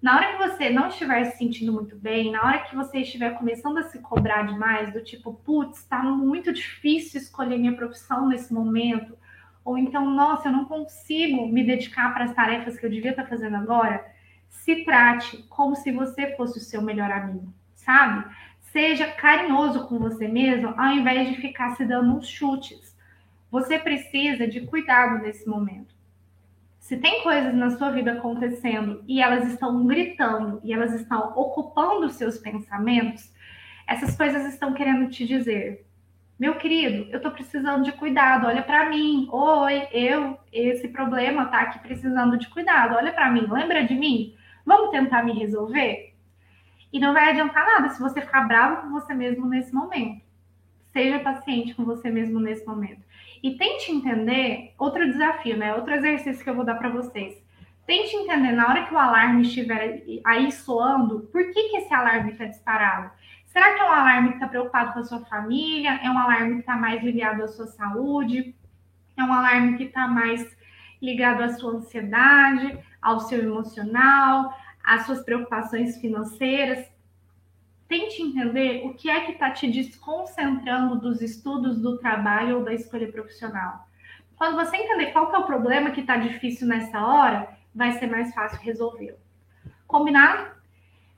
Na 0.00 0.16
hora 0.16 0.32
que 0.32 0.48
você 0.48 0.70
não 0.70 0.88
estiver 0.88 1.24
se 1.24 1.38
sentindo 1.38 1.72
muito 1.72 1.96
bem, 1.96 2.30
na 2.30 2.42
hora 2.42 2.58
que 2.60 2.76
você 2.76 2.98
estiver 2.98 3.30
começando 3.38 3.78
a 3.78 3.84
se 3.84 3.98
cobrar 3.98 4.42
demais, 4.42 4.92
do 4.92 5.02
tipo, 5.02 5.34
putz, 5.34 5.78
está 5.78 6.02
muito 6.02 6.52
difícil 6.52 7.20
escolher 7.20 7.58
minha 7.58 7.74
profissão 7.74 8.28
nesse 8.28 8.52
momento, 8.52 9.16
ou 9.64 9.76
então, 9.76 10.08
nossa, 10.08 10.48
eu 10.48 10.52
não 10.52 10.64
consigo 10.64 11.48
me 11.48 11.64
dedicar 11.64 12.14
para 12.14 12.24
as 12.24 12.34
tarefas 12.34 12.78
que 12.78 12.86
eu 12.86 12.90
devia 12.90 13.10
estar 13.10 13.24
tá 13.24 13.28
fazendo 13.28 13.56
agora, 13.56 14.04
se 14.48 14.84
trate 14.84 15.42
como 15.48 15.74
se 15.74 15.90
você 15.90 16.36
fosse 16.36 16.58
o 16.58 16.62
seu 16.62 16.80
melhor 16.80 17.10
amigo, 17.10 17.52
sabe? 17.74 18.24
Seja 18.76 19.06
carinhoso 19.06 19.86
com 19.86 19.98
você 19.98 20.28
mesmo, 20.28 20.74
ao 20.76 20.92
invés 20.92 21.30
de 21.30 21.40
ficar 21.40 21.74
se 21.76 21.84
dando 21.86 22.14
uns 22.14 22.28
chutes. 22.28 22.94
Você 23.50 23.78
precisa 23.78 24.46
de 24.46 24.66
cuidado 24.66 25.22
nesse 25.22 25.48
momento. 25.48 25.94
Se 26.78 26.98
tem 26.98 27.22
coisas 27.22 27.54
na 27.54 27.70
sua 27.70 27.90
vida 27.90 28.12
acontecendo 28.12 29.02
e 29.08 29.22
elas 29.22 29.48
estão 29.48 29.86
gritando 29.86 30.60
e 30.62 30.74
elas 30.74 30.92
estão 30.92 31.32
ocupando 31.34 32.10
seus 32.10 32.36
pensamentos, 32.36 33.32
essas 33.86 34.14
coisas 34.14 34.44
estão 34.44 34.74
querendo 34.74 35.08
te 35.08 35.26
dizer: 35.26 35.86
meu 36.38 36.56
querido, 36.56 37.10
eu 37.10 37.18
tô 37.18 37.30
precisando 37.30 37.82
de 37.82 37.92
cuidado, 37.92 38.46
olha 38.46 38.62
para 38.62 38.90
mim. 38.90 39.26
Oi, 39.32 39.88
eu, 39.90 40.38
esse 40.52 40.88
problema 40.88 41.46
tá 41.46 41.62
aqui 41.62 41.78
precisando 41.78 42.36
de 42.36 42.46
cuidado, 42.50 42.94
olha 42.94 43.10
para 43.10 43.30
mim, 43.30 43.46
lembra 43.50 43.86
de 43.86 43.94
mim? 43.94 44.36
Vamos 44.66 44.90
tentar 44.90 45.22
me 45.22 45.32
resolver? 45.32 46.14
E 46.92 47.00
não 47.00 47.12
vai 47.12 47.30
adiantar 47.30 47.66
nada 47.66 47.88
se 47.90 48.00
você 48.00 48.20
ficar 48.20 48.42
bravo 48.42 48.82
com 48.82 48.90
você 48.90 49.12
mesmo 49.12 49.46
nesse 49.46 49.74
momento. 49.74 50.24
Seja 50.92 51.18
paciente 51.18 51.74
com 51.74 51.84
você 51.84 52.10
mesmo 52.10 52.40
nesse 52.40 52.66
momento. 52.66 53.02
E 53.42 53.56
tente 53.56 53.92
entender 53.92 54.74
outro 54.78 55.10
desafio, 55.10 55.56
né? 55.56 55.74
Outro 55.74 55.94
exercício 55.94 56.42
que 56.42 56.48
eu 56.48 56.54
vou 56.54 56.64
dar 56.64 56.76
para 56.76 56.88
vocês. 56.88 57.36
Tente 57.86 58.16
entender 58.16 58.52
na 58.52 58.66
hora 58.68 58.84
que 58.84 58.94
o 58.94 58.98
alarme 58.98 59.42
estiver 59.42 60.02
aí 60.24 60.50
soando, 60.50 61.20
por 61.30 61.44
que, 61.52 61.68
que 61.68 61.76
esse 61.76 61.94
alarme 61.94 62.32
está 62.32 62.46
disparado? 62.46 63.10
Será 63.46 63.74
que 63.74 63.80
é 63.80 63.84
um 63.84 63.92
alarme 63.92 64.28
que 64.30 64.34
está 64.34 64.48
preocupado 64.48 64.92
com 64.92 64.98
a 64.98 65.04
sua 65.04 65.20
família? 65.20 66.00
É 66.02 66.10
um 66.10 66.18
alarme 66.18 66.54
que 66.54 66.60
está 66.60 66.76
mais 66.76 67.02
ligado 67.02 67.42
à 67.42 67.48
sua 67.48 67.66
saúde? 67.66 68.54
É 69.16 69.22
um 69.22 69.32
alarme 69.32 69.76
que 69.76 69.84
está 69.84 70.08
mais 70.08 70.56
ligado 71.00 71.42
à 71.42 71.48
sua 71.50 71.74
ansiedade, 71.74 72.78
ao 73.00 73.20
seu 73.20 73.38
emocional, 73.38 74.52
às 74.86 75.04
suas 75.04 75.22
preocupações 75.22 76.00
financeiras? 76.00 76.86
tente 77.88 78.22
entender 78.22 78.84
o 78.84 78.94
que 78.94 79.08
é 79.08 79.20
que 79.20 79.32
está 79.32 79.50
te 79.50 79.70
desconcentrando 79.70 80.96
dos 80.96 81.20
estudos, 81.20 81.80
do 81.80 81.98
trabalho 81.98 82.58
ou 82.58 82.64
da 82.64 82.74
escolha 82.74 83.10
profissional. 83.10 83.86
Quando 84.36 84.56
você 84.56 84.76
entender 84.76 85.12
qual 85.12 85.32
é 85.32 85.38
o 85.38 85.46
problema 85.46 85.90
que 85.90 86.00
está 86.00 86.16
difícil 86.16 86.66
nessa 86.66 87.00
hora, 87.04 87.48
vai 87.74 87.92
ser 87.92 88.06
mais 88.06 88.34
fácil 88.34 88.58
resolvê-lo. 88.60 89.18
Combinado? 89.86 90.56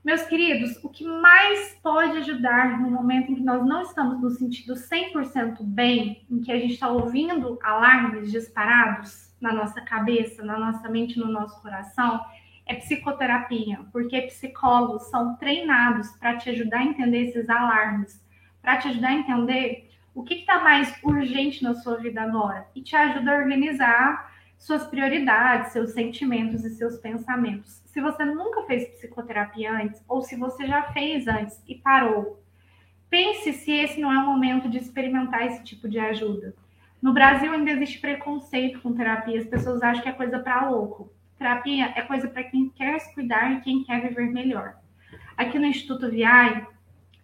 Meus 0.03 0.21
queridos, 0.23 0.81
o 0.83 0.89
que 0.89 1.03
mais 1.03 1.77
pode 1.83 2.17
ajudar 2.19 2.79
no 2.79 2.89
momento 2.89 3.31
em 3.31 3.35
que 3.35 3.41
nós 3.41 3.65
não 3.65 3.81
estamos 3.81 4.21
no 4.21 4.29
sentido 4.29 4.73
100% 4.73 5.57
bem, 5.61 6.25
em 6.31 6.39
que 6.39 6.51
a 6.51 6.57
gente 6.57 6.73
está 6.73 6.87
ouvindo 6.87 7.59
alarmes 7.61 8.31
disparados 8.31 9.33
na 9.41 9.51
nossa 9.51 9.81
cabeça, 9.81 10.43
na 10.43 10.57
nossa 10.57 10.87
mente, 10.87 11.19
no 11.19 11.27
nosso 11.27 11.61
coração, 11.61 12.23
é 12.69 12.75
psicoterapia, 12.75 13.79
porque 13.91 14.21
psicólogos 14.21 15.09
são 15.09 15.35
treinados 15.37 16.07
para 16.17 16.37
te 16.37 16.51
ajudar 16.51 16.77
a 16.77 16.83
entender 16.83 17.29
esses 17.29 17.49
alarmes, 17.49 18.23
para 18.61 18.77
te 18.77 18.87
ajudar 18.89 19.09
a 19.09 19.15
entender 19.15 19.89
o 20.13 20.21
que 20.21 20.35
está 20.35 20.59
mais 20.59 20.95
urgente 21.03 21.63
na 21.63 21.73
sua 21.73 21.97
vida 21.97 22.21
agora 22.21 22.67
e 22.75 22.81
te 22.83 22.95
ajuda 22.95 23.31
a 23.31 23.37
organizar 23.37 24.31
suas 24.55 24.85
prioridades, 24.85 25.71
seus 25.71 25.93
sentimentos 25.93 26.63
e 26.63 26.69
seus 26.75 26.97
pensamentos. 26.97 27.81
Se 27.85 27.99
você 27.99 28.23
nunca 28.23 28.61
fez 28.65 28.87
psicoterapia 28.89 29.71
antes, 29.71 30.03
ou 30.07 30.21
se 30.21 30.35
você 30.35 30.67
já 30.67 30.83
fez 30.91 31.27
antes 31.27 31.59
e 31.67 31.73
parou, 31.73 32.39
pense 33.09 33.51
se 33.51 33.71
esse 33.71 33.99
não 33.99 34.13
é 34.13 34.19
o 34.19 34.27
momento 34.27 34.69
de 34.69 34.77
experimentar 34.77 35.47
esse 35.47 35.63
tipo 35.63 35.89
de 35.89 35.97
ajuda. 35.97 36.53
No 37.01 37.13
Brasil 37.13 37.51
ainda 37.51 37.71
existe 37.71 37.99
preconceito 37.99 38.79
com 38.81 38.93
terapia, 38.93 39.39
as 39.39 39.47
pessoas 39.47 39.81
acham 39.81 40.03
que 40.03 40.09
é 40.09 40.13
coisa 40.13 40.37
para 40.37 40.69
louco. 40.69 41.11
Terapia 41.39 41.93
é 41.95 42.01
coisa 42.01 42.27
para 42.27 42.43
quem 42.43 42.69
quer 42.69 42.99
se 42.99 43.13
cuidar 43.13 43.53
e 43.53 43.61
quem 43.61 43.85
quer 43.85 44.01
viver 44.01 44.29
melhor. 44.29 44.75
Aqui 45.37 45.57
no 45.57 45.67
Instituto 45.67 46.09
VI, 46.09 46.67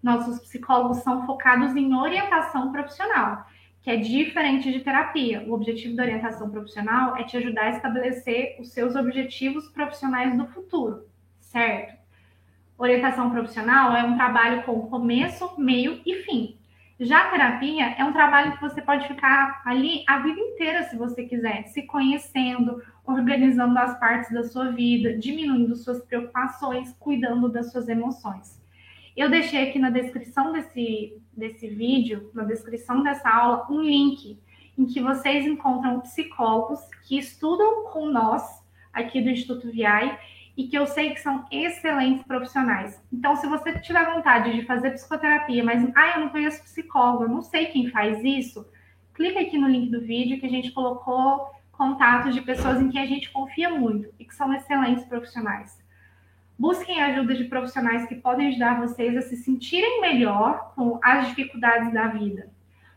nossos 0.01 0.39
psicólogos 0.39 0.99
são 0.99 1.25
focados 1.25 1.75
em 1.75 1.93
orientação 1.93 2.71
profissional, 2.71 3.45
que 3.81 3.91
é 3.91 3.97
diferente 3.97 4.71
de 4.71 4.79
terapia. 4.79 5.43
O 5.45 5.51
objetivo 5.51 5.97
da 5.97 6.03
orientação 6.03 6.49
profissional 6.49 7.17
é 7.17 7.25
te 7.25 7.35
ajudar 7.35 7.65
a 7.65 7.69
estabelecer 7.71 8.55
os 8.57 8.71
seus 8.71 8.95
objetivos 8.95 9.67
profissionais 9.67 10.37
do 10.37 10.47
futuro, 10.47 11.05
certo? 11.41 11.99
Orientação 12.77 13.29
profissional 13.31 13.93
é 13.97 14.03
um 14.05 14.15
trabalho 14.15 14.63
com 14.63 14.87
começo, 14.87 15.59
meio 15.59 16.01
e 16.05 16.23
fim. 16.23 16.57
Já 16.99 17.27
a 17.27 17.29
terapia 17.29 17.93
é 17.97 18.05
um 18.05 18.13
trabalho 18.13 18.53
que 18.53 18.61
você 18.61 18.81
pode 18.81 19.05
ficar 19.05 19.61
ali 19.65 20.05
a 20.07 20.19
vida 20.19 20.39
inteira, 20.39 20.83
se 20.83 20.95
você 20.95 21.25
quiser, 21.25 21.63
se 21.67 21.81
conhecendo, 21.83 22.81
organizando 23.03 23.77
as 23.77 23.99
partes 23.99 24.31
da 24.31 24.43
sua 24.45 24.71
vida, 24.71 25.17
diminuindo 25.17 25.75
suas 25.75 26.01
preocupações, 26.05 26.95
cuidando 26.97 27.49
das 27.49 27.71
suas 27.71 27.89
emoções. 27.89 28.63
Eu 29.15 29.29
deixei 29.29 29.69
aqui 29.69 29.77
na 29.77 29.89
descrição 29.89 30.53
desse, 30.53 31.21
desse 31.35 31.67
vídeo, 31.67 32.31
na 32.33 32.43
descrição 32.43 33.03
dessa 33.03 33.29
aula, 33.29 33.67
um 33.69 33.81
link 33.81 34.39
em 34.77 34.85
que 34.85 35.01
vocês 35.01 35.45
encontram 35.45 35.99
psicólogos 35.99 36.79
que 37.03 37.17
estudam 37.17 37.85
com 37.91 38.05
nós 38.05 38.63
aqui 38.93 39.21
do 39.21 39.29
Instituto 39.29 39.69
VI 39.69 40.17
e 40.57 40.67
que 40.67 40.77
eu 40.77 40.87
sei 40.87 41.13
que 41.13 41.19
são 41.19 41.45
excelentes 41.51 42.23
profissionais. 42.23 43.01
Então, 43.11 43.35
se 43.35 43.47
você 43.47 43.77
tiver 43.79 44.05
vontade 44.13 44.53
de 44.53 44.65
fazer 44.65 44.91
psicoterapia, 44.91 45.63
mas 45.63 45.85
ah, 45.95 46.13
eu 46.15 46.21
não 46.21 46.29
conheço 46.29 46.63
psicólogo, 46.63 47.27
não 47.27 47.41
sei 47.41 47.65
quem 47.67 47.89
faz 47.89 48.23
isso, 48.23 48.65
clica 49.13 49.39
aqui 49.39 49.57
no 49.57 49.67
link 49.67 49.91
do 49.91 50.01
vídeo 50.01 50.39
que 50.39 50.45
a 50.45 50.49
gente 50.49 50.71
colocou 50.71 51.51
contatos 51.71 52.33
de 52.33 52.41
pessoas 52.41 52.81
em 52.81 52.89
quem 52.89 53.01
a 53.01 53.05
gente 53.05 53.31
confia 53.31 53.69
muito 53.69 54.09
e 54.17 54.25
que 54.25 54.33
são 54.33 54.53
excelentes 54.53 55.03
profissionais. 55.05 55.77
Busquem 56.57 57.03
ajuda 57.03 57.35
de 57.35 57.43
profissionais 57.45 58.07
que 58.07 58.15
podem 58.15 58.47
ajudar 58.47 58.79
vocês 58.79 59.15
a 59.17 59.21
se 59.21 59.35
sentirem 59.35 59.99
melhor 59.99 60.73
com 60.73 60.99
as 61.03 61.27
dificuldades 61.27 61.93
da 61.93 62.07
vida. 62.07 62.49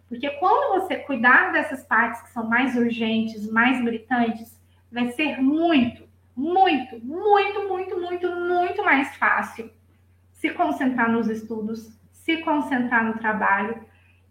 Porque 0.08 0.30
quando 0.30 0.80
você 0.80 0.96
cuidar 0.96 1.52
dessas 1.52 1.82
partes 1.84 2.22
que 2.22 2.30
são 2.30 2.48
mais 2.48 2.76
urgentes, 2.76 3.50
mais 3.50 3.84
gritantes, 3.84 4.58
vai 4.90 5.10
ser 5.10 5.42
muito, 5.42 6.07
muito, 6.38 7.04
muito, 7.04 7.68
muito, 7.68 8.00
muito, 8.00 8.30
muito 8.30 8.84
mais 8.84 9.16
fácil 9.16 9.68
se 10.32 10.50
concentrar 10.50 11.10
nos 11.10 11.28
estudos, 11.28 11.90
se 12.12 12.36
concentrar 12.42 13.04
no 13.04 13.18
trabalho 13.18 13.84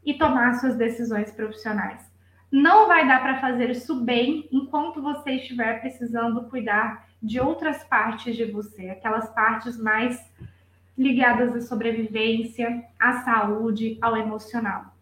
e 0.06 0.14
tomar 0.14 0.54
suas 0.54 0.78
decisões 0.78 1.30
profissionais. 1.32 2.10
Não 2.50 2.88
vai 2.88 3.06
dar 3.06 3.22
para 3.22 3.42
fazer 3.42 3.70
isso 3.72 4.06
bem 4.06 4.48
enquanto 4.54 5.02
você 5.02 5.32
estiver 5.32 5.82
precisando 5.82 6.48
cuidar 6.50 7.06
de 7.22 7.42
outras 7.42 7.84
partes 7.84 8.38
de 8.38 8.46
você, 8.46 8.90
aquelas 8.90 9.30
partes 9.32 9.78
mais 9.78 10.18
ligadas 10.98 11.54
à 11.54 11.60
sobrevivência, 11.60 12.86
à 12.98 13.22
saúde, 13.24 13.98
ao 14.02 14.16
emocional. 14.16 14.97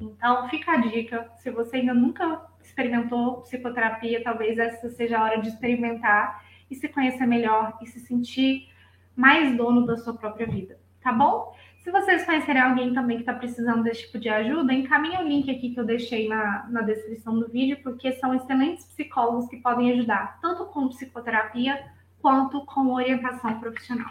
Então, 0.00 0.48
fica 0.48 0.72
a 0.72 0.76
dica, 0.76 1.30
se 1.38 1.50
você 1.50 1.76
ainda 1.76 1.94
nunca 1.94 2.42
experimentou 2.62 3.40
psicoterapia, 3.42 4.22
talvez 4.22 4.58
essa 4.58 4.90
seja 4.90 5.18
a 5.18 5.24
hora 5.24 5.40
de 5.40 5.48
experimentar 5.48 6.44
e 6.70 6.74
se 6.74 6.88
conhecer 6.88 7.26
melhor 7.26 7.78
e 7.80 7.86
se 7.86 8.00
sentir 8.00 8.68
mais 9.14 9.56
dono 9.56 9.86
da 9.86 9.96
sua 9.96 10.14
própria 10.14 10.46
vida, 10.46 10.78
tá 11.00 11.12
bom? 11.12 11.54
Se 11.78 11.90
vocês 11.90 12.26
conhecerem 12.26 12.60
alguém 12.60 12.92
também 12.92 13.16
que 13.16 13.22
está 13.22 13.32
precisando 13.32 13.84
desse 13.84 14.02
tipo 14.02 14.18
de 14.18 14.28
ajuda, 14.28 14.74
encaminhe 14.74 15.16
o 15.18 15.22
link 15.22 15.48
aqui 15.48 15.70
que 15.70 15.78
eu 15.78 15.84
deixei 15.84 16.28
na, 16.28 16.66
na 16.68 16.82
descrição 16.82 17.38
do 17.38 17.48
vídeo, 17.48 17.78
porque 17.82 18.12
são 18.14 18.34
excelentes 18.34 18.84
psicólogos 18.86 19.48
que 19.48 19.58
podem 19.58 19.92
ajudar, 19.92 20.40
tanto 20.42 20.66
com 20.66 20.88
psicoterapia 20.88 21.80
quanto 22.20 22.66
com 22.66 22.92
orientação 22.92 23.60
profissional. 23.60 24.10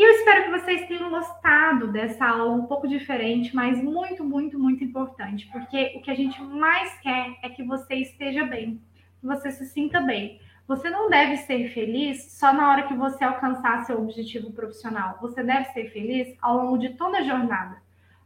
E 0.00 0.02
eu 0.02 0.12
espero 0.12 0.44
que 0.44 0.50
vocês 0.58 0.88
tenham 0.88 1.10
gostado 1.10 1.88
dessa 1.88 2.26
aula 2.26 2.54
um 2.54 2.64
pouco 2.64 2.88
diferente, 2.88 3.54
mas 3.54 3.76
muito, 3.76 4.24
muito, 4.24 4.58
muito 4.58 4.82
importante, 4.82 5.46
porque 5.52 5.92
o 5.94 6.00
que 6.00 6.10
a 6.10 6.14
gente 6.14 6.40
mais 6.40 6.98
quer 7.00 7.36
é 7.42 7.50
que 7.50 7.62
você 7.62 7.96
esteja 7.96 8.46
bem, 8.46 8.80
que 9.20 9.26
você 9.26 9.52
se 9.52 9.66
sinta 9.66 10.00
bem. 10.00 10.40
Você 10.66 10.88
não 10.88 11.10
deve 11.10 11.36
ser 11.36 11.68
feliz 11.74 12.32
só 12.32 12.50
na 12.50 12.70
hora 12.70 12.84
que 12.84 12.94
você 12.94 13.22
alcançar 13.22 13.84
seu 13.84 14.00
objetivo 14.00 14.50
profissional. 14.52 15.18
Você 15.20 15.42
deve 15.42 15.66
ser 15.74 15.90
feliz 15.90 16.34
ao 16.40 16.56
longo 16.56 16.78
de 16.78 16.94
toda 16.94 17.18
a 17.18 17.22
jornada. 17.22 17.76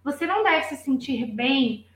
Você 0.04 0.24
não 0.28 0.44
deve 0.44 0.66
se 0.66 0.76
sentir 0.76 1.26
bem, 1.26 1.88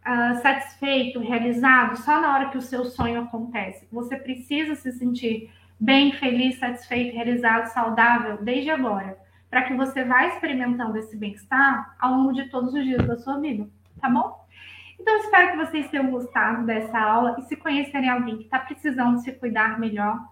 uh, 0.00 0.40
satisfeito, 0.40 1.20
realizado 1.20 1.98
só 1.98 2.22
na 2.22 2.34
hora 2.34 2.48
que 2.48 2.56
o 2.56 2.62
seu 2.62 2.86
sonho 2.86 3.20
acontece. 3.20 3.86
Você 3.92 4.16
precisa 4.16 4.74
se 4.76 4.92
sentir 4.92 5.50
bem, 5.78 6.10
feliz, 6.12 6.58
satisfeito, 6.58 7.14
realizado, 7.14 7.66
saudável 7.66 8.38
desde 8.42 8.70
agora, 8.70 9.25
para 9.56 9.62
que 9.62 9.72
você 9.72 10.04
vá 10.04 10.26
experimentando 10.26 10.98
esse 10.98 11.16
bem-estar 11.16 11.96
ao 11.98 12.12
longo 12.12 12.34
de 12.34 12.44
todos 12.50 12.74
os 12.74 12.84
dias 12.84 13.06
da 13.06 13.16
sua 13.16 13.40
vida, 13.40 13.66
tá 13.98 14.10
bom? 14.10 14.46
Então, 15.00 15.16
espero 15.16 15.52
que 15.52 15.56
vocês 15.56 15.88
tenham 15.88 16.10
gostado 16.10 16.66
dessa 16.66 16.98
aula 17.00 17.36
e 17.38 17.42
se 17.44 17.56
conhecerem 17.56 18.10
alguém 18.10 18.36
que 18.36 18.44
está 18.44 18.58
precisando 18.58 19.18
se 19.18 19.32
cuidar 19.32 19.80
melhor, 19.80 20.28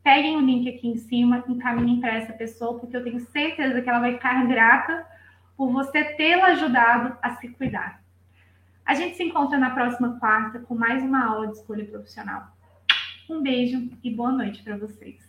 peguem 0.00 0.36
o 0.36 0.40
link 0.40 0.68
aqui 0.68 0.86
em 0.86 0.96
cima, 0.96 1.42
encaminhem 1.48 2.00
para 2.00 2.14
essa 2.14 2.32
pessoa, 2.32 2.78
porque 2.78 2.96
eu 2.96 3.02
tenho 3.02 3.18
certeza 3.18 3.82
que 3.82 3.90
ela 3.90 3.98
vai 3.98 4.12
ficar 4.12 4.46
grata 4.46 5.04
por 5.56 5.72
você 5.72 6.04
tê-la 6.14 6.46
ajudado 6.46 7.18
a 7.20 7.34
se 7.34 7.48
cuidar. 7.48 8.00
A 8.86 8.94
gente 8.94 9.16
se 9.16 9.24
encontra 9.24 9.58
na 9.58 9.70
próxima 9.70 10.20
quarta 10.20 10.60
com 10.60 10.76
mais 10.76 11.02
uma 11.02 11.26
aula 11.26 11.48
de 11.48 11.54
escolha 11.54 11.84
profissional. 11.84 12.46
Um 13.28 13.42
beijo 13.42 13.90
e 14.04 14.14
boa 14.14 14.30
noite 14.30 14.62
para 14.62 14.76
vocês. 14.76 15.27